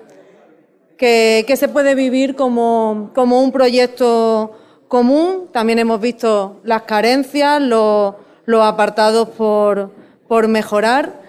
[0.98, 4.58] que, que, se puede vivir como, como, un proyecto
[4.88, 5.50] común.
[5.52, 8.16] También hemos visto las carencias, los,
[8.46, 9.92] los apartados por,
[10.28, 11.21] por mejorar.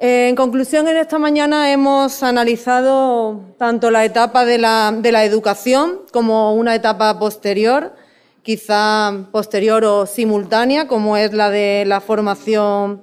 [0.00, 6.76] En conclusión, en esta mañana hemos analizado tanto la etapa de la, educación como una
[6.76, 7.96] etapa posterior
[8.42, 13.02] quizá posterior o simultánea, como es la de la formación,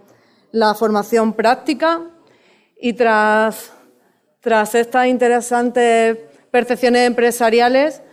[0.53, 1.99] la formación práctica.
[2.79, 3.73] Y tras,
[4.39, 6.17] tras estas interesantes
[6.49, 8.03] percepciones empresariales,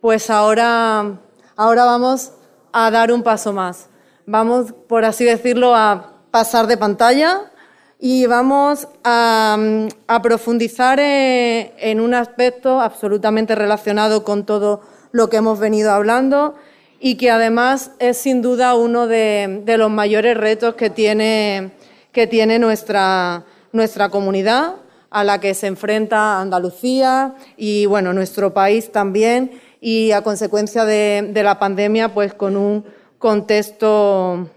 [0.00, 1.18] pues ahora,
[1.56, 2.34] ahora vamos
[2.72, 3.88] a dar un paso más.
[4.26, 7.50] Vamos, por así decirlo, a pasar de pantalla
[7.98, 9.58] y vamos a,
[10.06, 16.54] a profundizar en, en, un aspecto absolutamente relacionado con todo lo que hemos venido hablando
[17.00, 21.72] y que además es sin duda uno de, los mayores retos que tiene,
[22.12, 24.76] que tiene nuestra, nuestra comunidad,
[25.10, 31.30] a la que se enfrenta Andalucía y bueno, nuestro país también, y a consecuencia de,
[31.34, 32.84] la pandemia, pues con un
[33.18, 34.50] contexto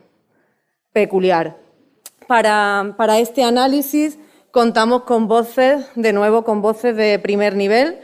[0.91, 1.60] peculiar.
[2.32, 4.18] Para, este análisis
[4.52, 7.99] contamos con voces, de nuevo con voces de primer nivel,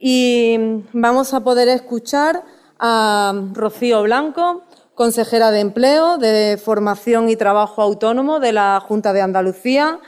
[0.00, 2.42] y vamos a poder escuchar
[2.80, 4.64] a Rocío Blanco,
[4.96, 10.00] consejera de Empleo, de Formación y Trabajo Autónomo de la Junta de Andalucía.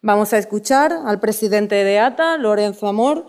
[0.00, 3.26] Vamos a escuchar al presidente de ATA, Lorenzo Amor,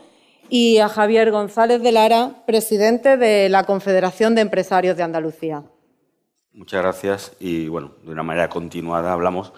[0.47, 5.65] y a Javier González de Lara, presidente de la Confederación de Empresarios de Andalucía.
[6.53, 7.33] Muchas gracias.
[7.41, 9.51] Y bueno, de una manera continuada hablamos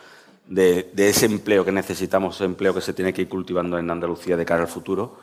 [0.47, 4.37] de, ese empleo que necesitamos, ese empleo que se tiene que ir cultivando en Andalucía
[4.37, 5.17] de cara al futuro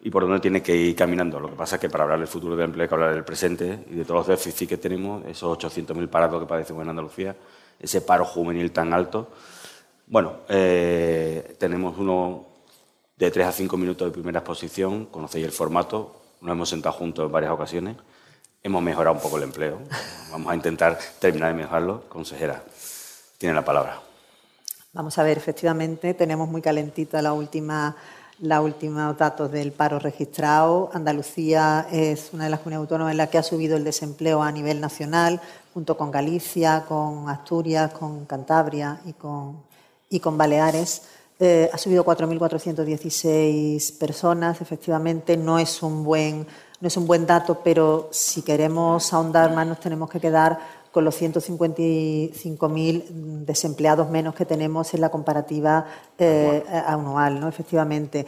[0.00, 1.40] y por dónde tiene que ir caminando.
[1.40, 3.24] Lo que pasa es que para hablar del futuro del empleo hay que hablar del
[3.24, 7.36] presente y de todos los déficits que tenemos, esos 800.000 parados que padecemos en Andalucía,
[7.80, 9.28] ese paro juvenil tan alto.
[10.06, 12.46] Bueno, eh, tenemos uno
[13.16, 17.26] de 3 a 5 minutos de primera exposición, conocéis el formato, nos hemos sentado juntos
[17.26, 17.96] en varias ocasiones,
[18.62, 19.80] hemos mejorado un poco el empleo,
[20.30, 22.08] vamos a intentar terminar de mejorarlo.
[22.08, 22.62] Consejera,
[23.38, 24.07] tiene la palabra.
[24.98, 27.94] Vamos a ver, efectivamente, tenemos muy calentita la última
[28.40, 30.90] los últimos datos del paro registrado.
[30.92, 34.50] Andalucía es una de las comunidades autónomas en la que ha subido el desempleo a
[34.50, 35.40] nivel nacional,
[35.72, 39.62] junto con Galicia, con Asturias, con Cantabria y con,
[40.10, 41.02] y con Baleares.
[41.38, 46.44] Eh, ha subido 4.416 personas, efectivamente, no es un buen
[46.80, 50.58] no es un buen dato, pero si queremos ahondar más nos tenemos que quedar
[50.92, 55.86] con los 155.000 desempleados menos que tenemos en la comparativa
[56.18, 57.48] eh, anual, ¿no?
[57.48, 58.26] efectivamente.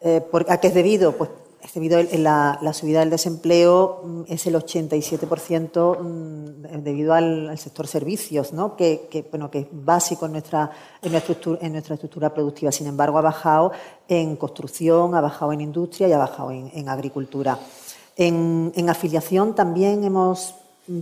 [0.00, 1.16] Eh, ¿A qué es debido?
[1.16, 1.30] Pues
[1.62, 7.86] es debido a la, subida del desempleo, mm, es el 87% mm, debido al, sector
[7.86, 8.76] servicios, ¿no?
[8.76, 10.70] que, bueno, que es básico en nuestra,
[11.02, 12.72] en, nuestra estructura, en nuestra estructura productiva.
[12.72, 13.72] Sin embargo, ha bajado
[14.08, 17.58] en construcción, ha bajado en industria y ha bajado en agricultura.
[18.22, 20.54] En, afiliación también hemos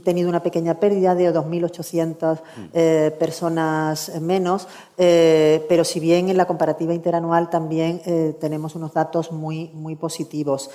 [0.04, 2.40] tenido una pequeña pérdida de 2.800
[2.72, 8.92] eh, personas menos, eh, pero si bien en la comparativa interanual también eh, tenemos unos
[8.92, 10.70] datos muy, muy positivos.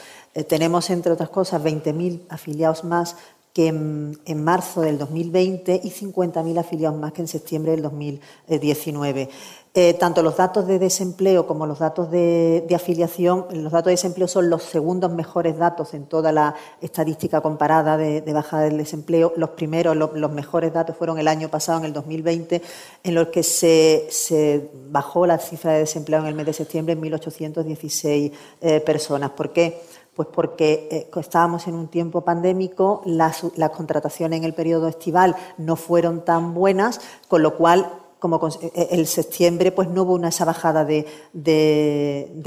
[0.47, 3.15] tenemos, entre otras cosas, 20.000 afiliados más
[3.53, 9.29] que en, marzo del 2020 y 50.000 afiliados más que en septiembre del 2019.
[9.75, 14.27] Eh, tanto los datos de desempleo como los datos de, afiliación, los datos de desempleo
[14.27, 19.33] son los segundos mejores datos en toda la estadística comparada de, bajada del desempleo.
[19.35, 22.61] Los primeros, los mejores datos fueron el año pasado, en el 2020,
[23.03, 27.01] en los que se, bajó la cifra de desempleo en el mes de septiembre en
[27.01, 28.31] 1.816
[28.61, 29.31] eh, personas.
[29.31, 29.81] ¿Por qué?
[30.15, 35.35] Pues porque eh, estábamos en un tiempo pandémico, las, las contrataciones en el periodo estival
[35.57, 40.13] no fueron tan buenas, con lo cual como eh, eh, el septiembre pues no hubo
[40.13, 41.05] una esa bajada de,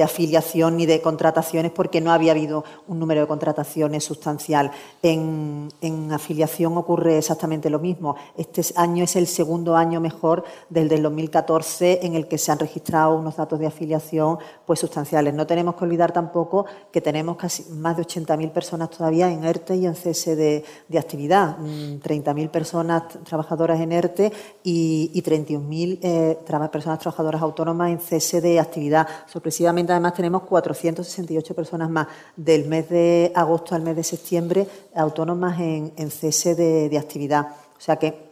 [0.02, 4.70] afiliación ni de contrataciones porque no había habido un número de contrataciones sustancial.
[5.02, 5.68] En,
[6.10, 8.16] afiliación ocurre exactamente lo mismo.
[8.38, 12.58] Este año es el segundo año mejor del del 2014 en el que se han
[12.58, 15.34] registrado unos datos de afiliación pues sustanciales.
[15.34, 19.76] No tenemos que olvidar tampoco que tenemos casi más de 80.000 personas todavía en ERTE
[19.76, 20.64] y en cese de,
[20.96, 21.58] actividad.
[21.58, 24.32] 30.000 mm, personas trabajadoras en ERTE
[24.64, 26.38] y, y 31 mil eh,
[26.70, 29.06] personas trabajadoras autónomas en cese de actividad.
[29.26, 32.06] Sorpresivamente, además, tenemos 468 personas más
[32.36, 37.48] del mes de agosto al mes de septiembre autónomas en, cese de, actividad.
[37.76, 38.26] O sea que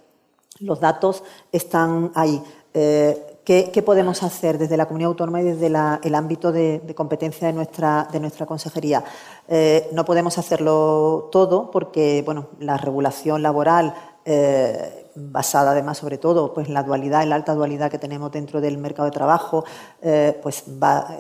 [0.61, 2.43] los datos están ahí.
[2.73, 7.52] Eh, ¿qué, podemos hacer desde la comunidad autónoma y desde el ámbito de, competencia de
[7.52, 9.05] nuestra, de nuestra consejería?
[9.48, 13.94] Eh, no podemos hacerlo todo porque bueno, la regulación laboral
[15.16, 18.78] basada además sobre todo pues la dualidad, en la alta dualidad que tenemos dentro del
[18.78, 19.65] mercado de trabajo,
[20.03, 20.65] eh, pues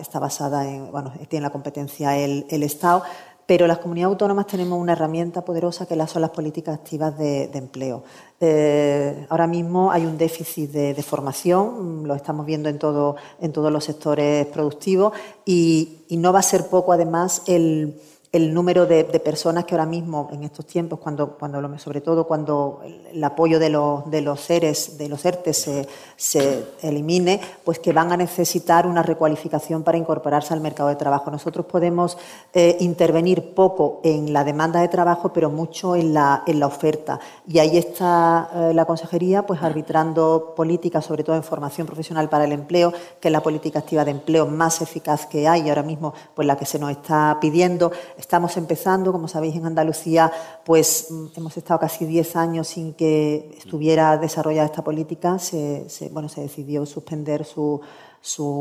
[0.00, 3.02] está basada en, bueno, tiene la competencia el, Estado,
[3.46, 8.02] pero las comunidades autónomas tenemos una herramienta poderosa que son las políticas activas de, empleo.
[8.40, 13.70] Eh, ahora mismo hay un déficit de, formación, lo estamos viendo en, todo, en todos
[13.70, 15.12] los sectores productivos
[15.44, 18.00] y no va a ser poco además el
[18.34, 22.82] el número de, personas que ahora mismo, en estos tiempos, cuando, cuando sobre todo cuando
[23.12, 25.86] el, apoyo de los, de los seres, de los ERTE se,
[26.16, 31.30] se, elimine, pues que van a necesitar una recualificación para incorporarse al mercado de trabajo.
[31.30, 32.18] Nosotros podemos
[32.52, 37.20] eh, intervenir poco en la demanda de trabajo, pero mucho en la, en la oferta.
[37.46, 42.46] Y ahí está eh, la Consejería pues arbitrando políticas, sobre todo en formación profesional para
[42.46, 45.84] el empleo, que es la política activa de empleo más eficaz que hay y ahora
[45.84, 47.92] mismo pues la que se nos está pidiendo
[48.24, 50.32] Estamos empezando, como sabéis, en Andalucía,
[50.64, 55.38] pues mm, hemos estado casi 10 años sin que estuviera desarrollada esta política.
[55.38, 57.82] Se, bueno, se decidió suspender su,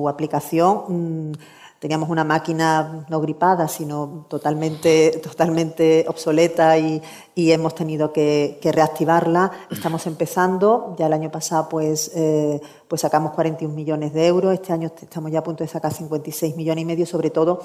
[0.10, 1.30] aplicación.
[1.30, 1.32] Mm,
[1.80, 7.02] teníamos una máquina no gripada, sino totalmente, totalmente obsoleta y,
[7.36, 9.50] hemos tenido que, reactivarla.
[9.72, 12.60] Estamos empezando, ya el año pasado pues, eh,
[12.90, 16.56] pues sacamos 41 millones de euros, este año estamos ya a punto de sacar 56
[16.58, 17.62] millones y medio, sobre todo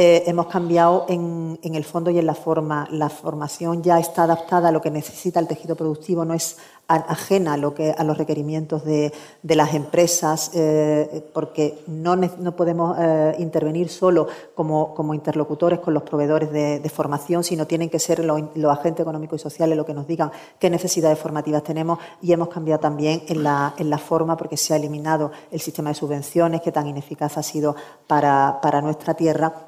[0.00, 2.86] eh, hemos cambiado en, el fondo y en la forma.
[2.92, 6.56] La formación ya está adaptada a lo que necesita el tejido productivo, no es
[6.86, 7.56] ajena a,
[8.04, 9.12] los requerimientos de,
[9.42, 12.16] las empresas, eh, porque no,
[12.56, 18.24] podemos eh, intervenir solo como, interlocutores con los proveedores de, formación, sino tienen que ser
[18.24, 18.40] los,
[18.70, 22.80] agentes económicos y sociales los que nos digan qué necesidades formativas tenemos y hemos cambiado
[22.80, 26.72] también en la, en la forma porque se ha eliminado el sistema de subvenciones que
[26.72, 29.67] tan ineficaz ha sido para, para nuestra tierra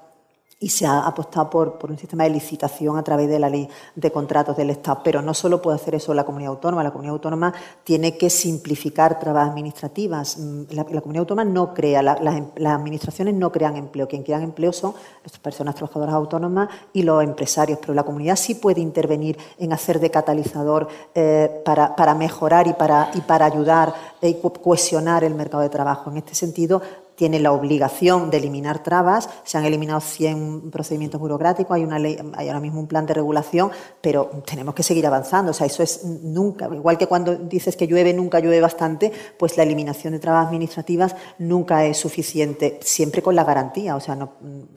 [0.62, 4.12] y se ha apostado por, un sistema de licitación a través de la ley de
[4.12, 5.00] contratos del Estado.
[5.02, 9.18] Pero no solo puede hacer eso la comunidad autónoma, la comunidad autónoma tiene que simplificar
[9.18, 10.36] trabas administrativas.
[10.38, 14.06] Mm, la, comunidad autónoma no crea, las, administraciones no crean empleo.
[14.06, 14.92] Quien crean empleo son
[15.22, 19.98] las personas trabajadoras autónomas y los empresarios, pero la comunidad sí puede intervenir en hacer
[19.98, 25.70] de catalizador eh, para, mejorar y para, y para ayudar y cohesionar el mercado de
[25.70, 26.10] trabajo.
[26.10, 26.82] En este sentido,
[27.20, 32.16] tiene la obligación de eliminar trabas, se han eliminado 100 procedimientos burocráticos, hay, una ley,
[32.34, 33.70] hay ahora mismo un plan de regulación,
[34.00, 35.50] pero tenemos que seguir avanzando.
[35.50, 39.58] O sea, eso es nunca, igual que cuando dices que llueve, nunca llueve bastante, pues
[39.58, 43.96] la eliminación de trabas administrativas nunca es suficiente, siempre con la garantía.
[43.96, 44.16] O sea,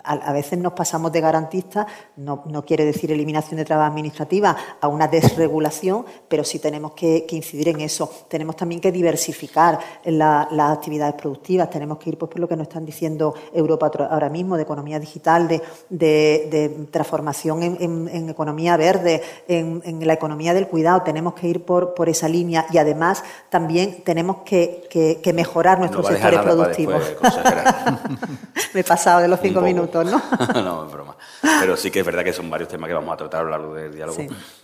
[0.04, 1.88] a, veces nos pasamos de garantista,
[2.18, 7.70] no, quiere decir eliminación de trabas administrativas, a una desregulación, pero sí tenemos que, incidir
[7.70, 8.12] en eso.
[8.28, 12.68] Tenemos también que diversificar las actividades productivas, tenemos que ir pues, por lo que nos
[12.68, 20.14] están diciendo Europa ahora mismo, de economía digital, de, transformación en, economía verde, en, la
[20.14, 21.04] economía del cuidado.
[21.04, 26.40] Tenemos que ir por, por esa línea y además también tenemos que, mejorar nuestros sectores
[26.40, 27.04] productivos.
[28.74, 30.22] Me he pasado de los cinco minutos, ¿no?
[30.64, 31.16] no, es broma.
[31.42, 33.50] Pero sí que es verdad que son varios temas que vamos a tratar a lo
[33.52, 34.20] largo del diálogo.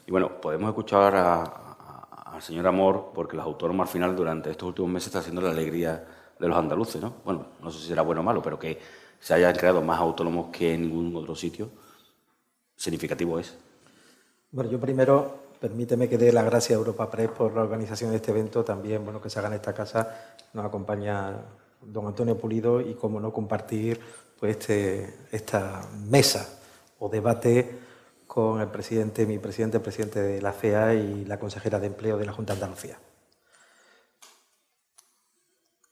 [0.07, 4.89] Y bueno, podemos escuchar al señor Amor, porque los autónomos al final durante estos últimos
[4.89, 6.03] meses están haciendo la alegría
[6.39, 7.15] de los andaluces, ¿no?
[7.25, 8.79] Bueno, no sé si será bueno o malo, pero que
[9.19, 11.69] se hayan creado más autónomos que en ningún otro sitio,
[12.75, 13.55] significativo es.
[14.51, 18.17] Bueno, yo primero, permíteme que dé las gracias a Europa Press por la organización de
[18.17, 21.35] este evento, también, bueno, que se haga en esta casa, nos acompaña
[21.81, 23.99] don Antonio Pulido y cómo no compartir
[24.39, 26.59] pues este, esta mesa
[26.99, 27.79] o debate
[28.25, 32.17] con el presidente, mi presidente, el presidente de la CEA y la consejera de Empleo
[32.17, 32.97] de la Junta de Andalucía.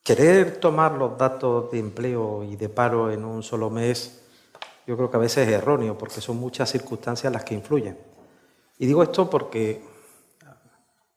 [0.07, 4.21] Querer tomar los datos de empleo y de paro en un solo mes,
[4.85, 7.97] yo creo que a veces es erróneo, porque son muchas circunstancias las que influyen.
[8.77, 9.83] Y digo esto porque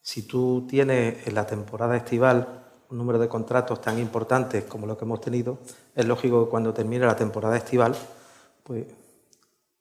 [0.03, 4.99] si tú tienes en la temporada estival un número de contratos tan importantes como lo
[4.99, 5.59] que hemos tenido,
[5.95, 7.95] es lógico que cuando termine la temporada estival,
[8.65, 8.87] pues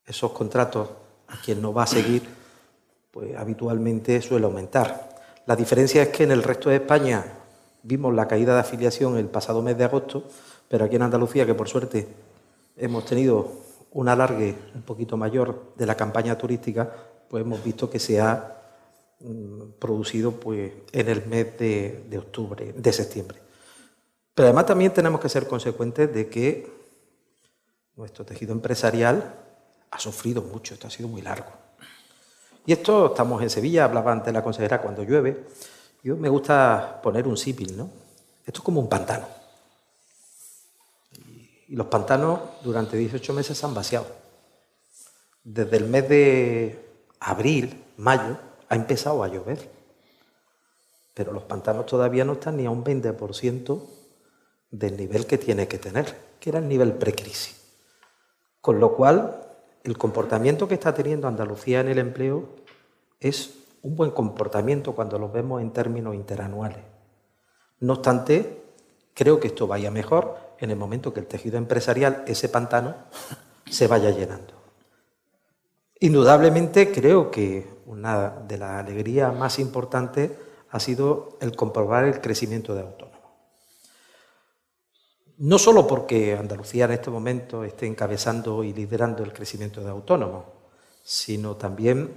[0.06, 0.88] esos contratos
[1.30, 2.30] a quien no va a seguir,
[3.10, 5.10] pues habitualmente suele aumentar.
[5.48, 7.39] La diferencia es que en el resto de España
[7.84, 10.24] Vimos la caída de afiliación el pasado mes de agosto,
[10.68, 12.08] pero aquí en Andalucía, que por suerte
[12.78, 13.52] hemos tenido
[13.92, 16.92] un alargue un poquito mayor de la campaña turística,
[17.30, 18.62] pues hemos visto que se ha
[19.20, 23.40] mm, producido pues, en el mes de, octubre, de septiembre.
[24.34, 26.72] Pero además también tenemos que ser consecuentes de que
[27.96, 29.36] nuestro tejido empresarial
[29.92, 31.52] ha sufrido mucho, esto ha sido muy largo.
[32.66, 35.46] Y esto, estamos en Sevilla, hablaba antes la consejera cuando llueve,
[36.04, 37.90] yo me gusta poner un símil, ¿no?
[38.46, 39.28] Esto es como un pantano.
[41.68, 44.08] Y los pantanos durante 18 meses se han vaciado.
[45.44, 46.90] Desde el mes de
[47.20, 48.38] abril, mayo,
[48.70, 49.70] ha empezado a llover.
[51.14, 53.82] Pero los pantanos todavía no están ni a un 20%
[54.72, 57.60] del nivel que tiene que tener, que era el nivel precrisis.
[58.62, 59.46] Con lo cual,
[59.84, 62.50] el comportamiento que está teniendo Andalucía en el empleo
[63.20, 66.84] es un buen comportamiento cuando lo vemos en términos interanuales.
[67.80, 68.64] No obstante,
[69.14, 72.96] creo que esto vaya mejor en el momento que el tejido empresarial, ese pantano,
[73.70, 74.54] se vaya llenando.
[76.00, 80.32] Indudablemente creo que una de las alegrías más importantes
[80.70, 83.20] ha sido el comprobar el crecimiento de autónomos.
[85.38, 90.46] No solo porque Andalucía en este momento esté encabezando y liderando el crecimiento de autónomos,
[91.04, 92.14] sino también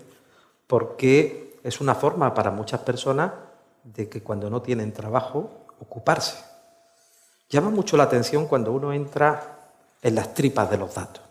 [0.66, 3.32] porque es una forma para muchas personas
[3.84, 6.36] de que cuando no tienen trabajo, ocuparse.
[7.48, 9.70] Llama mucho la atención cuando uno entra
[10.00, 11.22] en las tripas de los datos.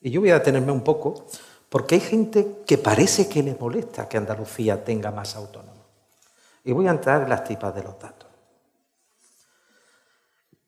[0.00, 1.26] Y yo voy a detenerme un poco
[1.68, 5.84] porque hay gente que parece que le molesta que Andalucía tenga más autónomos.
[6.64, 8.28] Y voy a entrar en las tripas de los datos.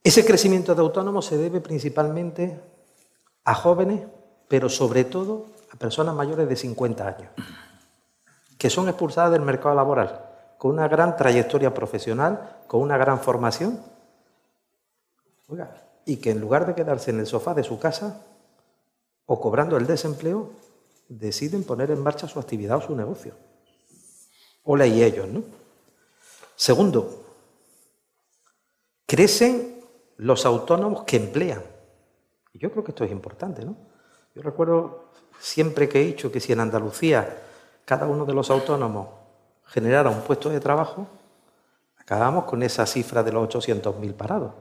[0.02, 2.58] Ese crecimiento de autónomos se debe principalmente
[3.44, 4.06] a jóvenes,
[4.46, 7.30] pero sobre todo a personas mayores de 50 años
[8.58, 10.24] que son expulsadas del mercado laboral,
[10.58, 13.80] con una gran trayectoria profesional, con una gran formación,
[16.04, 18.20] y que en lugar de quedarse en el sofá de su casa
[19.26, 20.50] o cobrando el desempleo,
[21.08, 23.34] deciden poner en marcha su actividad o su negocio.
[24.64, 25.42] Hola y ellos, ¿no?
[26.56, 27.24] Segundo,
[29.06, 29.80] crecen
[30.16, 31.62] los autónomos que emplean.
[32.52, 33.76] Y yo creo que esto es importante, ¿no?
[34.34, 37.47] Yo recuerdo siempre que he dicho que si en Andalucía
[37.88, 39.08] cada uno de los autónomos
[39.64, 41.06] generara un puesto de trabajo,
[41.96, 44.52] acabamos con esa cifra de los 800.000 parados.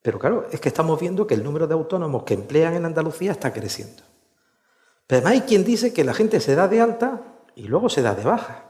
[0.00, 3.32] Pero claro, es que estamos viendo que el número de autónomos que emplean en Andalucía
[3.32, 4.04] está creciendo.
[5.08, 7.20] Pero además hay quien dice que la gente se da de alta
[7.56, 8.62] y luego se da de baja.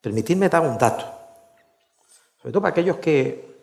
[0.00, 1.06] Permitidme dar un dato,
[2.40, 3.58] sobre todo para aquellos que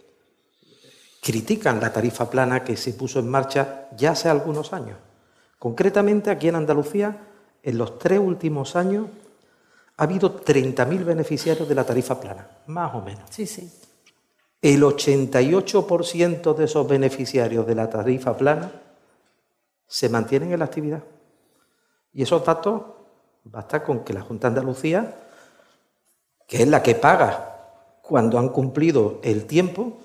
[1.22, 4.98] critican la tarifa plana que se puso en marcha ya hace algunos años.
[5.58, 7.28] Concretamente aquí en Andalucía
[7.68, 9.08] en los tres últimos años
[9.98, 13.30] ha habido 30.000 beneficiarios de la tarifa plana, más o menos.
[13.30, 13.70] Sí, sí.
[14.62, 18.72] el 88% de esos beneficiarios de la tarifa plana
[19.86, 21.04] se mantienen en la actividad.
[22.14, 22.84] Y esos datos
[23.44, 25.16] basta con que la Junta de Andalucía,
[26.48, 30.00] que es la que paga cuando han cumplido el tiempo,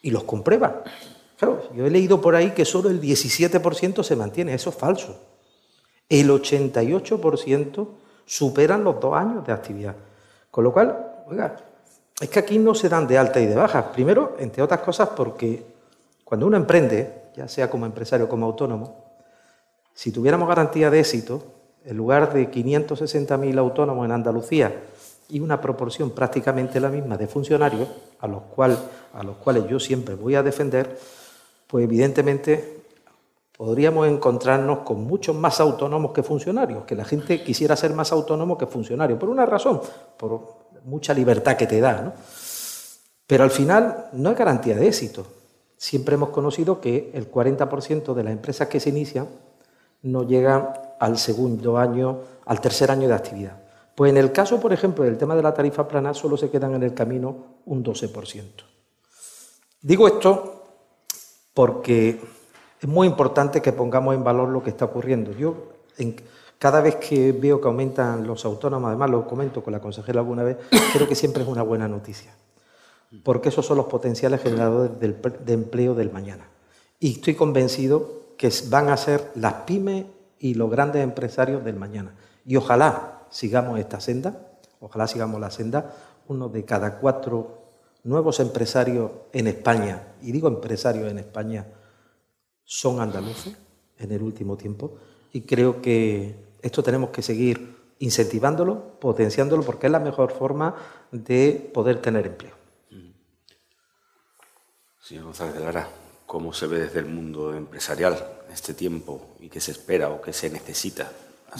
[0.00, 0.84] y los comprueba.
[1.36, 5.25] Claro, yo he leído por ahí que solo el 17% se mantiene, eso es falso.
[6.08, 7.88] El 88%
[8.24, 9.94] superan los dos años de actividad.
[10.50, 11.56] Con lo cual, oiga,
[12.20, 13.92] es que aquí no se dan de alta y de baja.
[13.92, 15.64] Primero, entre otras cosas, porque
[16.24, 19.04] cuando uno emprende, ya sea como empresario o como autónomo,
[19.94, 21.42] si tuviéramos garantía de éxito,
[21.84, 24.74] en lugar de 560.000 autónomos en Andalucía
[25.28, 27.88] y una proporción prácticamente la misma de funcionarios,
[28.18, 28.42] a los,
[29.12, 30.98] a los cuales yo siempre voy a defender,
[31.66, 32.75] pues evidentemente
[33.56, 38.58] podríamos encontrarnos con muchos más autónomos que funcionarios, que la gente quisiera ser más autónomo
[38.58, 39.80] que funcionario, por una razón,
[40.16, 42.02] por mucha libertad que te da.
[42.02, 42.12] ¿no?
[43.26, 45.26] Pero al final no hay garantía de éxito.
[45.76, 49.26] Siempre hemos conocido que el 40% de las empresas que se inician
[50.02, 50.68] no llegan
[51.00, 53.62] al segundo año, al tercer año de actividad.
[53.94, 56.74] Pues en el caso, por ejemplo, del tema de la tarifa plana, solo se quedan
[56.74, 58.42] en el camino un 12%.
[59.80, 60.62] Digo esto
[61.54, 62.20] porque
[62.86, 65.32] es muy importante que pongamos en valor lo que está ocurriendo.
[65.32, 65.72] Yo,
[66.56, 70.44] cada vez que veo que aumentan los autónomos, además lo comento con la consejera alguna
[70.44, 70.56] vez,
[70.92, 72.32] creo que siempre es una buena noticia,
[73.24, 76.48] porque esos son los potenciales generadores de empleo del mañana.
[77.00, 80.06] Y estoy convencido que van a ser las pymes
[80.38, 82.14] y los grandes empresarios del mañana.
[82.44, 84.38] Y ojalá sigamos esta senda,
[84.80, 85.92] ojalá sigamos la senda,
[86.28, 87.62] uno de cada cuatro
[88.04, 91.66] nuevos empresarios en España, y digo empresarios en España,
[92.66, 93.56] son andaluces
[93.98, 94.98] en el último tiempo,
[95.32, 100.74] y creo que esto tenemos que seguir incentivándolo, potenciándolo, porque es la mejor forma
[101.12, 102.54] de poder tener empleo.
[105.00, 105.88] Señor González de Lara,
[106.26, 108.18] ¿cómo se ve desde el mundo empresarial
[108.52, 111.12] este tiempo y qué se espera o qué se necesita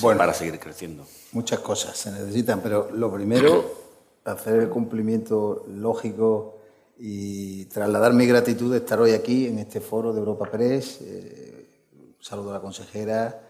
[0.02, 1.06] para seguir creciendo?
[1.32, 3.64] Muchas cosas se necesitan, pero lo primero,
[4.24, 6.55] hacer el cumplimiento lógico
[6.98, 11.00] y trasladar mi gratitud de estar hoy aquí en este foro de Europa Press.
[11.02, 11.68] Eh,
[12.20, 13.42] saludo a la consejera,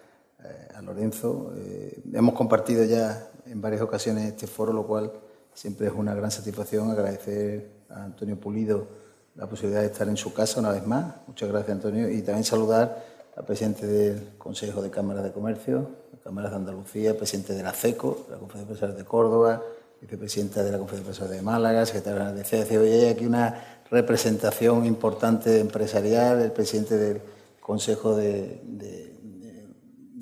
[0.43, 1.53] eh, a Lorenzo.
[1.57, 5.13] Eh, hemos compartido ya en varias ocasiones este foro, lo cual
[5.55, 6.91] siempre es una gran satisfacción.
[6.91, 8.89] Agradecer a Antonio Pulido
[9.37, 11.15] la posibilidad de estar en su casa una vez más.
[11.27, 12.11] Muchas gracias, Antonio.
[12.11, 13.05] Y también saludar
[13.37, 15.91] al presidente del Consejo de Cámaras de Comercio,
[16.25, 19.63] Cámaras de Andalucía, presidente de la CECO, la Conferencia de Empresarios de Córdoba,
[20.07, 22.71] vicepresidenta de la Conferencia de Empresarios de Málaga, secretaria de CEC.
[22.81, 27.21] Hoy hay aquí una representación importante empresarial, el presidente del
[27.61, 28.63] Consejo de,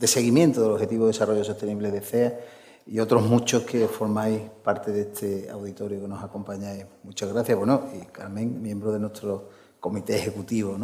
[0.07, 2.39] Seguimiento del Objetivo de Desarrollo Sostenible de CEA
[2.87, 6.85] y otros muchos que formáis parte de este auditorio que nos acompañáis.
[7.03, 7.57] Muchas gracias.
[7.57, 9.49] Bueno, y Carmen, miembro de nuestro
[9.81, 10.79] comité ejecutivo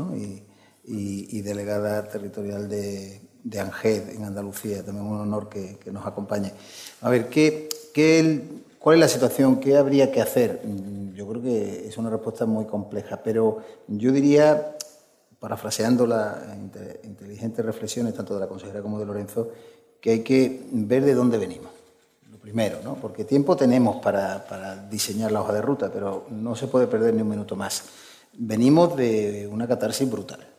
[0.85, 4.85] y delegada territorial de, de ANGED en Andalucía.
[4.85, 6.52] También un honor que, nos acompañe.
[7.02, 8.43] A ver, ¿qué, qué,
[8.81, 9.61] ¿cuál es la situación?
[9.61, 10.62] ¿Qué habría que hacer?
[10.65, 14.77] Mm, yo creo que es una respuesta muy compleja, pero yo diría,
[15.39, 16.36] parafraseando las
[17.05, 19.51] inteligentes reflexiones tanto de la consejera como de Lorenzo,
[20.01, 21.70] que hay que ver de dónde venimos.
[22.32, 22.97] Lo primero, ¿no?
[22.97, 27.23] porque tiempo tenemos para, diseñar la hoja de ruta, pero no se puede perder ni
[27.23, 27.85] un minuto más.
[28.32, 30.51] Venimos de una catarsis brutal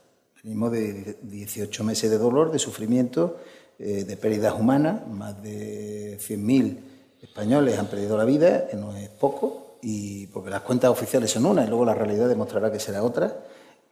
[0.43, 3.37] Venimos de 18 meses de dolor, de sufrimiento,
[3.77, 5.07] eh, de pérdidas humanas.
[5.07, 6.77] Más de 100.000
[7.21, 11.45] españoles han perdido la vida, que no es poco, y porque las cuentas oficiales son
[11.45, 13.45] una y luego la realidad demostrará que será otra.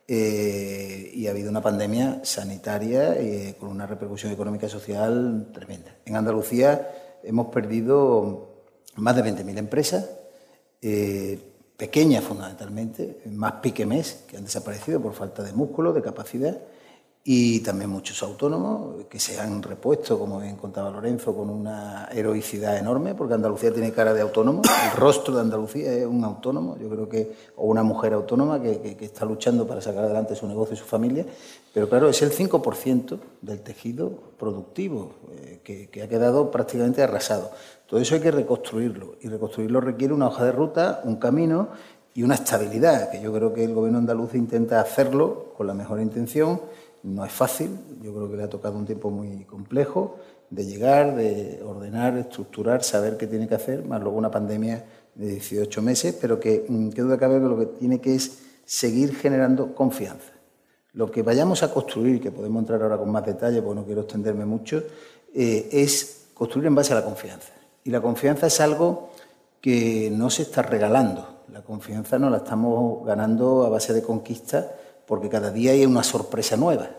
[0.07, 5.95] Eh, y ha habido una pandemia sanitaria eh, con una repercusión económica y social tremenda.
[6.05, 6.89] En Andalucía
[7.23, 8.63] hemos perdido
[8.95, 10.09] más de 20.000 empresas
[11.79, 16.57] pequeñas fundamentalmente, más piquemés que han desaparecido por falta de músculo, de capacidad,
[17.23, 22.77] y también muchos autónomos que se han repuesto, como bien contaba Lorenzo, con una heroicidad
[22.77, 26.89] enorme, porque Andalucía tiene cara de autónomo, el rostro de Andalucía es un autónomo, yo
[26.89, 30.77] creo que, o una mujer autónoma que, está luchando para sacar adelante su negocio y
[30.77, 31.25] su familia,
[31.73, 37.51] pero claro, es el 5% del tejido productivo eh, que, que ha quedado prácticamente arrasado.
[37.85, 41.69] Todo eso hay que reconstruirlo y reconstruirlo requiere una hoja de ruta, un camino
[42.13, 46.01] y una estabilidad, que yo creo que el gobierno andaluz intenta hacerlo con la mejor
[46.01, 46.61] intención.
[47.03, 47.71] No es fácil,
[48.01, 50.17] yo creo que le ha tocado un tiempo muy complejo
[50.49, 54.83] de llegar, de ordenar, estructurar, saber qué tiene que hacer, más luego una pandemia
[55.15, 58.39] de 18 meses, pero que mm, qué duda cabe que lo que tiene que es
[58.65, 60.31] seguir generando confianza.
[60.93, 64.01] Lo que vayamos a construir, que podemos entrar ahora con más detalle, porque no quiero
[64.01, 64.83] extenderme mucho,
[65.33, 67.53] eh, es construir en base a la confianza.
[67.83, 69.09] Y la confianza es algo
[69.61, 71.43] que no se está regalando.
[71.51, 74.71] La confianza nos la estamos ganando a base de conquista
[75.09, 76.91] porque cada día hay una sorpresa nueva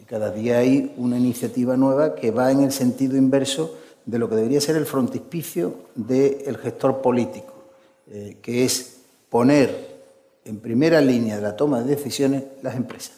[0.00, 4.28] y cada día hay una iniciativa nueva que va en el sentido inverso de lo
[4.28, 7.54] que debería ser el frontispicio del gestor político,
[8.10, 8.96] eh, que es
[9.30, 9.92] poner
[10.44, 13.12] en primera línea de la toma de decisiones las empresas.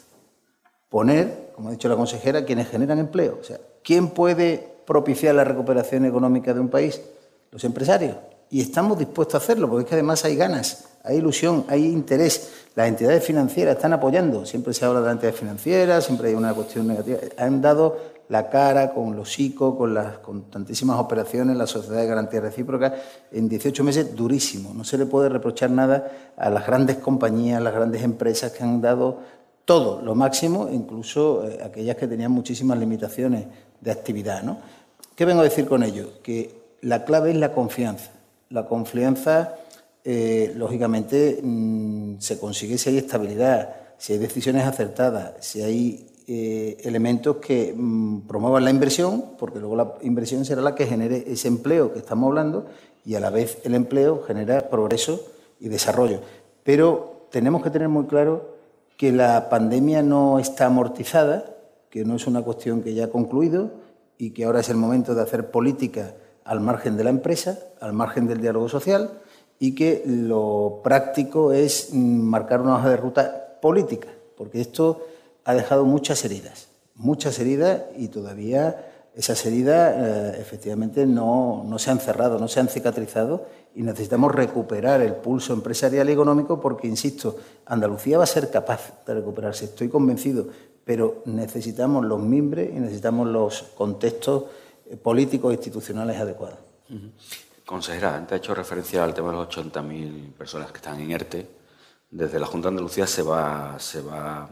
[0.89, 3.39] Poner, como ha dicho la consejera, quienes generan empleo.
[3.41, 7.01] O sea, ¿quién puede propiciar la recuperación económica de un país?
[7.49, 8.15] Los empresarios.
[8.51, 12.51] Y estamos dispuestos a hacerlo, porque es que además hay ganas, hay ilusión, hay interés.
[12.75, 14.45] Las entidades financieras están apoyando.
[14.45, 17.19] Siempre se habla de las entidades financieras, siempre hay una cuestión negativa.
[17.37, 17.97] Han dado
[18.29, 20.17] la cara con los ICO, con, las,
[20.49, 22.95] tantísimas operaciones, la Sociedad de Garantía Recíproca,
[23.31, 24.73] en 18 meses durísimo.
[24.73, 28.63] No se le puede reprochar nada a las grandes compañías, a las grandes empresas que
[28.63, 29.19] han dado
[29.65, 33.45] todo, lo máximo, incluso eh, aquellas que tenían muchísimas limitaciones
[33.81, 34.43] de actividad.
[34.43, 34.59] ¿no?
[35.15, 36.21] ¿Qué vengo a decir con ello?
[36.23, 38.11] Que la clave es la confianza.
[38.49, 39.55] La confianza,
[40.07, 46.77] eh, lógicamente, mm, se consigue si hay estabilidad, si hay decisiones acertadas, si hay eh,
[46.83, 51.47] elementos que mm, promuevan la inversión, porque luego la inversión será la que genere ese
[51.47, 52.67] empleo que estamos hablando
[53.03, 55.19] y a la vez el empleo genera progreso
[55.59, 56.21] y desarrollo.
[56.63, 58.53] Pero tenemos que tener muy claro
[58.97, 61.45] que la pandemia no está amortizada,
[61.89, 63.71] que no es una cuestión que ya ha concluido
[64.19, 66.13] y que ahora es el momento de hacer política
[66.43, 69.09] al margen de la empresa, al margen del diálogo social
[69.59, 75.05] y que lo práctico es marcar una hoja de ruta política, porque esto
[75.43, 81.89] ha dejado muchas heridas, muchas heridas y todavía esas heridas eh, efectivamente no, no, se
[81.89, 86.87] han cerrado, no se han cicatrizado y necesitamos recuperar el pulso empresarial y económico porque,
[86.87, 90.47] insisto, Andalucía va a ser capaz de recuperarse, estoy convencido,
[90.83, 94.45] pero necesitamos los mimbres y necesitamos los contextos
[94.89, 96.59] eh, políticos e institucionales adecuados.
[97.65, 101.49] Consejera, antes ha hecho referencia al tema de las 80.000 personas que están en ERTE.
[102.11, 104.47] Desde la Junta de Andalucía se va, se va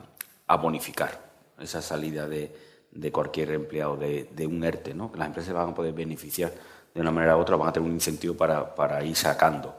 [0.48, 2.53] a bonificar esa salida de,
[2.91, 5.11] de cualquier empleado de, de, un ERTE, ¿no?
[5.15, 6.52] Las empresas van a poder beneficiar
[6.94, 9.76] de una manera u otra, van a tener un incentivo para, para ir sacando.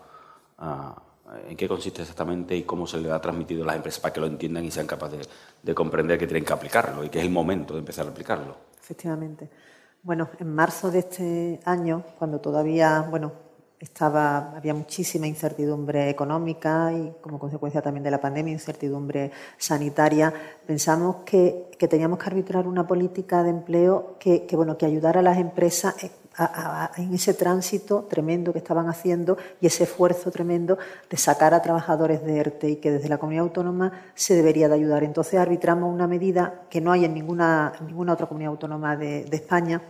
[0.59, 4.15] Uh, ¿En qué consiste exactamente y cómo se le ha transmitido a las empresas para
[4.15, 5.29] que lo entiendan y sean capaces de,
[5.63, 8.57] de comprender que tienen que aplicarlo y que es el momento de empezar a aplicarlo?
[8.81, 9.51] Efectivamente.
[10.05, 13.33] Bueno, en marzo de este año, cuando todavía, bueno,
[13.81, 20.31] estaba, había muchísima incertidumbre económica y como consecuencia también de la pandemia, incertidumbre sanitaria.
[20.67, 25.21] Pensamos que, que teníamos que arbitrar una política de empleo que, que, bueno, que ayudara
[25.21, 25.95] a las empresas
[26.97, 30.79] en ese tránsito tremendo que estaban haciendo y ese esfuerzo tremendo
[31.09, 34.75] de sacar a trabajadores de ERTE y que desde la comunidad autónoma se debería de
[34.75, 35.05] ayudar.
[35.05, 39.25] Entonces arbitramos una medida que no hay en ninguna, en ninguna otra comunidad autónoma de,
[39.25, 39.81] de España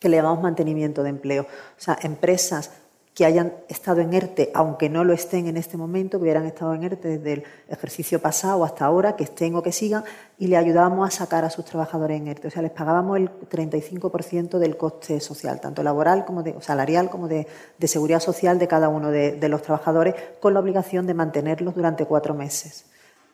[0.00, 1.42] que le llamamos mantenimiento de empleo.
[1.42, 2.70] O sea, empresas
[3.18, 6.72] que hayan estado en ERTE, aunque no lo estén en este momento, que hubieran estado
[6.74, 10.04] en ERTE desde el ejercicio pasado hasta ahora, que estén o que sigan,
[10.38, 12.46] y le ayudábamos a sacar a sus trabajadores en ERTE.
[12.46, 17.26] O sea, les pagábamos el 35% del coste social, tanto laboral como de, salarial como
[17.26, 17.48] de,
[17.88, 22.34] seguridad social de cada uno de los trabajadores, con la obligación de mantenerlos durante cuatro
[22.34, 22.84] meses.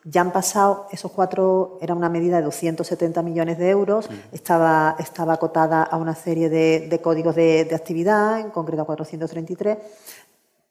[0.05, 4.21] Ya han pasado, esos cuatro, era una medida de 270 millones de euros, sí.
[4.33, 8.85] estaba, estaba acotada a una serie de, de códigos de, de, actividad, en concreto a
[8.85, 9.79] 433,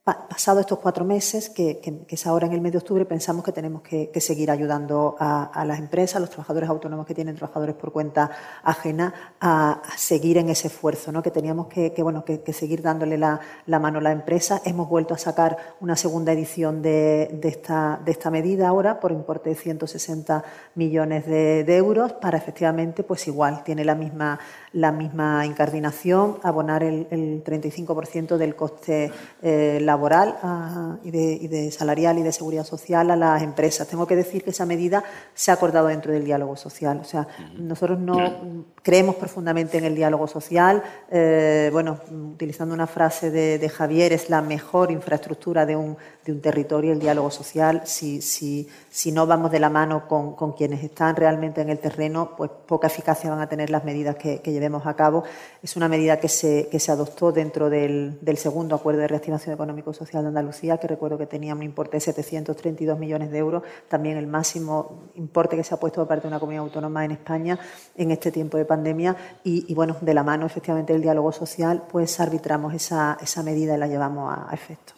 [0.03, 3.45] pasado estos cuatro meses, que, que, que, es ahora en el mes de octubre, pensamos
[3.45, 7.75] que tenemos que, seguir ayudando a, las empresas, a los trabajadores autónomos que tienen trabajadores
[7.75, 8.30] por cuenta
[8.63, 11.23] ajena, a, seguir en ese esfuerzo, ¿no?
[11.23, 13.39] que teníamos que, bueno, que, seguir dándole la,
[13.80, 14.61] mano a la empresa.
[14.65, 19.13] Hemos vuelto a sacar una segunda edición de, de, esta, de esta medida ahora por
[19.13, 20.43] importe de 160
[20.75, 24.38] millones de euros para efectivamente, pues igual, tiene la misma
[24.73, 31.47] la misma incardinación, abonar el, el 35% del coste eh, laboral uh, y, de, y,
[31.47, 33.87] de, salarial y de seguridad social a las empresas.
[33.87, 35.03] Tengo que decir que esa medida
[35.35, 36.99] se ha acordado dentro del diálogo social.
[37.01, 40.81] O sea, nosotros no creemos profundamente en el diálogo social.
[41.11, 41.99] Eh, bueno,
[42.33, 46.93] utilizando una frase de, de, Javier, es la mejor infraestructura de un, de un territorio,
[46.93, 47.81] el diálogo social.
[47.85, 51.79] Si, si, si no vamos de la mano con, con, quienes están realmente en el
[51.79, 55.23] terreno, pues poca eficacia van a tener las medidas que, que llevemos a cabo.
[55.61, 59.53] Es una medida que se, que se adoptó dentro del, del, segundo acuerdo de reactivación
[59.53, 64.17] económico-social de Andalucía, que recuerdo que tenía un importe de 732 millones de euros, también
[64.17, 67.59] el máximo importe que se ha puesto por parte de una comunidad autónoma en España
[67.95, 69.15] en este tiempo de pandemia.
[69.43, 73.77] Y, bueno, de la mano efectivamente del diálogo social, pues arbitramos esa, esa medida y
[73.77, 74.93] la llevamos a, efecto.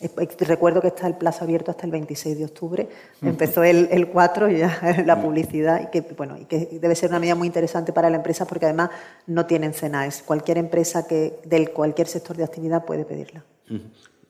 [0.00, 2.88] Recuerdo que está el plazo abierto hasta el 26 de octubre.
[3.20, 7.10] Empezó el, el 4 y ya la publicidad y que, bueno, y que debe ser
[7.10, 8.90] una medida muy interesante para la empresa porque además
[9.26, 10.22] no tienen CENAES.
[10.22, 13.42] Cualquier empresa que del cualquier sector de actividad puede pedirla.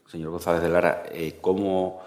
[0.07, 2.01] señor González de Lara, eh, ¿cómo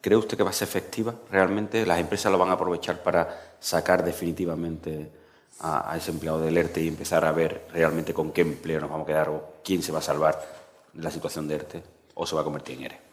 [0.00, 1.84] cree usted que va a ser efectiva realmente?
[1.84, 5.10] ¿Las empresas lo van a aprovechar para sacar definitivamente
[5.58, 9.06] a, ese empleado del ERTE y empezar a ver realmente con qué empleo nos vamos
[9.06, 10.40] a quedar o quién se va a salvar
[10.92, 11.82] de la situación de ERTE
[12.14, 13.07] o se va a convertir en ERE?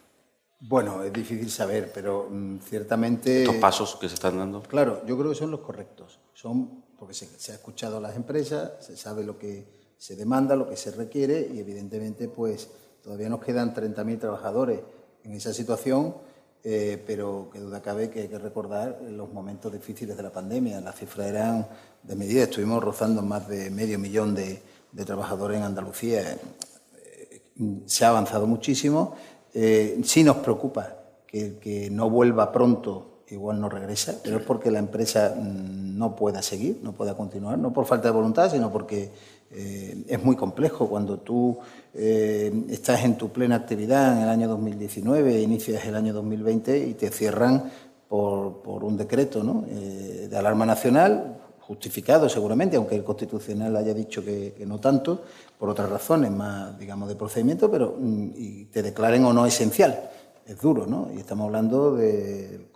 [0.59, 3.43] Bueno, es difícil saber, pero mm, ciertamente...
[3.43, 4.61] ¿Estos pasos que se están dando?
[4.63, 6.19] Claro, yo creo que son los correctos.
[6.33, 9.67] Son porque se, se, ha escuchado a las empresas, se sabe lo que
[9.97, 12.69] se demanda, lo que se requiere y evidentemente pues
[13.03, 14.79] todavía nos quedan 30.000 trabajadores
[15.23, 16.15] en esa situación,
[16.63, 20.81] eh, pero que duda cabe que hay que recordar los momentos difíciles de la pandemia.
[20.81, 21.67] Las cifras eran
[22.01, 24.61] de medida, estuvimos rozando más de medio millón de,
[25.05, 26.21] trabajadores en Andalucía.
[26.31, 27.41] Eh,
[27.85, 29.15] se ha avanzado muchísimo.
[29.55, 30.95] Eh, sí nos preocupa
[31.25, 36.15] que que no vuelva pronto igual no regresa, pero es porque la empresa mm, no
[36.15, 39.09] pueda seguir, no pueda continuar, no por falta de voluntad, sino porque
[39.51, 41.57] eh, es muy complejo cuando tú
[41.93, 46.93] eh, estás en tu plena actividad en el año 2019, inicias el año 2020 y
[46.93, 47.71] te cierran
[48.07, 49.65] por, un decreto.
[49.67, 51.37] Eh, de alarma nacional,
[51.67, 55.23] justificado seguramente, aunque el Constitucional haya dicho que, no tanto,
[55.57, 60.11] por otras razones más, digamos, de procedimiento, pero mm, y te declaren o no esencial
[60.45, 61.09] es duro, ¿no?
[61.15, 62.67] Y estamos hablando del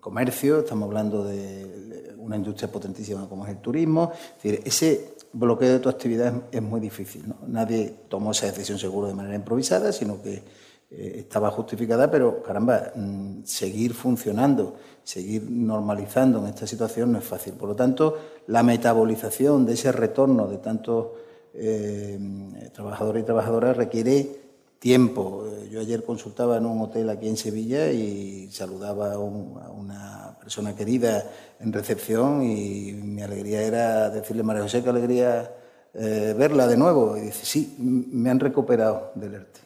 [0.00, 4.12] comercio, estamos hablando de una industria potentísima como es el turismo.
[4.12, 7.36] Es decir, ese bloqueo de tu actividad es, muy difícil, ¿no?
[7.46, 10.42] Nadie tomó esa decisión seguro de manera improvisada, sino que
[10.96, 17.54] estaba justificada, pero caramba, mm, seguir funcionando, seguir normalizando en esta situación no es fácil.
[17.54, 18.16] Por lo tanto,
[18.46, 21.08] la metabolización de ese retorno de tantos
[21.54, 22.18] eh,
[22.72, 24.46] trabajadores y trabajadoras requiere
[24.78, 25.46] tiempo.
[25.46, 30.74] Eh, yo ayer consultaba en un hotel aquí en Sevilla y saludaba a, una persona
[30.74, 31.24] querida
[31.60, 35.50] en recepción y mi alegría era decirle, María José, qué alegría
[35.94, 37.16] eh, verla de nuevo.
[37.16, 39.65] Y dice, sí, me han recuperado del ERTE eh,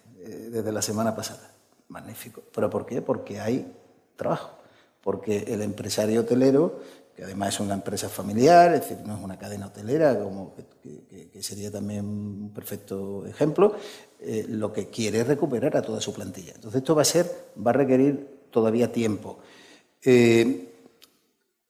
[0.50, 1.52] desde la semana pasada.
[1.88, 2.42] Magnífico.
[2.54, 3.02] ¿Pero por qué?
[3.02, 3.72] Porque hay
[4.16, 4.58] trabajo.
[5.02, 6.80] Porque el empresario hotelero
[7.20, 11.42] que además es una empresa familiar, es decir, no es una cadena hotelera, como que,
[11.42, 13.74] sería también un perfecto ejemplo,
[14.20, 16.52] eh, lo que quiere es recuperar a toda su plantilla.
[16.54, 19.38] Entonces esto va a ser, va a requerir todavía tiempo.
[20.02, 20.72] Eh,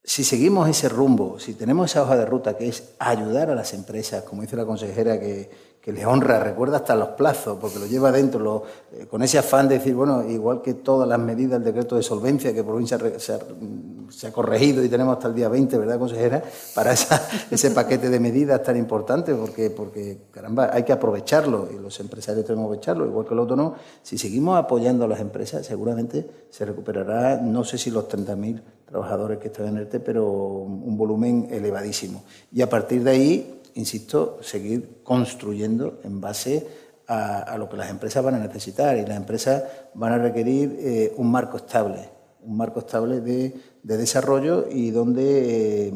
[0.05, 3.74] si seguimos ese rumbo, si tenemos esa hoja de ruta que es ayudar a las
[3.74, 5.51] empresas, como dice la consejera, que,
[5.81, 9.66] que le honra, recuerda hasta los plazos, porque lo lleva dentro, eh, con ese afán
[9.66, 12.86] de decir, bueno, igual que todas las medidas del decreto de solvencia que por fin
[12.86, 16.43] se ha, corregido y tenemos hasta el día 20, ¿verdad, consejera?
[16.74, 21.98] Para ese paquete de medidas tan importante, porque, porque, caramba, hay que aprovecharlo y los
[21.98, 23.77] empresarios tenemos que aprovecharlo, igual que el autónomo.
[24.02, 29.39] Si seguimos apoyando a las empresas, seguramente se recuperará, no sé si los 30.000 trabajadores
[29.39, 32.23] que están en ERTE, pero un volumen elevadísimo.
[32.52, 36.66] Y a partir de ahí insisto, seguir construyendo en base
[37.06, 39.64] a, lo que las empresas van a necesitar y las empresas
[39.94, 42.09] van a requerir eh, un marco estable,
[42.44, 43.52] un marco estable de,
[43.82, 45.92] desarrollo y donde eh,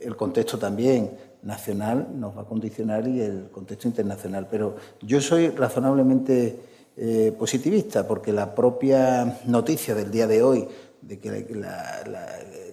[0.00, 1.12] el contexto también
[1.42, 4.48] nacional nos va a condicionar y el contexto internacional.
[4.50, 6.58] Pero yo soy razonablemente
[6.96, 10.66] eh, positivista porque la propia noticia del día de hoy
[11.00, 12.02] de que la,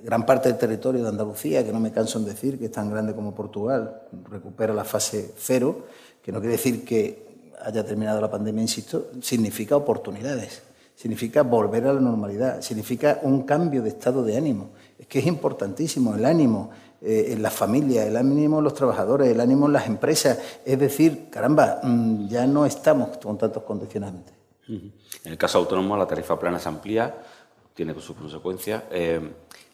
[0.05, 2.91] gran parte del territorio de Andalucía, que no me canso en decir que es tan
[2.91, 5.87] grande como Portugal, recupera la fase cero,
[6.21, 7.25] que no quiere decir que
[7.59, 10.61] haya terminado la pandemia, insisto, significa oportunidades,
[10.95, 14.69] significa volver a la normalidad, significa un cambio de estado de ánimo.
[14.99, 16.69] Es que es importantísimo el ánimo
[17.01, 20.37] eh, en las familias, el ánimo en los trabajadores, el ánimo en las empresas.
[20.63, 24.35] Es decir, caramba, mm, ya no estamos con tantos condicionantes.
[24.67, 24.91] En
[25.23, 27.15] el caso autónomo, la tarifa plana se amplía
[27.75, 28.83] tiene sus consecuencias.
[28.89, 29.19] Eh,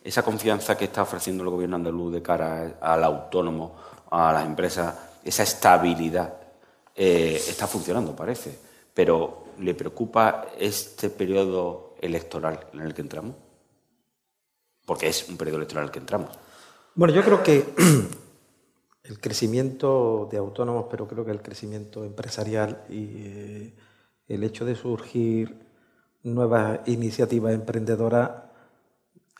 [0.03, 3.75] esa confianza que está ofreciendo el gobierno andaluz de cara al autónomo,
[4.09, 6.33] a las empresas, esa estabilidad,
[6.95, 8.57] eh, está funcionando, parece.
[8.93, 13.35] Pero ¿le preocupa este periodo electoral en el que entramos?
[14.85, 16.31] Porque es un periodo electoral en el que entramos.
[16.95, 17.73] Bueno, yo creo que
[19.03, 23.75] el crecimiento de autónomos, pero creo que el crecimiento empresarial y eh,
[24.27, 25.69] el hecho de surgir
[26.23, 28.50] nueva iniciativa emprendedora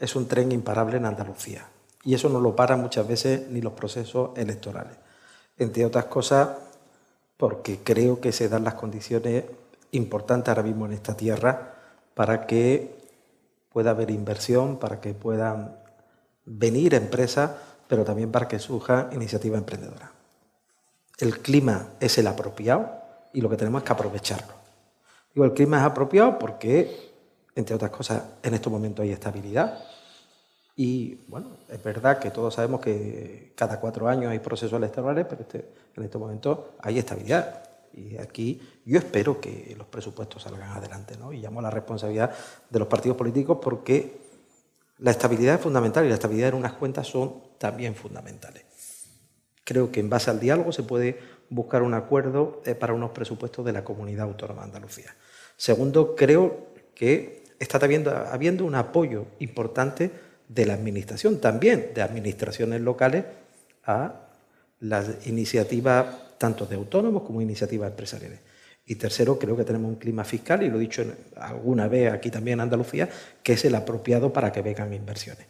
[0.02, 1.65] es un tren imparable en Andalucía.
[2.03, 4.98] Y eso no lo para muchas veces ni los procesos electorales.
[5.57, 6.49] Entre otras cosas,
[7.38, 9.45] porque creo que se dan las condiciones
[9.91, 11.76] importantes ahora mismo en esta tierra
[12.14, 12.99] para que
[13.72, 15.76] pueda haber inversión, para que puedan
[16.45, 17.52] venir empresas,
[17.88, 20.11] pero también para que surja iniciativa emprendedora.
[21.19, 22.90] El clima es el apropiado
[23.34, 24.53] y lo que tenemos que aprovecharlo.
[25.34, 27.11] Digo, el clima es apropiado porque,
[27.56, 29.84] entre otras cosas, en estos momentos hay estabilidad.
[30.76, 35.41] Y bueno, es verdad que todos sabemos que cada cuatro años hay procesos electorales, pero
[35.41, 37.64] este, en estos momentos hay estabilidad.
[37.94, 41.34] Y aquí yo espero que los presupuestos salgan adelante, ¿no?
[41.34, 42.32] Y llamo a la responsabilidad
[42.69, 44.22] de los partidos políticos porque
[44.99, 48.64] la estabilidad es fundamental y la estabilidad en unas cuentas son también fundamentales.
[49.64, 51.19] Creo que en base al diálogo se puede
[51.49, 55.14] buscar un acuerdo eh, para unos presupuestos de la comunidad autónoma de Andalucía.
[55.57, 57.80] Segundo, creo que está
[58.32, 60.10] habiendo, un apoyo importante
[60.48, 63.24] de la Administración, también de administraciones locales,
[63.86, 64.14] a
[64.80, 66.06] las iniciativas
[66.38, 68.40] tanto de autónomos como iniciativas empresariales.
[68.86, 71.06] Y tercero, creo que tenemos un clima fiscal, y lo he dicho
[71.38, 73.08] alguna vez aquí también en Andalucía,
[73.44, 75.46] que es el apropiado para que vengan inversiones.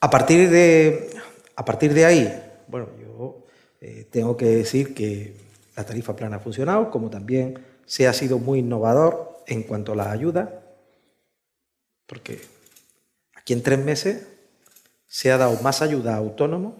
[0.00, 1.10] A partir de,
[1.54, 3.44] a partir de ahí, bueno, yo
[3.82, 5.36] eh, tengo que decir que
[5.76, 9.96] la tarifa plana ha funcionado, como también se ha sido muy innovador en cuanto a
[9.96, 10.65] la ayuda,
[12.06, 12.40] porque
[13.36, 14.26] aquí en tres meses
[15.06, 16.74] se ha dado más ayuda a autónomos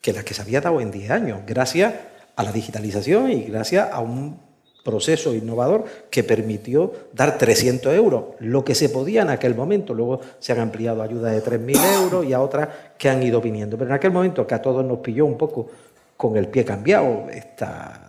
[0.00, 1.94] que la que se había dado en diez años, gracias
[2.36, 4.46] a la digitalización y gracias a un
[4.86, 9.94] proceso innovador que permitió dar 300 euros, lo que se podía en aquel momento.
[9.94, 13.76] Luego se han ampliado ayudas de 3.000 euros y a otras que han ido viniendo.
[13.76, 15.68] Pero en aquel momento que a todos nos pilló un poco
[16.16, 18.08] con el pie cambiado, está,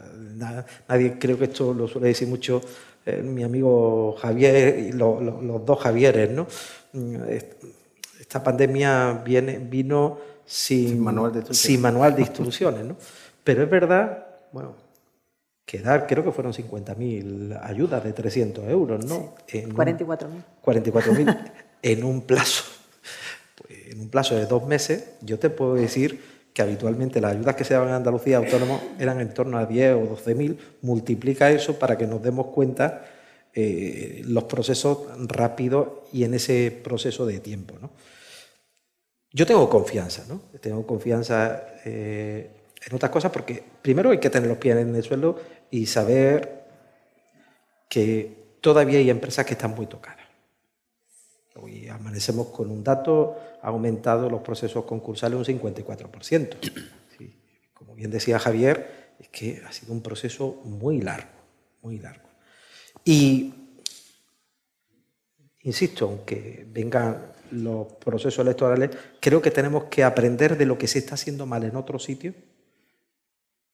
[0.87, 2.61] nadie creo que esto lo suele decir mucho
[3.07, 6.45] eh, mi amigo Javier y los dos Javieres, ¿no?
[6.91, 7.15] Mm,
[8.19, 12.97] esta pandemia viene, vino sin, manual de sin manual de instrucciones, ¿no?
[13.45, 14.75] Pero es verdad, bueno,
[15.65, 19.35] que dar, creo que fueron 50.000 ayudas de 300 euros, ¿no?
[19.47, 20.43] 44.000.
[20.61, 21.51] 44.000
[21.83, 22.65] en un plazo,
[23.55, 27.55] pues, en un plazo de dos meses, yo te puedo decir que habitualmente las ayudas
[27.55, 31.77] que se daban en Andalucía autónomos eran en torno a 10 o 12.000, multiplica eso
[31.77, 33.05] para que nos demos cuenta
[33.53, 37.91] eh, los procesos rápidos y en ese proceso de tiempo, ¿no?
[39.31, 40.41] Yo tengo confianza, ¿no?
[40.59, 42.49] Tengo confianza eh,
[42.83, 45.37] en otras cosas porque primero hay que tener los pies en el suelo
[45.69, 46.63] y saber
[47.87, 50.25] que todavía hay empresas que están muy tocadas.
[51.53, 56.57] Hoy amanecemos con un dato, ha aumentado los procesos concursales un 54%.
[57.73, 61.29] como bien decía Javier, es que ha sido un proceso muy largo,
[61.81, 62.27] muy largo.
[63.03, 63.53] Y,
[65.61, 70.99] insisto, aunque vengan los procesos electorales, creo que tenemos que aprender de lo que se
[70.99, 72.35] está haciendo mal en otros sitios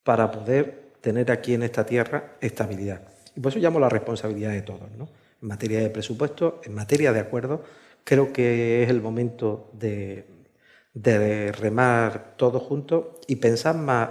[0.03, 3.01] para poder tener aquí en esta tierra estabilidad.
[3.35, 5.09] Y por eso llamo la responsabilidad de todos, ¿no?
[5.41, 7.63] En materia de presupuesto, en materia de acuerdo,
[8.03, 10.25] creo que es el momento de,
[11.53, 14.09] remar todos juntos y pensar más.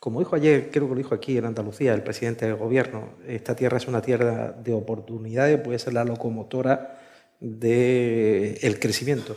[0.00, 3.54] como dijo ayer, creo que lo dijo aquí en Andalucía el presidente del gobierno, esta
[3.54, 7.00] tierra es una tierra de oportunidades, puede ser la locomotora
[7.40, 9.36] del crecimiento.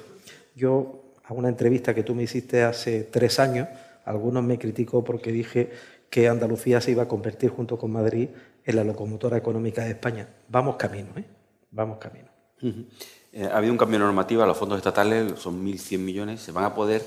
[0.55, 3.67] Yo, a una entrevista que tú me hiciste hace tres años,
[4.05, 5.69] algunos me criticó porque dije
[6.09, 8.29] que Andalucía se iba a convertir junto con Madrid
[8.65, 10.27] en la locomotora económica de España.
[10.47, 11.25] Vamos camino, ¿eh?
[11.71, 12.28] Vamos camino.
[12.61, 16.73] Eh, ha habido un cambio normativo, los fondos estatales son 1.100 millones, se van a
[16.73, 17.05] poder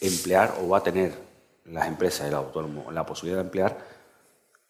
[0.00, 1.14] emplear o va a tener
[1.66, 3.78] las empresas, el autónomo, la posibilidad de emplear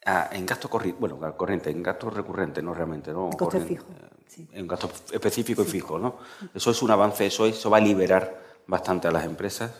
[0.05, 3.29] ah, en gasto corriente, bueno, corriente, en gasto recurrente, no realmente, ¿no?
[3.29, 3.85] En fijo.
[4.37, 6.17] Eh, en gasto específico y fijo, ¿no?
[6.53, 9.71] Eso es un avance, eso, eso va a liberar bastante a las empresas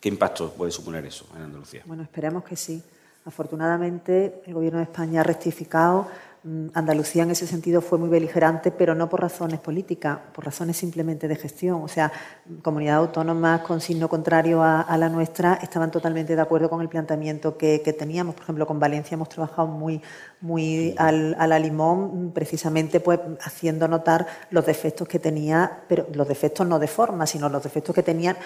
[0.00, 1.82] ¿Qué impacto puede suponer eso en Andalucía?
[1.86, 2.82] Bueno, esperemos que sí.
[3.24, 6.08] Afortunadamente, el Gobierno de España ha rectificado
[6.72, 11.26] Andalucía en ese sentido fue muy beligerante, pero no por razones políticas, por razones simplemente
[11.26, 11.82] de gestión.
[11.82, 12.12] O sea,
[12.62, 17.58] comunidades autónomas con signo contrario a, la nuestra estaban totalmente de acuerdo con el planteamiento
[17.58, 18.34] que, teníamos.
[18.34, 20.00] Por ejemplo, con Valencia hemos trabajado muy,
[20.40, 26.28] muy al, a la limón, precisamente pues haciendo notar los defectos que tenía, pero los
[26.28, 28.36] defectos no de forma, sino los defectos que tenían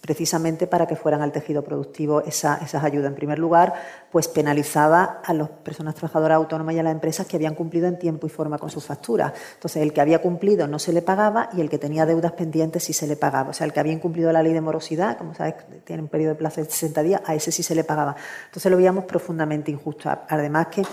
[0.00, 3.08] precisamente para que fueran al tejido productivo esas ayudas.
[3.08, 3.74] En primer lugar,
[4.12, 7.98] pues penalizaba a las personas trabajadoras autónomas y a las empresas que habían cumplido en
[7.98, 9.32] tiempo y forma con sus facturas.
[9.54, 12.84] Entonces, el que había cumplido no se le pagaba y el que tenía deudas pendientes
[12.84, 13.50] sí se le pagaba.
[13.50, 15.54] O sea, el que había incumplido la ley de morosidad, como sabes,
[15.84, 18.14] tiene un periodo de plazo de 60 días, a ese sí se le pagaba.
[18.46, 20.08] Entonces, lo veíamos profundamente injusto.
[20.28, 20.83] Además, que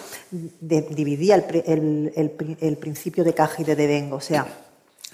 [0.59, 4.17] dividía el, principio de caja y de devengo.
[4.17, 4.47] O sea,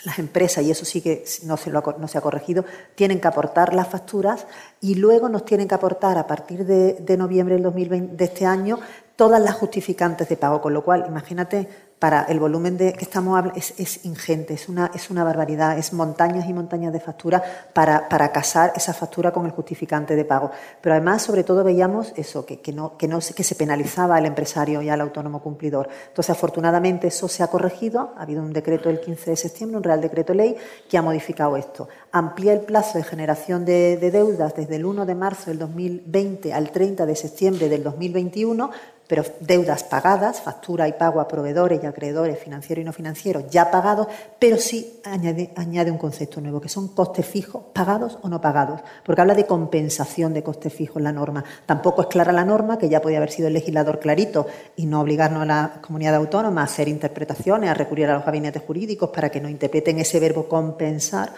[0.03, 3.73] las empresas, y eso sí que no se, no se ha corregido, tienen que aportar
[3.73, 4.45] las facturas
[4.79, 8.79] y luego nos tienen que aportar a partir de, noviembre del 2020, de este año
[9.15, 11.67] todas las justificantes de pago, con lo cual, imagínate
[11.99, 15.93] para el volumen de que estamos hablando es, ingente, es una, es una barbaridad, es
[15.93, 17.43] montañas y montañas de factura
[17.73, 20.51] para, para casar esa factura con el justificante de pago.
[20.79, 24.27] Pero además, sobre todo, veíamos eso, que, que, no, que, no, que se penalizaba al
[24.27, 25.89] empresario y al autónomo cumplidor.
[26.09, 28.13] Entonces, afortunadamente, eso se ha corregido.
[28.17, 30.55] Ha habido un decreto el 15 de septiembre, un Real Decreto Ley,
[30.87, 31.87] que ha modificado esto.
[32.11, 36.53] Amplía el plazo de generación de, de deudas desde el 1 de marzo del 2020
[36.53, 38.69] al 30 de septiembre del 2021
[39.07, 43.71] pero deudas pagadas, factura y pago a proveedores y acreedores financieros y no financieros ya
[43.71, 44.07] pagados,
[44.39, 49.21] pero sí añade, un concepto nuevo, que son costes fijos, pagados o no pagados, porque
[49.21, 51.43] habla de compensación de costes fijos en la norma.
[51.65, 55.01] Tampoco es clara la norma, que ya podía haber sido el legislador clarito y no
[55.01, 59.29] obligarnos a la comunidad autónoma a hacer interpretaciones, a recurrir a los gabinetes jurídicos para
[59.29, 61.31] que nos interpreten ese verbo compensar,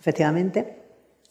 [0.00, 0.81] efectivamente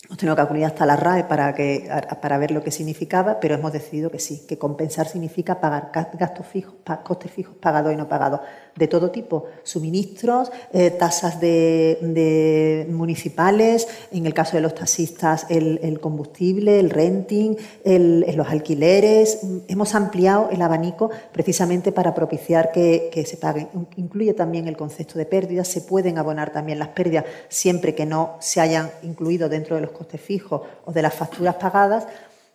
[0.05, 1.89] Hemos tenido que acudir hasta la RAE para, que,
[2.21, 6.47] para ver lo que significaba, pero hemos decidido que sí, que compensar significa pagar gastos
[6.47, 6.73] fijos,
[7.03, 8.41] costes fijos pagados y no pagados
[8.75, 15.99] de todo tipo, suministros, eh, tasas de, municipales, en el caso de los taxistas el,
[15.99, 19.39] combustible, el renting, los alquileres.
[19.67, 23.67] Hemos ampliado el abanico precisamente para propiciar que, que se paguen.
[23.97, 28.37] Incluye también el concepto de pérdidas, se pueden abonar también las pérdidas siempre que no
[28.39, 32.07] se hayan incluido dentro de los costes fijos o de las facturas pagadas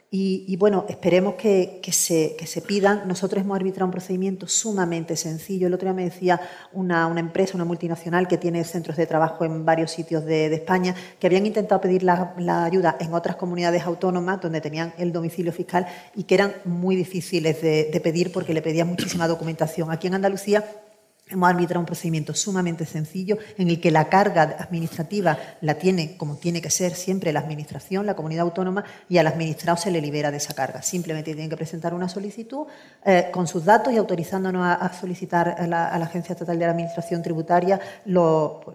[0.08, 3.08] y, bueno, esperemos que, se, pidan.
[3.08, 5.66] Nosotros hemos arbitrado un procedimiento sumamente sencillo.
[5.66, 6.40] El otro día me decía
[6.72, 10.94] una, una empresa, una multinacional que tiene centros de trabajo en varios sitios de, España,
[11.18, 12.34] que habían intentado pedir la,
[12.64, 17.60] ayuda en otras comunidades autónomas donde tenían el domicilio fiscal y que eran muy difíciles
[17.60, 19.90] de, de pedir porque le pedían muchísima documentación.
[19.90, 20.64] Aquí en Andalucía
[21.28, 26.36] Hemos arbitrado un procedimiento sumamente sencillo en el que la carga administrativa la tiene, como
[26.36, 30.30] tiene que ser siempre, la Administración, la comunidad autónoma, y al administrado se le libera
[30.30, 30.82] de esa carga.
[30.82, 32.68] Simplemente tienen que presentar una solicitud
[33.04, 37.22] eh, con sus datos y autorizándonos a, solicitar a la, Agencia Estatal de la Administración
[37.22, 37.80] Tributaria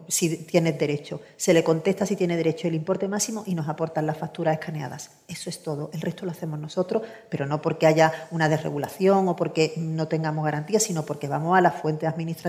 [0.09, 1.21] si tiene derecho.
[1.37, 5.11] Se le contesta si tiene derecho el importe máximo y nos aportan las facturas escaneadas.
[5.25, 5.89] Eso es todo.
[5.93, 10.43] El resto lo hacemos nosotros, pero no porque haya una desregulación o porque no tengamos
[10.43, 12.40] garantías, sino porque vamos a la fuente administrativa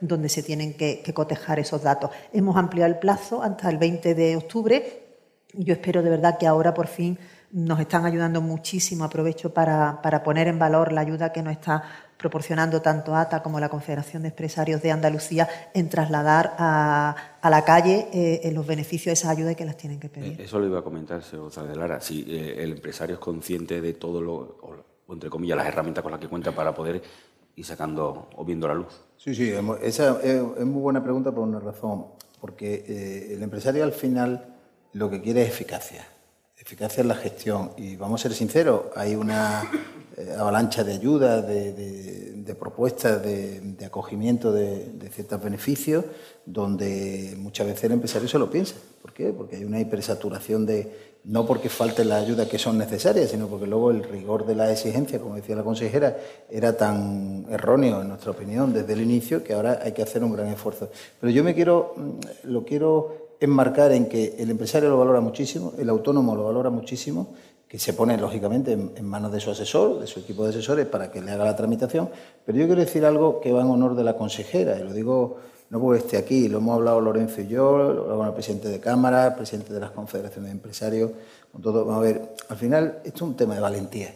[0.00, 2.10] donde se tienen que, cotejar esos datos.
[2.32, 5.02] Hemos ampliado el plazo hasta el 20 de octubre
[5.52, 7.18] y yo espero de verdad que ahora por fin
[7.52, 9.04] nos están ayudando muchísimo.
[9.04, 11.82] Aprovecho para, poner en valor la ayuda que nos está
[12.16, 18.08] proporcionando tanto ATA como la Confederación de Empresarios de Andalucía en trasladar a, la calle
[18.12, 20.40] eh, los beneficios de esa ayuda que las tienen que pedir.
[20.40, 22.00] Eh, eso lo iba a comentar, señor González Lara.
[22.00, 24.58] Si eh, el empresario es consciente de todo lo,
[25.08, 27.02] entre comillas, las herramientas con las que cuenta para poder
[27.56, 29.04] ir sacando o viendo la luz.
[29.16, 29.52] Sí, sí,
[29.82, 32.06] esa es, muy buena pregunta por una razón,
[32.40, 34.54] porque eh, el empresario al final
[34.92, 36.06] lo que quiere es eficacia,
[36.56, 37.70] eficacia en la gestión.
[37.76, 39.62] Y vamos a ser sinceros, hay una
[40.16, 46.04] eh, avalancha de ayudas, de, propuestas, de, acogimiento de, ciertos beneficios,
[46.46, 48.76] donde muchas veces el empresario se lo piensa.
[49.02, 49.32] ¿Por qué?
[49.32, 53.66] Porque hay una hipersaturación de, no porque falten las ayudas que son necesarias, sino porque
[53.66, 56.16] luego el rigor de la exigencia, como decía la consejera,
[56.50, 60.32] era tan erróneo, en nuestra opinión, desde el inicio, que ahora hay que hacer un
[60.32, 60.90] gran esfuerzo.
[61.20, 65.72] Pero yo me quiero, mm, lo quiero enmarcar en que el empresario lo valora muchísimo,
[65.78, 67.28] el autónomo lo valora muchísimo,
[67.66, 71.10] que se pone, lógicamente, en, manos de su asesor, de su equipo de asesores, para
[71.10, 72.10] que le haga la tramitación.
[72.44, 75.38] Pero yo quiero decir algo que va en honor de la consejera, y lo digo
[75.74, 78.68] no porque esté aquí, lo hemos hablado Lorenzo y yo, lo hablado con el presidente
[78.68, 81.10] de Cámara, el presidente de las confederaciones de empresarios,
[81.50, 81.84] con todo.
[81.84, 84.14] Vamos a ver, al final esto es un tema de valentía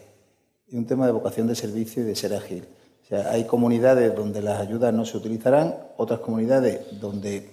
[0.69, 2.65] y un tema de vocación de servicio y de ser ágil.
[3.03, 7.51] O sea, hay comunidades donde las ayudas no se utilizarán, otras comunidades donde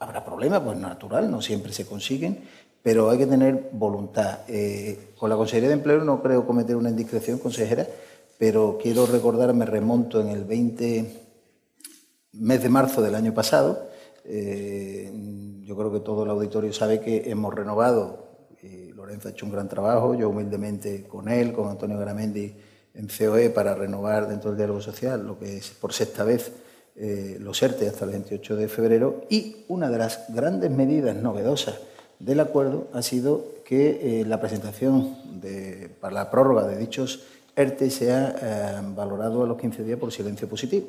[0.00, 2.40] habrá problemas, pues natural, no siempre se consiguen,
[2.82, 4.40] pero hay que tener voluntad.
[4.48, 7.86] Eh, con la Consejería de Empleo no creo cometer una indiscreción, consejera,
[8.36, 11.23] pero quiero recordar, me remonto en el 20
[12.34, 13.88] mes de marzo del año pasado.
[14.24, 15.10] Eh,
[15.64, 18.24] yo creo que todo el auditorio sabe que hemos renovado,
[18.62, 22.54] y Lorenzo ha hecho un gran trabajo, yo humildemente con él, con Antonio Garamendi
[22.94, 26.52] en COE para renovar dentro del diálogo social lo que es por sexta vez
[26.96, 31.74] eh, los ERTE hasta el 28 de febrero y una de las grandes medidas novedosas
[32.20, 35.16] del acuerdo ha sido que eh, la presentación
[36.00, 37.24] para la prórroga de dichos
[37.56, 40.86] ERTE sea valorado a los 15 días por silencio positivo.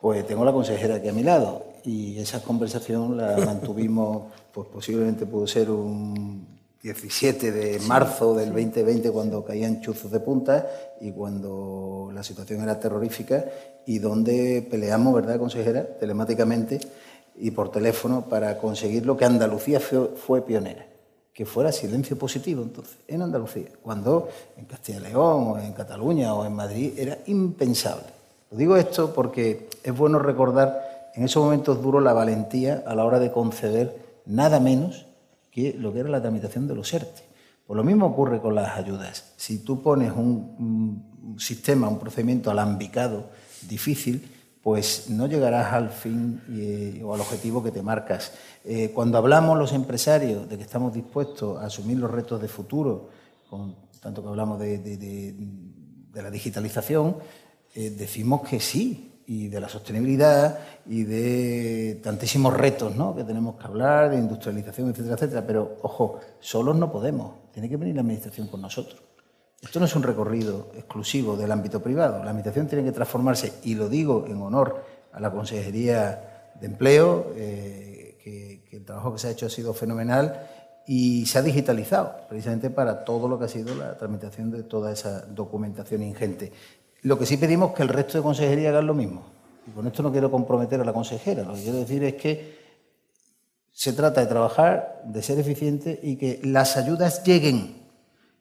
[0.00, 5.26] Pues tengo la consejera aquí a mi lado y esa conversación la mantuvimos, pues posiblemente
[5.26, 10.66] pudo ser un 17 de marzo del 2020 cuando caían chuzos de punta
[11.00, 13.44] y cuando la situación era terrorífica
[13.86, 15.84] y donde peleamos, ¿verdad, consejera?
[15.98, 16.78] Telemáticamente
[17.36, 20.86] y por teléfono para conseguir lo que Andalucía fue, pionera,
[21.32, 26.34] que fuera silencio positivo entonces, en Andalucía, cuando en Castilla y León o en Cataluña
[26.34, 28.15] o en Madrid era impensable
[28.50, 33.18] digo esto porque es bueno recordar en esos momentos duros la valentía a la hora
[33.18, 35.06] de conceder nada menos
[35.50, 37.22] que lo que era la tramitación de los ERTE.
[37.66, 39.32] Pues lo mismo ocurre con las ayudas.
[39.36, 43.30] Si tú pones un, sistema, un procedimiento alambicado,
[43.68, 44.30] difícil,
[44.62, 48.32] pues no llegarás al fin eh, o al objetivo que te marcas.
[48.64, 53.10] Eh, cuando hablamos los empresarios de que estamos dispuestos a asumir los retos de futuro,
[54.00, 55.34] tanto que hablamos de,
[56.14, 57.16] la digitalización,
[57.76, 63.64] eh, decimos que sí, y de la sostenibilidad y de tantísimos retos que tenemos que
[63.66, 65.46] hablar, de industrialización, etcétera, etcétera.
[65.46, 69.02] Pero, ojo, solos no podemos, tiene que venir la Administración con nosotros.
[69.60, 73.74] Esto no es un recorrido exclusivo del ámbito privado, la Administración tiene que transformarse, y
[73.74, 74.82] lo digo en honor
[75.12, 79.74] a la Consejería de Empleo, eh, que el trabajo que se ha hecho ha sido
[79.74, 80.48] fenomenal
[80.86, 84.92] y se ha digitalizado precisamente para todo lo que ha sido la tramitación de toda
[84.92, 86.52] esa documentación ingente.
[87.02, 89.22] Lo que sí pedimos es que el resto de consejería hagan lo mismo.
[89.66, 91.42] Y con esto no quiero comprometer a la consejera.
[91.42, 92.66] Lo que quiero decir es que
[93.72, 97.76] se trata de trabajar, de ser eficiente y que las ayudas lleguen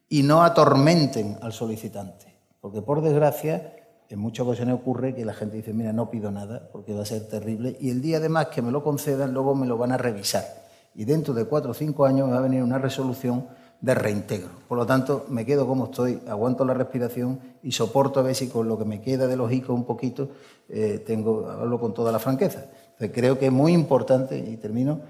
[0.07, 2.39] y no atormenten al solicitante.
[2.61, 3.75] Porque por desgracia,
[4.09, 7.05] en muchas ocasiones ocurre que la gente dice, mira, no pido nada porque va a
[7.05, 9.97] ser terrible y el día además que me lo concedan, luego me lo van a
[9.97, 10.45] revisar.
[10.93, 13.47] Y dentro de cuatro o cinco años me va a venir una resolución
[13.85, 14.49] de reintegro.
[14.67, 18.47] Por lo tanto, me quedo como estoy, aguanto la respiración y soporto a ver si
[18.47, 20.29] con lo que me queda de los un poquito
[20.69, 22.65] eh, tengo, hablo con toda la franqueza.
[22.97, 25.01] creo que es muy importante, y termino,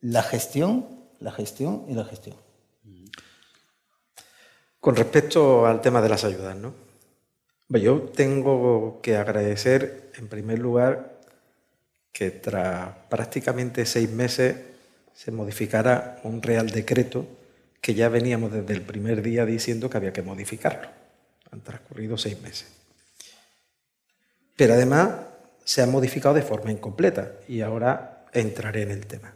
[0.00, 0.86] la gestión,
[1.18, 2.36] la gestión y la gestión.
[4.78, 6.72] Con respecto al tema de las ayudas, ¿no?
[7.68, 11.18] Yo tengo que agradecer, en primer lugar,
[12.12, 14.56] que tras prácticamente seis meses
[15.12, 17.26] se modificara un real decreto
[17.84, 20.88] que ya veníamos desde el primer día diciendo que había que modificarlo.
[21.50, 22.66] Han transcurrido seis meses.
[24.56, 25.10] Pero además
[25.64, 29.34] se ha modificado de forma incompleta y ahora entraré en el tema.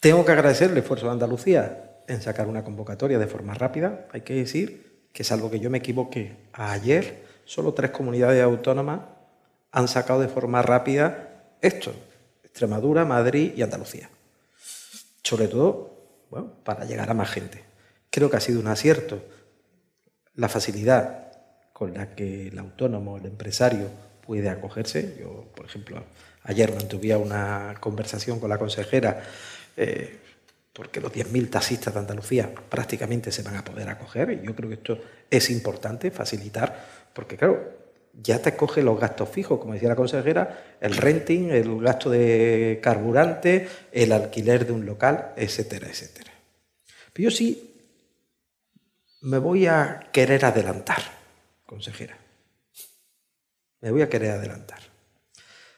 [0.00, 4.08] Tengo que agradecer el esfuerzo de Andalucía en sacar una convocatoria de forma rápida.
[4.10, 9.02] Hay que decir que salvo que yo me equivoqué, ayer solo tres comunidades autónomas
[9.70, 11.94] han sacado de forma rápida esto,
[12.42, 14.10] Extremadura, Madrid y Andalucía.
[15.22, 15.91] Sobre todo
[16.64, 17.62] para llegar a más gente.
[18.10, 19.22] Creo que ha sido un acierto
[20.34, 21.32] la facilidad
[21.72, 23.88] con la que el autónomo, el empresario
[24.24, 25.16] puede acogerse.
[25.20, 26.02] Yo, por ejemplo,
[26.44, 29.22] ayer mantuve una conversación con la consejera
[29.76, 30.18] eh,
[30.72, 34.70] porque los 10.000 taxistas de Andalucía prácticamente se van a poder acoger y yo creo
[34.70, 34.98] que esto
[35.30, 37.81] es importante, facilitar, porque claro,
[38.12, 42.80] ya te coge los gastos fijos, como decía la consejera, el renting, el gasto de
[42.82, 46.30] carburante, el alquiler de un local, etcétera, etcétera.
[47.12, 47.72] Pero yo sí
[49.22, 51.02] me voy a querer adelantar,
[51.64, 52.16] consejera.
[53.80, 54.80] Me voy a querer adelantar.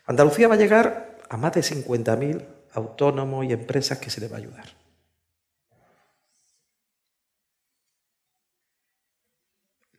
[0.07, 4.37] Andalucía va a llegar a más de 50.000 autónomos y empresas que se le va
[4.37, 4.74] a ayudar.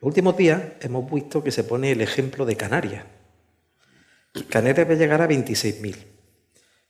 [0.06, 3.06] Los últimos días hemos visto que se pone el ejemplo de Canarias.
[4.52, 5.95] Canarias va a llegar a 26.000.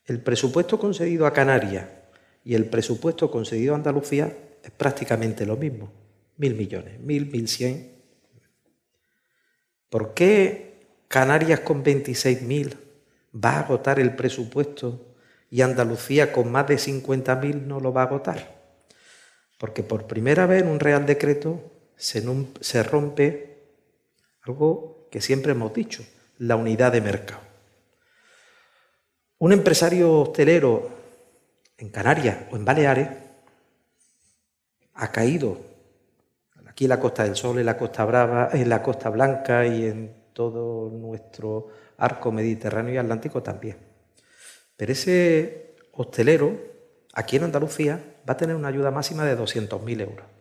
[0.03, 1.85] El presupuesto concedido a Canarias
[2.43, 5.93] y el presupuesto concedido a Andalucía es prácticamente lo mismo,
[6.35, 7.93] mil millones, mil, mil cien.
[9.87, 12.75] ¿Por qué Canarias con 26.000
[13.33, 15.15] va a agotar el presupuesto
[15.49, 18.61] y Andalucía con más de 50.000 no lo va a agotar?
[19.57, 23.57] Porque por primera vez en un Real Decreto se, rompe
[24.41, 26.03] algo que siempre hemos dicho,
[26.39, 27.41] la unidad de mercado.
[29.39, 30.89] Un empresario hostelero
[31.77, 33.09] en Canarias o en Baleares
[34.93, 35.57] ha caído
[36.67, 39.85] aquí en la Costa del Sol, en la Costa Brava, en la Costa Blanca y
[39.85, 41.67] en todo nuestro
[41.97, 43.77] arco mediterráneo y atlántico también.
[44.75, 46.57] Pero ese hostelero,
[47.13, 50.34] aquí en Andalucía, va a tener una ayuda máxima de 200.000 euros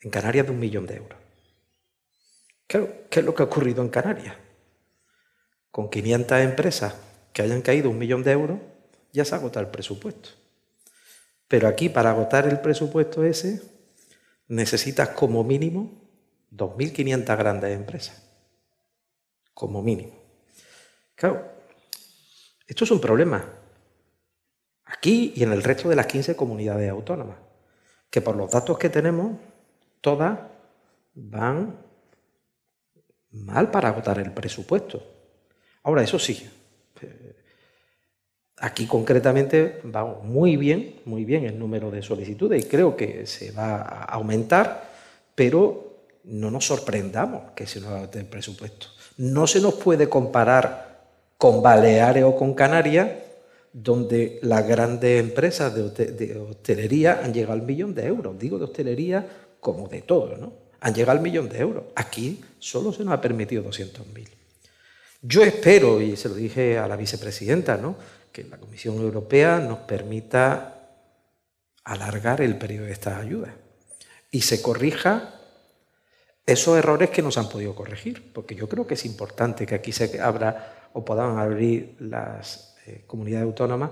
[0.00, 1.18] en Canarias de un millón de euros.
[2.66, 4.36] ¿Qué, es lo que ha ocurrido en Canarias?
[5.70, 6.94] Con 500 empresas
[7.32, 8.58] que hayan caído un millón de euros,
[9.12, 10.30] ya se ha agotado el presupuesto.
[11.48, 13.62] Pero aquí, para agotar el presupuesto ese,
[14.48, 15.90] necesitas como mínimo
[16.52, 18.22] 2.500 grandes empresas.
[19.54, 20.12] Como mínimo.
[21.14, 21.50] Claro,
[22.66, 23.44] esto es un problema.
[24.84, 27.38] Aquí y en el resto de las 15 comunidades autónomas.
[28.10, 29.32] Que por los datos que tenemos,
[30.00, 30.38] todas
[31.14, 31.76] van
[33.30, 35.02] mal para agotar el presupuesto.
[35.82, 36.48] Ahora, eso sí,
[37.02, 37.36] eh,
[38.58, 43.52] aquí concretamente va muy bien, muy bien el número de solicitudes y creo que se
[43.52, 44.90] va a aumentar,
[45.34, 45.88] pero
[46.24, 48.88] no nos sorprendamos que se nos agote el presupuesto.
[49.16, 51.06] No se nos puede comparar
[51.36, 53.08] con Baleares o con Canarias,
[53.72, 58.38] donde las grandes empresas de, hostelería han llegado al millón de euros.
[58.38, 59.26] Digo de hostelería
[59.60, 60.52] como de todo, ¿no?
[60.80, 61.84] Han llegado al millón de euros.
[61.96, 64.28] Aquí solo se nos ha permitido 200.000.
[65.22, 67.96] Yo espero, y se lo dije a la vicepresidenta, ¿no?
[68.32, 70.78] que la Comisión Europea nos permita
[71.84, 73.50] alargar el periodo de estas ayudas
[74.30, 75.34] y se corrija
[76.46, 79.92] esos errores que nos han podido corregir, porque yo creo que es importante que aquí
[79.92, 83.90] se abra o puedan abrir las eh, comunidades autónomas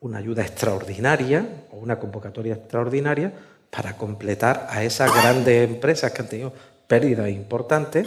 [0.00, 3.32] una ayuda extraordinaria o una convocatoria extraordinaria
[3.70, 6.52] para completar a esas grandes empresas que han tenido
[6.86, 8.06] pérdidas importantes,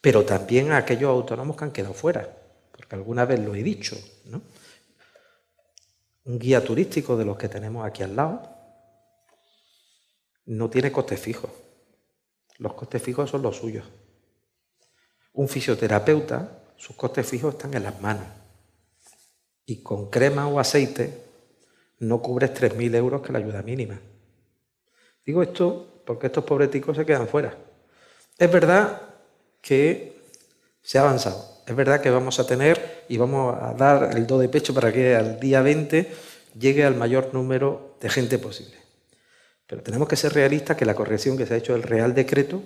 [0.00, 2.28] pero también a aquellos autónomos que han quedado fuera,
[2.70, 4.42] porque alguna vez lo he dicho, ¿no?
[6.24, 8.48] Un guía turístico de los que tenemos aquí al lado
[10.46, 11.50] no tiene costes fijos.
[12.58, 13.84] Los costes fijos son los suyos.
[15.32, 18.26] Un fisioterapeuta, sus costes fijos están en las manos.
[19.66, 21.24] Y con crema o aceite
[21.98, 24.00] no cubres 3.000 euros que la ayuda mínima.
[25.24, 27.56] Digo esto porque estos pobreticos se quedan fuera.
[28.38, 29.02] Es verdad
[29.60, 30.20] que
[30.82, 31.62] se ha avanzado.
[31.66, 34.92] Es verdad que vamos a tener y vamos a dar el do de pecho para
[34.92, 36.10] que al día 20
[36.58, 38.76] llegue al mayor número de gente posible.
[39.66, 42.62] Pero tenemos que ser realistas que la corrección que se ha hecho del Real Decreto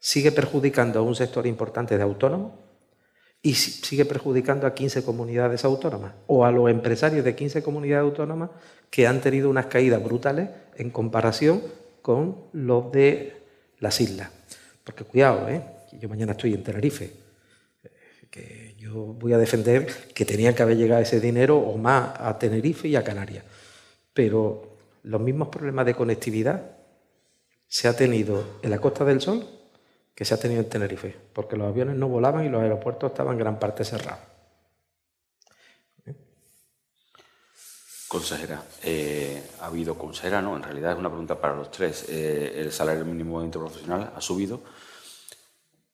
[0.00, 2.67] sigue perjudicando a un sector importante de autónomos
[3.42, 8.50] y sigue perjudicando a 15 comunidades autónomas o a los empresarios de 15 comunidades autónomas
[8.90, 11.62] que han tenido unas caídas brutales en comparación
[12.02, 13.36] con los de
[13.78, 14.30] las islas.
[14.82, 15.62] Porque cuidado, ¿eh?
[16.00, 17.12] yo mañana estoy en Tenerife,
[18.30, 22.38] que yo voy a defender que tenía que haber llegado ese dinero o más a
[22.38, 23.44] Tenerife y a Canarias.
[24.12, 26.72] Pero los mismos problemas de conectividad
[27.66, 29.57] se ha tenido en la Costa del Sol
[30.18, 33.34] que se ha tenido en Tenerife, porque los aviones no volaban y los aeropuertos estaban
[33.34, 34.18] en gran parte cerrados.
[38.08, 42.06] Consejera, eh, ha habido consejera, no, en realidad es una pregunta para los tres.
[42.08, 44.60] Eh, el salario mínimo interprofesional ha subido.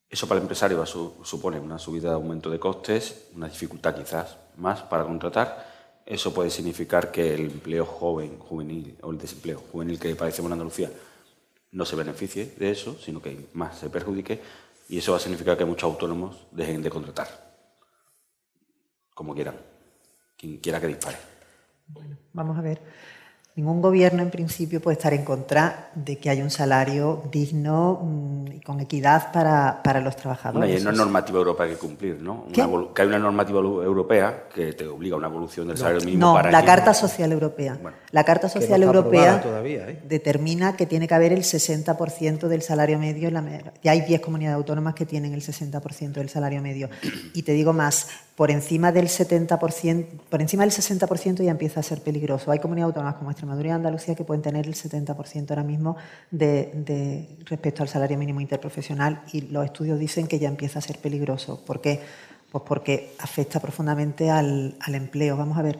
[0.09, 4.81] Eso para el empresario supone una subida de aumento de costes, una dificultad quizás más
[4.81, 6.01] para contratar.
[6.03, 10.53] Eso puede significar que el empleo joven, juvenil o el desempleo juvenil que padecemos en
[10.53, 10.89] Andalucía
[11.75, 14.41] no se beneficie de eso, sino que más se perjudique.
[14.87, 17.27] Y eso va a significar que muchos autónomos dejen de contratar,
[19.13, 19.57] como quieran,
[20.37, 21.17] quien quiera que dispare.
[21.87, 22.81] Bueno, vamos a ver.
[23.57, 28.47] Ningún gobierno, en principio, puede estar en contra de que haya un salario digno mm,
[28.57, 30.75] y con equidad para, para los trabajadores.
[30.75, 32.47] hay una normativa europea que cumplir, ¿no?
[32.51, 36.49] que hay una normativa europea que te obliga a una evolución del salario mínimo no,
[36.49, 37.77] la Carta Social Europea.
[38.11, 40.01] la Carta Social Europea ¿eh?
[40.05, 43.29] determina que tiene que haber el 60% del salario medio.
[43.29, 46.89] En la, ya hay 10 comunidades autónomas que tienen el 60% del salario medio.
[47.33, 51.83] Y te digo más, por encima del 70%, por encima del 60% ya empieza a
[51.83, 52.51] ser peligroso.
[52.51, 55.97] Hay comunidades autónomas como Extremadura y Andalucía que pueden tener el 70% ahora mismo
[56.31, 60.97] de, respecto al salario mínimo interprofesional y los estudios dicen que ya empieza a ser
[60.97, 61.63] peligroso.
[61.63, 62.01] ¿Por qué?
[62.51, 65.37] Pues porque afecta profundamente al, al empleo.
[65.37, 65.77] Vamos a ver.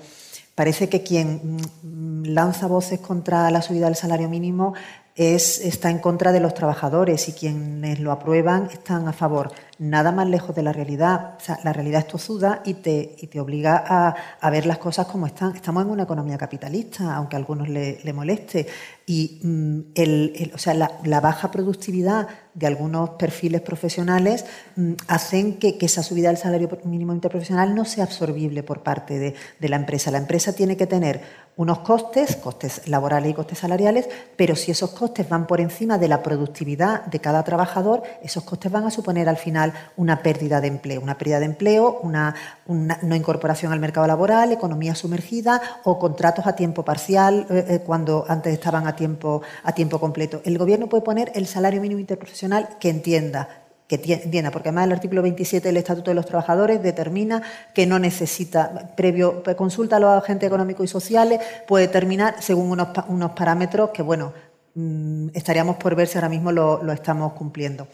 [0.54, 4.74] Parece que quien mm, lanza voces contra la subida del salario mínimo
[5.16, 9.52] es, está en contra de los trabajadores y quienes lo aprueban están a favor.
[9.77, 11.38] Nada más lejos de la realidad.
[11.64, 15.27] La realidad es tozuda y te, y te obliga a, a, ver las cosas como
[15.27, 15.53] están.
[15.53, 18.68] Estamos en una economía capitalista, aunque a algunos le, le moleste.
[19.07, 24.45] Y mm, el, o sea, la, baja productividad de algunos perfiles profesionales
[24.76, 29.35] mm, hacen que, esa subida del salario mínimo interprofesional no sea absorbible por parte de,
[29.60, 30.10] de, la empresa.
[30.10, 31.22] La empresa tiene que tener
[31.57, 36.07] unos costes, costes laborales y costes salariales, pero si esos costes van por encima de
[36.07, 39.65] la productividad de cada trabajador, esos costes van a suponer al final
[39.96, 41.02] una pérdida de empleo.
[41.02, 42.36] Una pérdida de empleo, una,
[42.68, 48.26] no incorporación al mercado laboral, economía sumergida o contratos a tiempo parcial eh, eh, cuando
[48.28, 50.42] antes estaban a tiempo, a tiempo completo.
[50.46, 53.50] El Gobierno puede poner el salario mínimo interprofesional que entienda,
[53.88, 57.44] que entienda, porque además el artículo 27 del Estatuto de los Trabajadores determina
[57.74, 62.90] que no necesita, previo consulta a los agentes económicos y sociales, puede determinar según unos,
[63.08, 64.34] unos parámetros que, bueno,
[64.74, 67.88] mm, estaríamos por ver si ahora mismo lo estamos cumpliendo.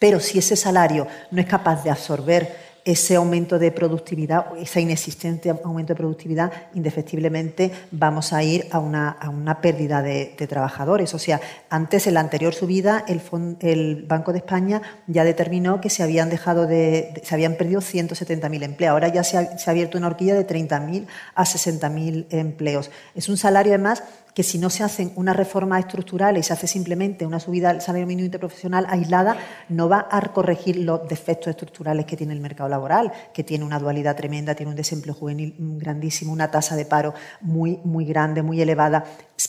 [0.00, 5.50] Pero si ese salario no es capaz de absorber ese aumento de productividad, ese inexistente
[5.50, 11.12] aumento de productividad, indefectiblemente vamos a ir a una, a una pérdida de, trabajadores.
[11.12, 16.02] O sea, antes, en la anterior subida, el, Banco de España ya determinó que se
[16.02, 18.92] habían dejado de, se habían perdido 170.000 empleos.
[18.92, 22.90] Ahora ya se ha, se ha, abierto una horquilla de 30.000 a 60.000 empleos.
[23.14, 24.02] Es un salario, además,
[24.34, 27.80] que si no se hacen una reforma estructural y se hace simplemente una subida al
[27.80, 29.36] salario mínimo interprofesional aislada,
[29.68, 33.78] no va a corregir los defectos estructurales que tiene el mercado laboral, que tiene una
[33.78, 38.60] dualidad tremenda, tiene un desempleo juvenil grandísimo, una tasa de paro muy, muy grande, muy
[38.60, 39.04] elevada.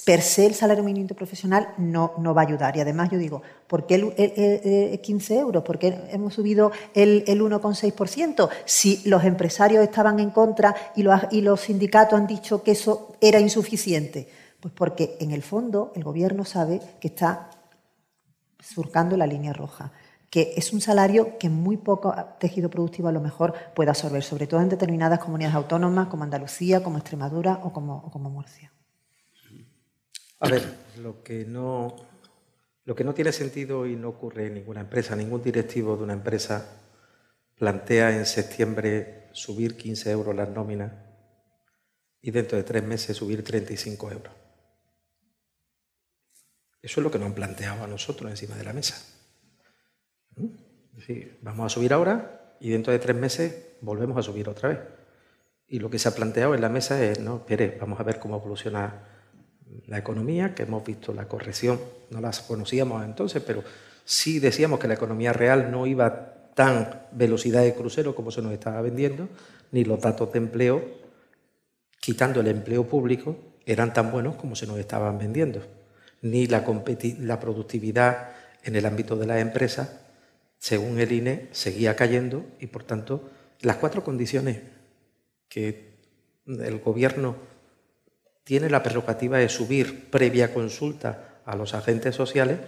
[0.06, 2.76] Per se el salario mínimo interprofesional no, no va a ayudar.
[2.76, 5.64] Y además yo digo, ¿por qué el, 15 euros?
[5.64, 8.50] ¿Por qué hemos subido el, el 1,6%?
[8.66, 11.04] Si los empresarios estaban en contra y
[11.42, 14.41] los sindicatos han dicho que eso era insuficiente.
[14.62, 17.50] Pues porque en el fondo el gobierno sabe que está
[18.60, 19.92] surcando la línea roja,
[20.30, 24.48] que es un salario que muy poco tejido productivo a lo mejor puede absorber, sobre
[24.48, 28.72] todo en determinadas comunidades autónomas como Andalucía, como Extremadura o como, Murcia.
[30.40, 30.64] A ver,
[30.96, 31.94] lo que no
[33.14, 36.78] tiene sentido y no ocurre en ninguna empresa, ningún directivo de una empresa
[37.58, 40.94] plantea en septiembre subir 15 euros las nóminas
[42.22, 44.41] y dentro de tres meses subir 35 euros.
[46.82, 48.98] Eso es lo que nos han planteado a nosotros encima de la mesa.
[50.36, 50.48] ¿Mm?
[51.42, 54.80] vamos a subir ahora y dentro de tres meses volvemos a subir otra vez.
[55.68, 58.20] Y lo que se ha planteado en la mesa es, no, espere, vamos a ver
[58.20, 59.04] cómo evoluciona
[59.88, 61.80] la economía, que hemos visto la corrección,
[62.10, 63.64] no las conocíamos entonces, pero
[64.04, 68.52] sí decíamos que la economía real no iba tan velocidad de crucero como se nos
[68.52, 69.30] estaba vendiendo,
[69.72, 70.84] ni los datos de empleo,
[72.00, 75.62] quitando el empleo público, eran tan buenos como se nos estaban vendiendo
[76.22, 76.64] ni la,
[77.20, 78.30] la productividad
[78.64, 79.90] en el ámbito de las empresas,
[80.60, 83.30] según el INE, seguía cayendo y, por tanto,
[83.62, 84.60] las cuatro condiciones
[85.50, 85.92] que
[86.46, 87.36] el Gobierno
[88.44, 92.60] tiene la prerrogativa de subir previa consulta a los agentes sociales,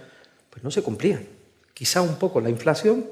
[0.50, 1.26] pues no se cumplían.
[1.74, 3.08] Quizá un poco la inflación,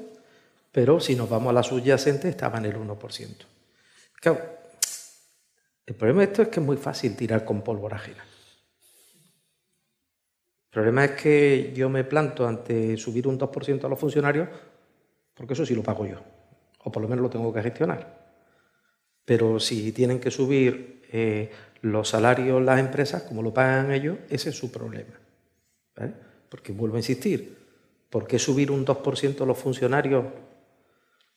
[0.70, 3.28] pero si nos vamos a la subyacente estaba en el 1%.
[4.20, 4.40] Claro,
[5.86, 8.24] el problema de esto es que es muy fácil tirar con pólvora ajena.
[10.72, 14.48] El problema es que yo me planto ante subir un 2% a los funcionarios,
[15.34, 16.16] porque eso sí lo pago yo,
[16.78, 18.32] o por lo menos lo tengo que gestionar.
[19.22, 21.50] Pero si tienen que subir eh,
[21.82, 25.12] los salarios las empresas, como lo pagan ellos, ese es su problema.
[26.48, 27.54] Porque vuelvo a insistir,
[28.08, 30.24] ¿por qué subir un 2% a los funcionarios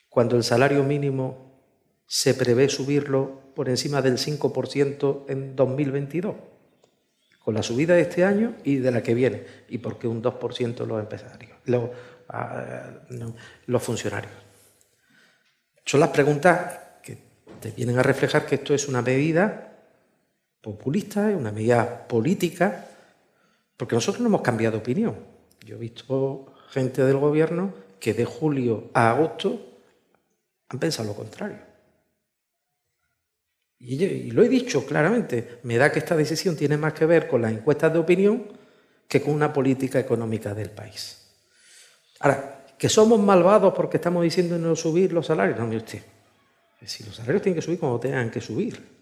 [0.08, 1.60] cuando el salario mínimo
[2.08, 6.55] se prevé subirlo por encima del 5% en 2022?
[7.46, 9.46] Con la subida de este año y de la que viene.
[9.70, 11.92] ¿Y por qué un 2% los empresarios, los,
[12.28, 12.90] ah,
[13.68, 14.34] los funcionarios?
[15.86, 17.20] Son las preguntas que
[17.62, 19.78] te vienen a reflejar que esto es una medida
[20.60, 22.88] populista, es una medida política,
[23.78, 25.16] porque nosotros no hemos cambiado opinión.
[25.64, 29.80] Yo he visto gente del gobierno que de julio a agosto
[30.70, 31.60] han pensado lo contrario.
[33.88, 37.42] Y, lo he dicho claramente, me da que esta decisión tiene más que ver con
[37.42, 38.48] las encuestas de opinión
[39.08, 41.28] que con una política económica del país.
[42.20, 46.02] Ahora, que somos malvados porque estamos diciendo no subir los salarios, no, mire usted.
[46.84, 48.96] Si los salarios tienen que subir como tengan que subir.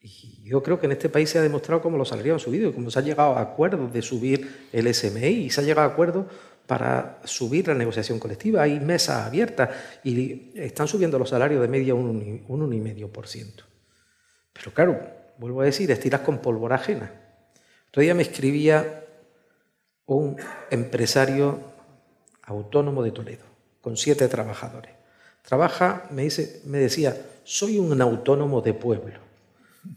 [0.00, 2.70] Y yo creo que en este país se ha demostrado cómo los salarios han subido
[2.70, 5.88] y cómo se ha llegado a acuerdos de subir el SMI y se ha llegado
[5.88, 6.26] a acuerdos
[6.66, 8.62] para subir la negociación colectiva.
[8.62, 9.70] Hay mesas abiertas
[10.02, 13.67] y están subiendo los salarios de media un 1,5%.
[14.58, 15.00] Pero claro,
[15.38, 17.12] vuelvo a decir, estiras con pólvora ajena.
[17.88, 19.04] Otro día me escribía
[20.06, 20.36] un
[20.70, 21.58] empresario
[22.42, 23.44] autónomo de Toledo,
[23.80, 24.92] con siete trabajadores.
[25.42, 29.20] Trabaja, me, dice, me decía, soy un autónomo de pueblo,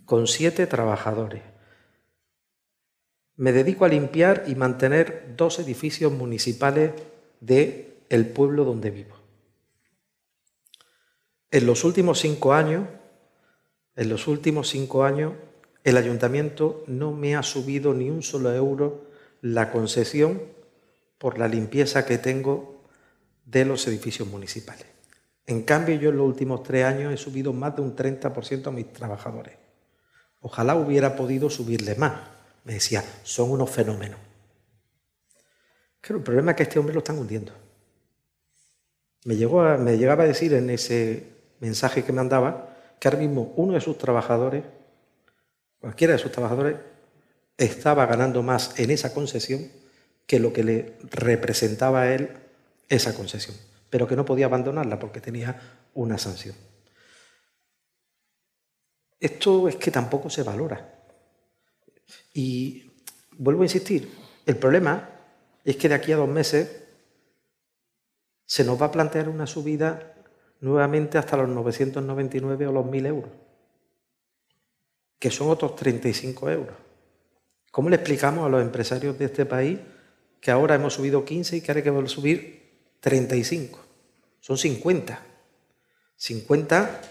[0.05, 1.41] con siete trabajadores
[3.41, 6.91] me dedico a limpiar y mantener dos edificios municipales
[7.39, 9.15] del el pueblo donde vivo.
[11.49, 12.87] En los últimos cinco años,
[14.01, 15.33] en los últimos cinco años,
[15.83, 19.05] el ayuntamiento no me ha subido ni un solo euro
[19.41, 20.41] la concesión
[21.19, 22.81] por la limpieza que tengo
[23.45, 24.87] de los edificios municipales.
[25.45, 28.71] En cambio, yo en los últimos tres años he subido más de un 30% a
[28.71, 29.53] mis trabajadores.
[30.39, 32.21] Ojalá hubiera podido subirle más,
[32.63, 34.17] me decía, son unos fenómenos.
[36.01, 37.53] Pero el problema es que este hombre lo están hundiendo.
[39.25, 42.70] Me llegaba a decir en ese mensaje que me mandaba
[43.01, 44.63] que ahora mismo uno de sus trabajadores,
[45.79, 46.77] cualquiera de sus trabajadores,
[47.57, 49.71] estaba ganando más en esa concesión
[50.27, 52.29] que lo que le representaba a él
[52.87, 53.57] esa concesión,
[53.89, 55.59] pero que no podía abandonarla porque tenía
[55.95, 56.55] una sanción.
[59.19, 60.93] Esto es que tampoco se valora.
[62.35, 62.91] Y
[63.31, 64.11] vuelvo a insistir,
[64.45, 65.09] el problema
[65.65, 66.83] es que de aquí a dos meses
[68.45, 70.10] se nos va a plantear una subida
[70.61, 73.31] nuevamente hasta los 999 o los 1.000 euros,
[75.19, 76.75] que son otros 35 euros.
[77.71, 79.79] ¿Cómo le explicamos a los empresarios de este país
[80.39, 82.61] que ahora hemos subido 15 y que ahora hay que subir
[82.99, 83.79] 35?
[84.39, 85.25] Son 50.
[86.15, 87.01] 50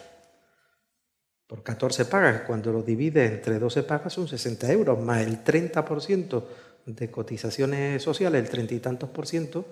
[1.46, 2.42] por 14 pagas.
[2.42, 6.44] Cuando lo divide entre 12 pagas son 60 euros, más el 30%
[6.86, 9.64] de cotizaciones sociales, el 30 y tantos por ciento,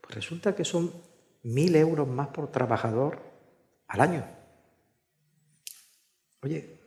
[0.00, 0.92] pues resulta que son
[1.44, 3.20] 1.000 euros más por trabajador
[3.88, 4.24] al año.
[6.42, 6.78] Oye,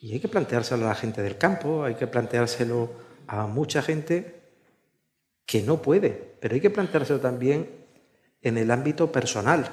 [0.00, 2.90] y hay que planteárselo a la gente del campo, hay que planteárselo
[3.26, 4.42] a mucha gente
[5.46, 6.10] que no puede,
[6.40, 7.70] pero hay que planteárselo también
[8.42, 9.66] en el ámbito personal.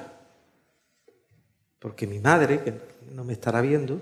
[1.78, 2.80] Porque mi madre, que
[3.10, 4.00] no me estará viendo,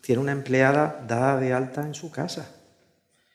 [0.00, 2.54] tiene una empleada dada de alta en su casa.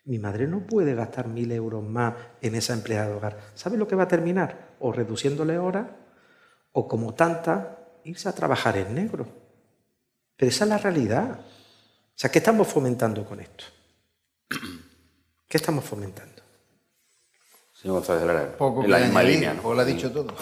[0.06, 3.38] Mi madre no puede gastar mil euros más en esa empleada de hogar.
[3.54, 4.71] ¿Sabe lo que va a terminar?
[4.82, 5.88] O reduciéndole horas,
[6.74, 9.28] o como tanta, irse a trabajar en negro.
[10.36, 11.40] Pero esa es la realidad.
[11.40, 13.66] O sea, ¿qué estamos fomentando con esto?
[15.48, 16.42] ¿Qué estamos fomentando?
[17.74, 19.54] Señor González Lara, Poco en la misma línea.
[19.56, 19.74] ¿no?
[19.74, 20.28] lo ha dicho todo.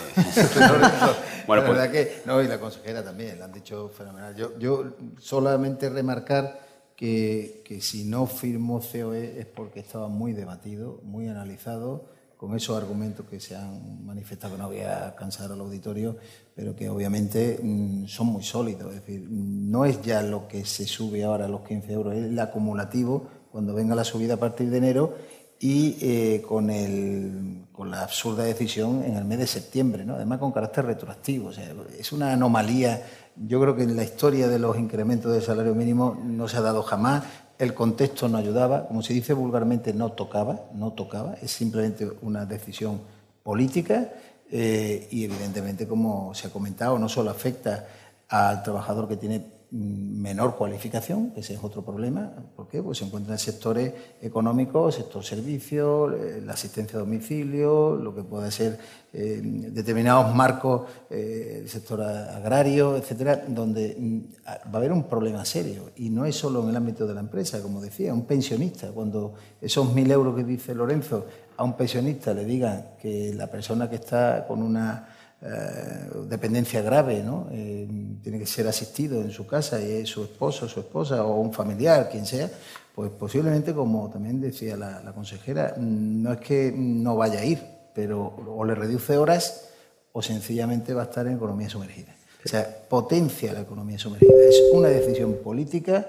[1.47, 4.35] bueno, la pues- verdad que, no, y la consejera también, lo han dicho fenomenal.
[4.35, 6.59] Yo, yo solamente remarcar
[6.97, 12.09] que, que, si no firmó COE es porque estaba muy debatido, muy analizado,
[12.39, 16.15] con esos argumentos que se han manifestado, no voy a cansar al auditorio,
[16.55, 18.95] pero que obviamente mm, son muy sólidos.
[18.95, 22.23] Es decir, no es ya lo que se sube ahora a los 15 euros, es
[22.27, 25.15] el acumulativo cuando venga la subida a partir de enero
[25.59, 30.15] y eh, con, el, con la absurda decisión en el mes de septiembre, ¿no?
[30.15, 31.51] además con carácter retroactivo.
[31.99, 33.05] Es una anomalía.
[33.35, 36.61] Yo creo que en la historia de los incrementos del salario mínimo no se ha
[36.61, 37.25] dado jamás.
[37.59, 41.35] El contexto no ayudaba, como se dice vulgarmente, no tocaba, no tocaba.
[41.41, 43.01] Es simplemente una decisión
[43.43, 44.13] política
[44.49, 47.85] eh, y evidentemente, como se ha comentado, no solo afecta
[48.29, 52.31] al trabajador que tiene menor cualificación, ese es otro problema.
[52.55, 52.81] ¿Por qué?
[52.81, 58.23] Pues se encuentra en sectores económicos, sector servicios, eh, la asistencia a domicilio, lo que
[58.23, 58.79] puede ser
[59.13, 65.91] eh, determinados marcos, eh, sector agrario, etcétera, donde mm, va a haber un problema serio.
[65.97, 69.35] Y no es solo en el ámbito de la empresa, como decía, un pensionista, cuando
[69.61, 71.27] esos mil euros que dice Lorenzo
[71.57, 75.09] a un pensionista le digan que la persona que está con una
[75.41, 77.47] eh, dependencia grave, ¿no?
[77.51, 77.87] Eh,
[78.21, 81.53] tiene que ser asistido en su casa y es su esposo, su esposa o un
[81.53, 82.49] familiar, quien sea,
[82.93, 87.59] pues posiblemente, como también decía la, consejera, no es que no vaya a ir,
[87.93, 89.69] pero o le reduce horas
[90.11, 92.13] o sencillamente va a estar en economía sumergida.
[92.43, 94.33] O sea, potencia la economía sumergida.
[94.49, 96.07] Es una decisión política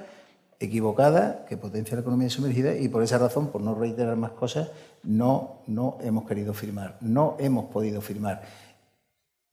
[0.59, 4.71] equivocada que potencia la economía sumergida y por esa razón, por no reiterar más cosas,
[5.05, 8.43] no, no hemos querido firmar, no hemos podido firmar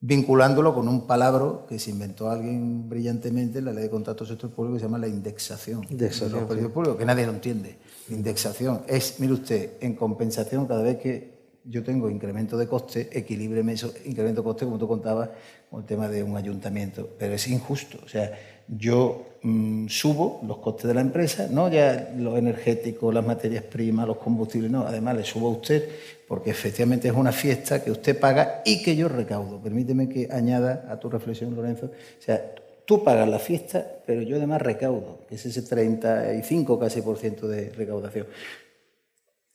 [0.00, 4.50] vinculándolo con un palabra que se inventó alguien brillantemente en la ley de contratos sector
[4.50, 5.84] público que se llama la indexación.
[5.90, 6.46] Indexación.
[6.46, 7.78] públicos, que nadie lo entiende.
[8.08, 13.72] Indexación es, mire usted, en compensación cada vez que yo tengo incremento de coste, equilíbreme
[13.72, 15.30] eso, incremento de coste, como tú contabas,
[15.70, 17.10] con el tema de un ayuntamiento.
[17.18, 17.98] Pero es injusto.
[18.04, 18.32] O sea,
[18.68, 24.06] yo mm, subo los costes de la empresa, no ya los energéticos, las materias primas,
[24.06, 25.88] los combustibles, no, además le subo a usted
[26.28, 29.60] porque efectivamente es una fiesta que usted paga y que yo recaudo.
[29.60, 31.86] Permíteme que añada a tu reflexión, Lorenzo.
[31.86, 32.54] O sea,
[32.84, 37.48] tú pagas la fiesta, pero yo además recaudo, que es ese 35 casi por ciento
[37.48, 38.26] de recaudación.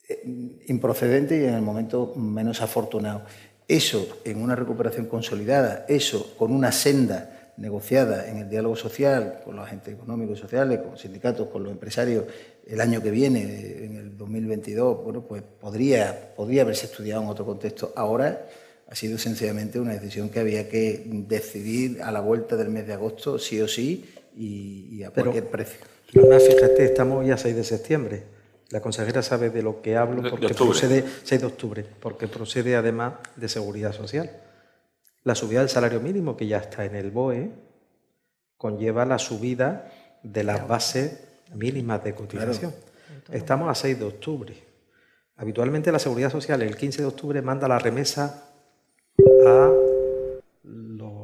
[0.08, 3.22] Eh, improcedente y en el momento menos afortunado.
[3.66, 9.56] Eso en una recuperación consolidada, eso con una senda negociada en el diálogo social con
[9.56, 12.24] los agentes económicos y sociales, con los sindicatos, con los empresarios
[12.66, 17.44] el año que viene, en el 2022, bueno, pues podría, podría haberse estudiado en otro
[17.44, 17.92] contexto.
[17.94, 18.46] Ahora
[18.88, 22.94] ha sido sencillamente una decisión que había que decidir a la vuelta del mes de
[22.94, 24.04] agosto, sí o sí,
[24.36, 25.80] y, a cualquier precio.
[26.12, 28.22] Pero fíjate, estamos ya 6 de septiembre.
[28.70, 33.14] La consejera sabe de lo que hablo porque procede 6 de octubre, porque procede además
[33.36, 34.30] de seguridad social.
[35.24, 37.50] La subida del salario mínimo, que ya está en el BOE,
[38.58, 39.90] conlleva la subida
[40.22, 41.18] de las bases
[41.54, 42.74] mínimas de cotización.
[43.32, 44.62] Estamos a 6 de octubre.
[45.36, 48.50] Habitualmente la Seguridad Social el 15 de octubre manda la remesa
[49.46, 49.72] a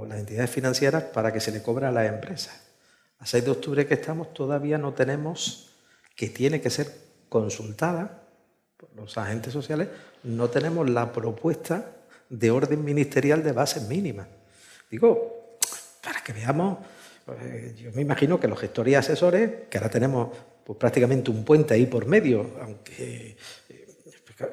[0.09, 2.59] las entidades financieras para que se le cobre a las empresas.
[3.19, 5.77] A 6 de octubre que estamos todavía no tenemos,
[6.17, 6.91] que tiene que ser
[7.29, 8.23] consultada
[8.79, 9.89] por los agentes sociales,
[10.25, 12.00] no tenemos la propuesta
[12.31, 14.26] de orden ministerial de bases mínimas.
[14.91, 15.59] Digo,
[16.02, 16.78] para que veamos,
[17.26, 20.31] pues, yo me imagino que los gestores y asesores, que ahora tenemos
[20.65, 23.36] pues, prácticamente un puente ahí por medio, aunque
[23.68, 23.86] eh,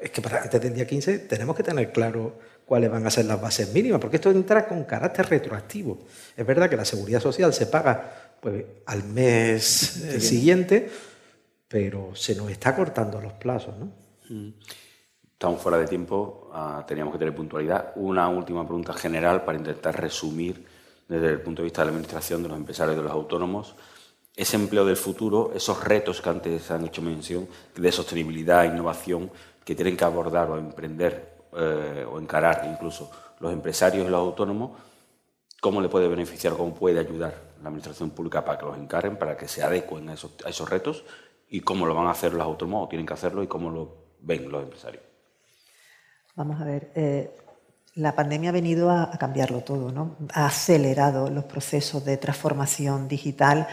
[0.02, 3.26] es que para antes del día 15 tenemos que tener claro cuáles van a ser
[3.26, 6.00] las bases mínimas, porque esto entra con carácter retroactivo.
[6.36, 9.64] Es verdad que la seguridad social se paga pues, al mes
[10.20, 10.90] siguiente,
[11.68, 13.92] pero se nos está cortando los plazos, ¿no?
[14.30, 14.54] Mm.
[15.38, 17.92] Estamos fuera de tiempo, ah, teníamos que tener puntualidad.
[17.98, 20.66] Una última pregunta general para intentar resumir
[21.08, 23.76] desde el punto de vista de la Administración, de los empresarios, de los autónomos,
[24.36, 29.30] ese empleo del futuro, esos retos que antes han hecho mención de sostenibilidad, innovación,
[29.64, 34.72] que tienen que abordar o emprender eh, o encarar incluso los empresarios y los autónomos,
[35.62, 39.38] cómo le puede beneficiar, cómo puede ayudar la Administración Pública para que los encaren, para
[39.38, 41.04] que se adecuen a esos, a esos retos
[41.48, 43.98] y cómo lo van a hacer los autónomos o tienen que hacerlo y cómo lo
[44.22, 45.07] ven los empresarios.
[46.38, 47.36] Vamos a ver, eh,
[47.96, 50.18] la pandemia ha venido a, cambiarlo todo, ¿no?
[50.34, 53.68] Ha acelerado los procesos de transformación digital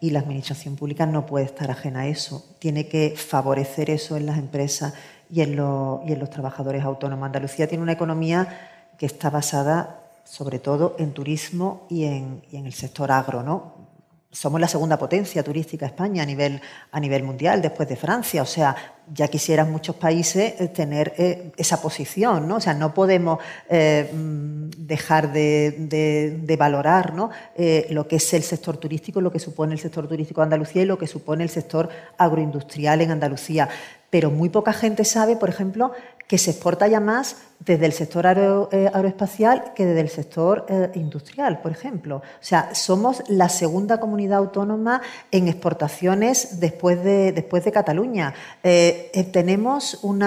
[0.00, 2.44] y la administración pública no puede estar ajena a eso.
[2.58, 4.92] Tiene que favorecer eso en las empresas
[5.30, 7.24] y en, los trabajadores autónomos.
[7.24, 8.48] Andalucía tiene una economía
[8.98, 13.79] que está basada sobre todo en turismo y en, y en el sector agro, ¿no?
[14.32, 16.60] Somos la segunda potencia turística España a nivel,
[16.92, 18.42] a nivel mundial, después de Francia.
[18.42, 18.76] O sea,
[19.12, 22.56] ya quisieran muchos países eh, tener eh, esa posición, ¿no?
[22.56, 27.30] O sea, no podemos eh, mm, dejar de, valorar ¿no?
[27.90, 30.84] lo que es el sector turístico, lo que supone el sector turístico de Andalucía y
[30.84, 33.68] lo que supone el sector agroindustrial en Andalucía.
[34.10, 35.92] Pero muy poca gente sabe, por ejemplo,
[36.28, 40.90] que se exporta ya más desde el sector eh, aeroespacial que desde el sector eh,
[40.94, 42.16] industrial, por ejemplo.
[42.16, 48.34] O sea, somos la segunda comunidad autónoma en exportaciones después de, después de Cataluña.
[48.62, 50.20] Eh, tenemos un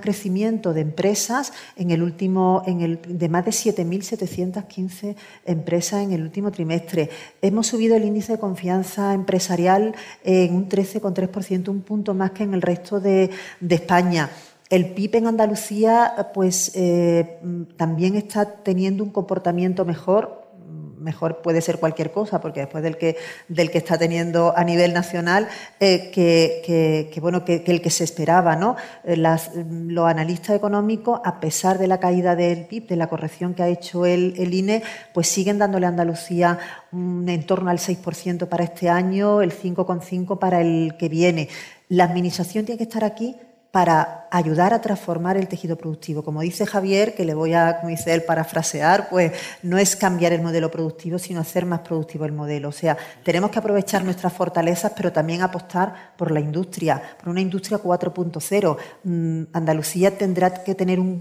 [0.00, 5.14] crecimiento de empresas en el último, en el, de más de 7.715
[5.44, 7.10] empresas en el último trimestre.
[7.40, 12.54] Hemos subido el índice de confianza empresarial en un 13,3%, un punto más que en
[12.54, 13.30] el resto de
[13.68, 14.30] España.
[14.70, 17.40] El PIB en Andalucía pues, eh,
[17.76, 20.48] también está teniendo un comportamiento mejor.
[20.96, 23.16] Mejor puede ser cualquier cosa, porque después del que,
[23.48, 25.48] del que está teniendo a nivel nacional,
[25.80, 28.54] eh, que, bueno, que, el que se esperaba.
[28.54, 28.76] ¿no?
[29.02, 33.64] Eh, los analistas económicos, a pesar de la caída del PIB, de la corrección que
[33.64, 36.60] ha hecho el, el INE, pues siguen dándole a Andalucía
[36.92, 41.48] un, en torno al 6% para este año, el 5,5% para el que viene.
[41.88, 43.34] La Administración tiene que estar aquí
[43.70, 46.22] para ayudar a transformar el tejido productivo.
[46.22, 49.32] Como dice Javier, que le voy a, como dice él, parafrasear, pues
[49.62, 52.68] no es cambiar el modelo productivo, sino hacer más productivo el modelo.
[52.68, 57.40] O sea, tenemos que aprovechar nuestras fortalezas, pero también apostar por la industria, por una
[57.40, 58.76] industria 4.0.
[59.04, 61.20] Mm, Andalucía tendrá que tener un,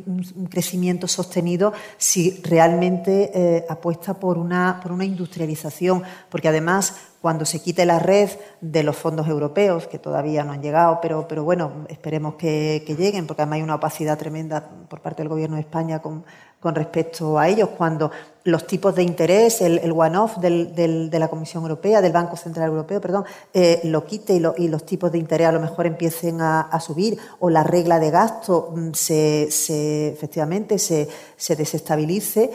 [0.50, 7.62] crecimiento sostenido si realmente eh, apuesta por una, por una industrialización, porque además cuando se
[7.62, 8.30] quite la red
[8.62, 13.28] de los fondos europeos, que todavía no han llegado, pero, pero bueno, esperemos que, lleguen,
[13.28, 16.24] porque además hay una opacidad tremenda por parte del Gobierno de España con,
[16.60, 18.12] con respecto a ellos, cuando
[18.46, 23.26] los tipos de interés, el, one-off de la Comisión Europea, del Banco Central Europeo, perdón,
[23.54, 27.50] eh, lo quite y, los tipos de interés a lo mejor empiecen a, subir, o
[27.50, 32.50] la regla de gasto mm, se, efectivamente se, se desestabilice,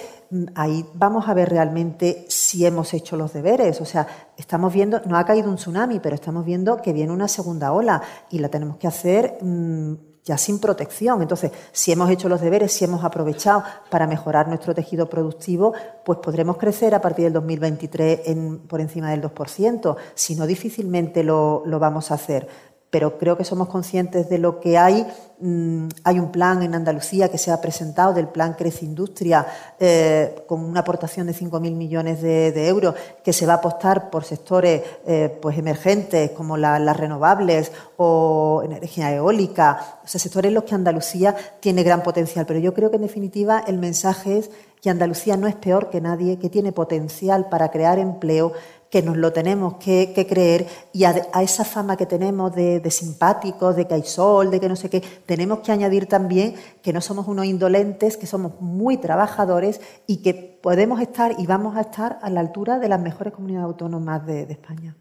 [0.54, 3.80] ahí vamos a ver realmente si hemos hecho los deberes.
[3.80, 7.28] O sea, estamos viendo, no ha caído un tsunami, pero estamos viendo que viene una
[7.28, 9.94] segunda ola y la tenemos que hacer mm,
[10.24, 11.20] ya sin protección.
[11.22, 16.18] Entonces, si hemos hecho los deberes, si hemos aprovechado para mejorar nuestro tejido productivo, pues
[16.18, 19.96] podremos crecer a partir del 2023 en, por encima del 2%.
[20.14, 22.48] Si no, difícilmente lo, lo vamos a hacer
[22.94, 25.04] pero creo que somos conscientes de lo que hay.
[25.40, 29.44] Mm, hay un plan en Andalucía que se ha presentado del plan Crece Industria
[29.80, 34.22] eh, con una aportación de 5.000 millones de, euros que se va a apostar por
[34.22, 40.62] sectores eh, pues emergentes como las renovables o energía eólica, o sea, sectores en los
[40.62, 42.46] que Andalucía tiene gran potencial.
[42.46, 44.50] Pero yo creo que en definitiva el mensaje es
[44.80, 48.52] que Andalucía no es peor que nadie, que tiene potencial para crear empleo
[48.94, 51.10] que nos lo tenemos que, creer y a,
[51.42, 55.02] esa fama que tenemos de, simpáticos, de que hay sol, de que no sé qué,
[55.26, 60.60] tenemos que añadir también que no somos unos indolentes, que somos muy trabajadores y que
[60.62, 64.42] podemos estar y vamos a estar a la altura de las mejores comunidades autónomas de,
[64.42, 64.94] España.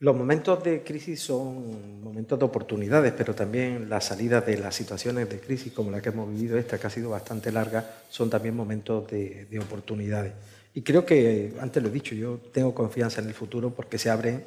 [0.00, 5.26] Los momentos de crisis son momentos de oportunidades, pero también las salidas de las situaciones
[5.30, 8.54] de crisis como la que hemos vivido esta, que ha sido bastante larga, son también
[8.54, 10.34] momentos de oportunidades.
[10.74, 14.10] Y creo que, antes lo he dicho, yo tengo confianza en el futuro porque se
[14.10, 14.44] abren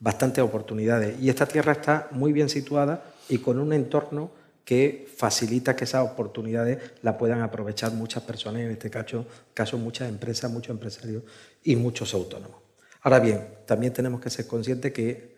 [0.00, 1.20] bastantes oportunidades.
[1.20, 4.32] Y esta tierra está muy bien situada y con un entorno
[4.64, 10.08] que facilita que esas oportunidades la puedan aprovechar muchas personas, en este caso, caso muchas
[10.08, 11.22] empresas, muchos empresarios
[11.62, 12.60] y muchos autónomos.
[13.02, 15.36] Ahora bien, también tenemos que ser conscientes que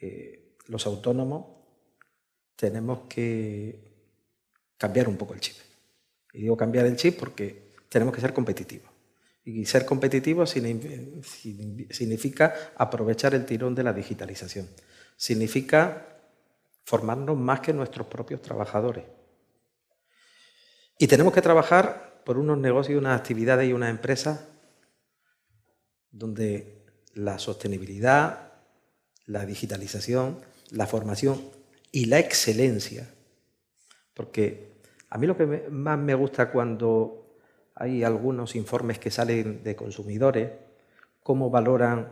[0.00, 1.46] eh, los autónomos
[2.54, 3.78] tenemos que
[4.78, 5.56] cambiar un poco el chip.
[6.32, 8.95] Y digo cambiar el chip porque tenemos que ser competitivos.
[9.46, 14.68] Y ser competitivo significa aprovechar el tirón de la digitalización.
[15.16, 16.18] significa
[16.84, 19.04] formarnos más que nuestros propios trabajadores.
[20.98, 24.40] Y tenemos que trabajar por unos negocios, unas actividades y unas empresas
[26.10, 26.84] donde
[27.14, 28.52] la sostenibilidad,
[29.26, 31.40] la digitalización, la formación
[31.92, 33.08] y la excelencia,
[34.12, 34.72] porque
[35.08, 37.25] a mí lo que más me gusta cuando
[37.76, 40.50] hay algunos informes que salen de consumidores,
[41.22, 42.08] cómo valoran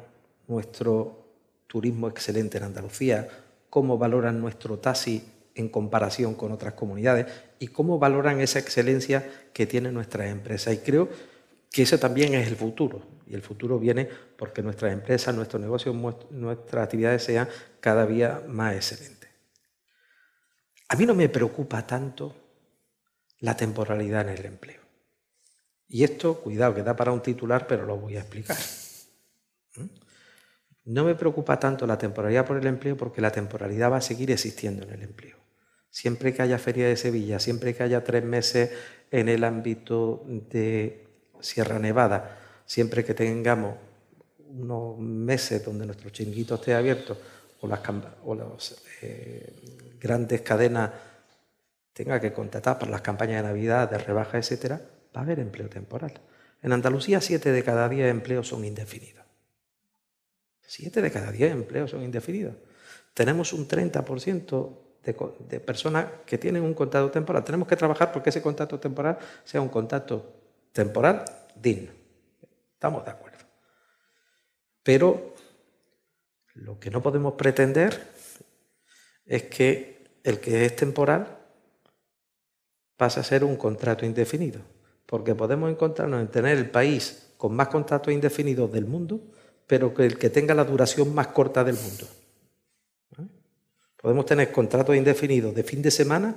[0.46, 1.24] nuestro
[1.66, 3.28] turismo excelente en Andalucía,
[3.70, 7.26] cómo valoran nuestro taxi en comparación con otras comunidades
[7.58, 10.70] y cómo valoran esa excelencia que tiene nuestra empresa.
[10.70, 11.08] Y creo
[11.70, 13.00] que eso también es el futuro.
[13.26, 15.96] Y el futuro viene porque nuestras empresas, nuestros negocios,
[16.30, 17.48] nuestras actividades sean
[17.80, 19.30] cada día más excelentes.
[20.90, 22.36] A mí no me preocupa tanto
[23.40, 24.83] la temporalidad en el empleo.
[25.94, 28.56] Y esto, cuidado, que da para un titular, pero lo voy a explicar.
[29.76, 29.86] ¿Mm?
[30.86, 34.32] No me preocupa tanto la temporalidad por el empleo porque la temporalidad va a seguir
[34.32, 35.36] existiendo en el empleo.
[35.90, 38.72] Siempre que haya Feria de Sevilla, siempre que haya tres meses
[39.12, 41.06] en el ámbito de
[41.38, 43.76] Sierra Nevada, siempre que tengamos
[44.48, 47.16] unos meses donde nuestro chiringuito esté abierto
[47.60, 50.90] o las, eh, grandes cadenas
[51.92, 54.80] tengan que contratar para las campañas de Navidad, de rebaja, etcétera,
[55.14, 56.12] va a haber empleo temporal.
[56.62, 59.24] En Andalucía, siete de cada diez empleos son indefinidos.
[60.60, 62.54] Siete de cada diez empleos son indefinidos.
[63.12, 65.16] Tenemos un 30% de,
[65.48, 67.44] de personas que tienen un contrato temporal.
[67.44, 70.32] Tenemos que trabajar porque ese contrato temporal sea un contrato
[70.72, 71.92] temporal digno.
[72.72, 73.44] Estamos de acuerdo.
[74.82, 75.34] Pero
[76.54, 78.12] lo que no podemos pretender
[79.26, 81.38] es que el que es temporal
[82.96, 84.60] pase a ser un contrato indefinido,
[85.14, 89.20] porque podemos encontrarnos en tener el país con más contratos indefinidos del mundo,
[89.64, 92.04] pero que el que tenga la duración más corta del mundo.
[93.18, 93.22] ¿Eh?
[94.02, 96.34] Podemos tener contratos indefinidos de fin de semana,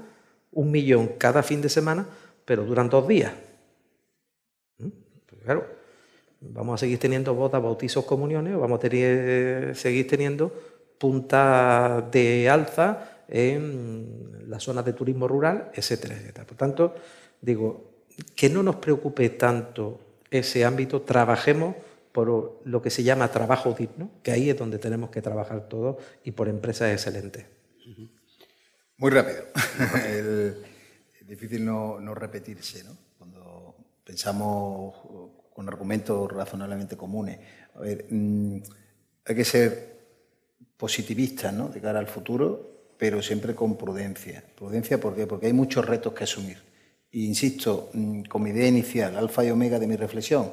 [0.51, 2.07] un millón cada fin de semana,
[2.45, 3.33] pero duran dos días.
[4.77, 4.91] ¿Eh?
[5.25, 5.65] Pues claro,
[6.39, 8.81] vamos a seguir teniendo bodas, bautizos, comuniones, vamos a
[9.73, 10.53] seguir teniendo
[10.99, 16.45] puntas de alza en las zonas de turismo rural, etcétera, etcétera.
[16.45, 16.93] Por tanto,
[17.41, 17.96] digo,
[18.35, 19.99] que no nos preocupe tanto
[20.31, 21.75] ese ámbito, trabajemos
[22.11, 25.97] por lo que se llama trabajo digno, que ahí es donde tenemos que trabajar todos
[26.23, 27.45] y por empresas excelentes.
[28.97, 29.43] Muy rápido.
[30.07, 32.97] es difícil no, no repetirse, ¿no?
[33.17, 34.95] Cuando pensamos
[35.53, 37.39] con argumentos razonablemente comunes.
[37.75, 38.57] A ver, mm,
[39.25, 39.97] hay que ser
[40.77, 41.69] positivistas ¿no?
[41.69, 44.43] de cara al futuro, pero siempre con prudencia.
[44.55, 45.25] ¿Prudencia por qué?
[45.25, 46.66] Porque hay muchos retos que asumir.
[47.25, 50.51] Insisto, mm, con mi idea inicial, alfa y omega de mi reflexión,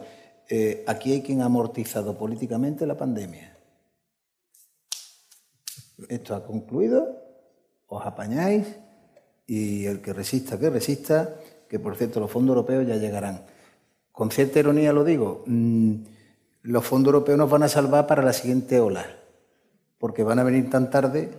[0.49, 3.57] eh, aquí hay quien ha amortizado políticamente la pandemia.
[6.09, 7.23] Esto ha concluido,
[7.87, 8.67] os apañáis
[9.47, 11.37] y el que resista, que resista,
[11.69, 13.45] que por cierto los fondos europeos ya llegarán
[14.15, 15.95] con cierta ironía lo digo, mm,
[16.63, 19.05] los fondos europeos nos van a salvar para la siguiente ola,
[19.99, 21.31] porque van a venir tan tarde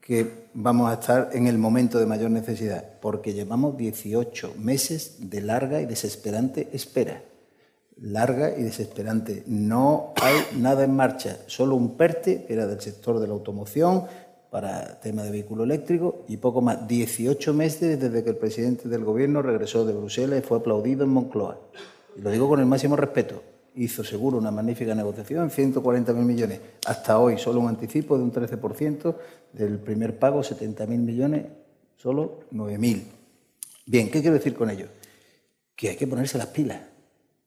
[0.00, 5.40] que vamos a estar en el momento de mayor necesidad, porque llevamos 18 meses de
[5.40, 7.22] larga y desesperante espera.
[7.96, 9.44] Larga y desesperante.
[9.46, 14.04] No hay nada en marcha, solo un PERTE, que era del sector de la automoción,
[14.50, 16.88] para tema de vehículo eléctrico, y poco más.
[16.88, 21.10] 18 meses desde que el presidente del gobierno regresó de Bruselas y fue aplaudido en
[21.10, 21.58] Moncloa
[22.16, 23.42] y lo digo con el máximo respeto,
[23.80, 26.60] hizo seguro una magnífica negociación, 140.000 millones.
[26.86, 29.16] Hasta hoy solo un anticipo de un 13%
[29.54, 31.46] del primer pago, 70.000 millones,
[31.96, 33.02] solo 9.000.
[33.86, 34.86] Bien, ¿qué quiero decir con ello?
[35.74, 36.78] Que hay que ponerse las pilas,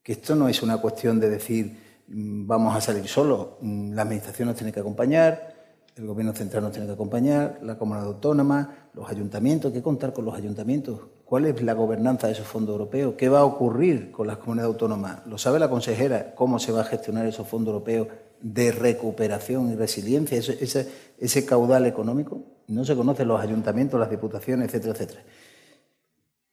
[0.01, 4.01] que esto no es una cuestión de decir mm, vamos a salir solos, mm, la
[4.01, 5.53] administración nos tiene que acompañar,
[5.95, 10.11] el gobierno central nos tiene que acompañar, la comunidad autónoma, los ayuntamientos, hay que contar
[10.11, 10.99] con los ayuntamientos.
[11.25, 13.15] ¿Cuál es la gobernanza de esos fondos europeos?
[13.17, 15.25] ¿Qué va a ocurrir con las comunidades autónomas?
[15.25, 18.07] ¿Lo sabe la consejera cómo se va a gestionar esos fondos europeos
[18.41, 22.41] de recuperación y resiliencia, ese, caudal económico?
[22.67, 25.23] No se conocen los ayuntamientos, las diputaciones, etcétera, etcétera.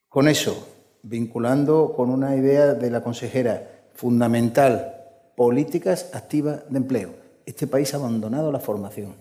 [0.09, 0.67] Con eso,
[1.03, 5.01] vinculando con una idea de la consejera fundamental,
[5.37, 7.11] políticas activas de empleo.
[7.45, 9.15] Este país ha abandonado la formación.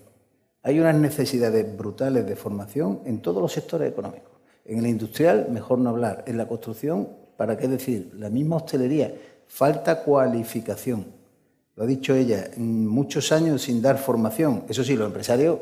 [0.61, 4.28] Hay unas necesidades brutales de formación en todos los sectores económicos.
[4.69, 6.23] En el industrial, mejor no hablar.
[6.27, 8.11] En la construcción, ¿para qué decir?
[8.19, 9.11] La misma hostelería.
[9.47, 11.07] Falta cualificación.
[11.75, 14.65] Lo ha dicho ella, muchos años sin dar formación.
[14.69, 15.57] Eso sí, los empresarios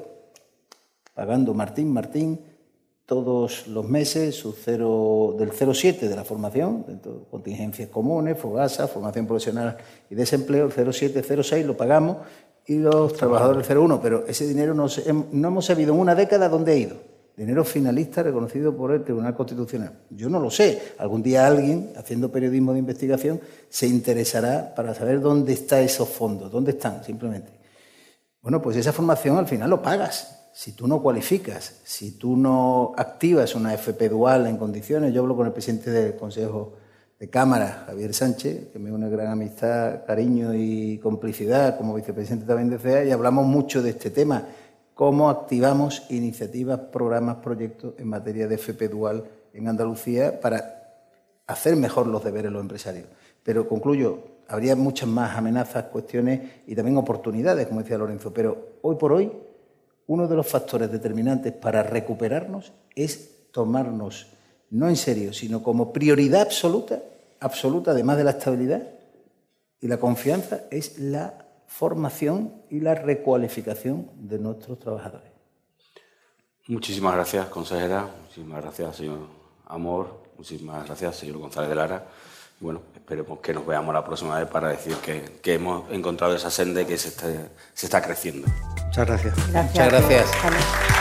[1.13, 2.39] pagando Martín, Martín,
[3.05, 6.85] todos los meses su cero, del 0,7 de la formación,
[7.31, 9.77] contingencias comunes, FOGASA, formación profesional
[10.09, 12.17] y desempleo, el 0,7, 0,6 lo pagamos
[12.65, 14.87] y los trabajadores del 01, pero ese dinero no,
[15.31, 17.16] no hemos sabido en una década dónde ha ido.
[17.37, 19.93] Dinero finalista reconocido por el Tribunal Constitucional.
[20.09, 20.95] Yo no lo sé.
[20.97, 26.51] Algún día alguien, haciendo periodismo de investigación, se interesará para saber dónde están esos fondos,
[26.51, 27.51] dónde están, simplemente.
[28.41, 30.49] Bueno, pues esa formación al final lo pagas.
[30.51, 35.35] Si tú no cualificas, si tú no activas una FP dual en condiciones, yo hablo
[35.35, 36.73] con el presidente del Consejo
[37.19, 42.71] de Cámara, Javier Sánchez, que me une gran amistad, cariño y complicidad como vicepresidente también
[42.71, 44.47] de CEA, y hablamos mucho de este tema
[44.97, 51.03] cómo activamos iniciativas, programas, proyectos en materia de FP dual en Andalucía para
[51.45, 53.05] hacer mejor los deberes los empresarios.
[53.43, 54.17] Pero concluyo,
[54.47, 59.31] habría muchas más amenazas, cuestiones y también oportunidades, como decía Lorenzo, pero hoy por hoy
[60.07, 64.25] uno de los factores determinantes para recuperarnos es tomarnos,
[64.71, 67.03] no en serio, sino como prioridad absoluta,
[67.39, 68.81] absoluta, además de la estabilidad
[69.79, 75.31] y la confianza, es la formación y la recualificación de nuestros trabajadores.
[76.67, 78.09] Muchísimas gracias, consejera.
[78.23, 79.19] Muchísimas gracias, señor
[79.67, 80.27] Amor.
[80.37, 82.05] Muchísimas gracias, señor González de Lara.
[82.59, 86.81] Bueno, esperemos que nos veamos la próxima vez para decir que, hemos encontrado esa senda
[86.81, 87.27] y que se está,
[87.73, 88.47] se está creciendo.
[88.85, 89.37] Muchas gracias.
[89.49, 90.96] Muchas gracias.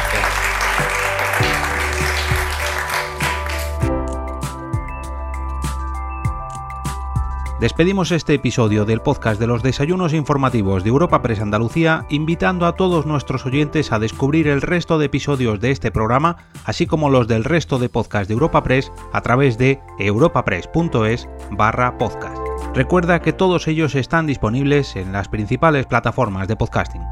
[7.60, 12.74] Despedimos este episodio del podcast de los desayunos informativos de Europa Press Andalucía invitando a
[12.74, 16.36] todos nuestros oyentes a descubrir el resto de episodios de este programa,
[16.66, 21.96] así como los del resto de podcasts de Europa Press a través de europapress.es barra
[21.96, 22.36] podcast.
[22.74, 27.02] Recuerda que todos ellos están disponibles en las principales plataformas de podcasting.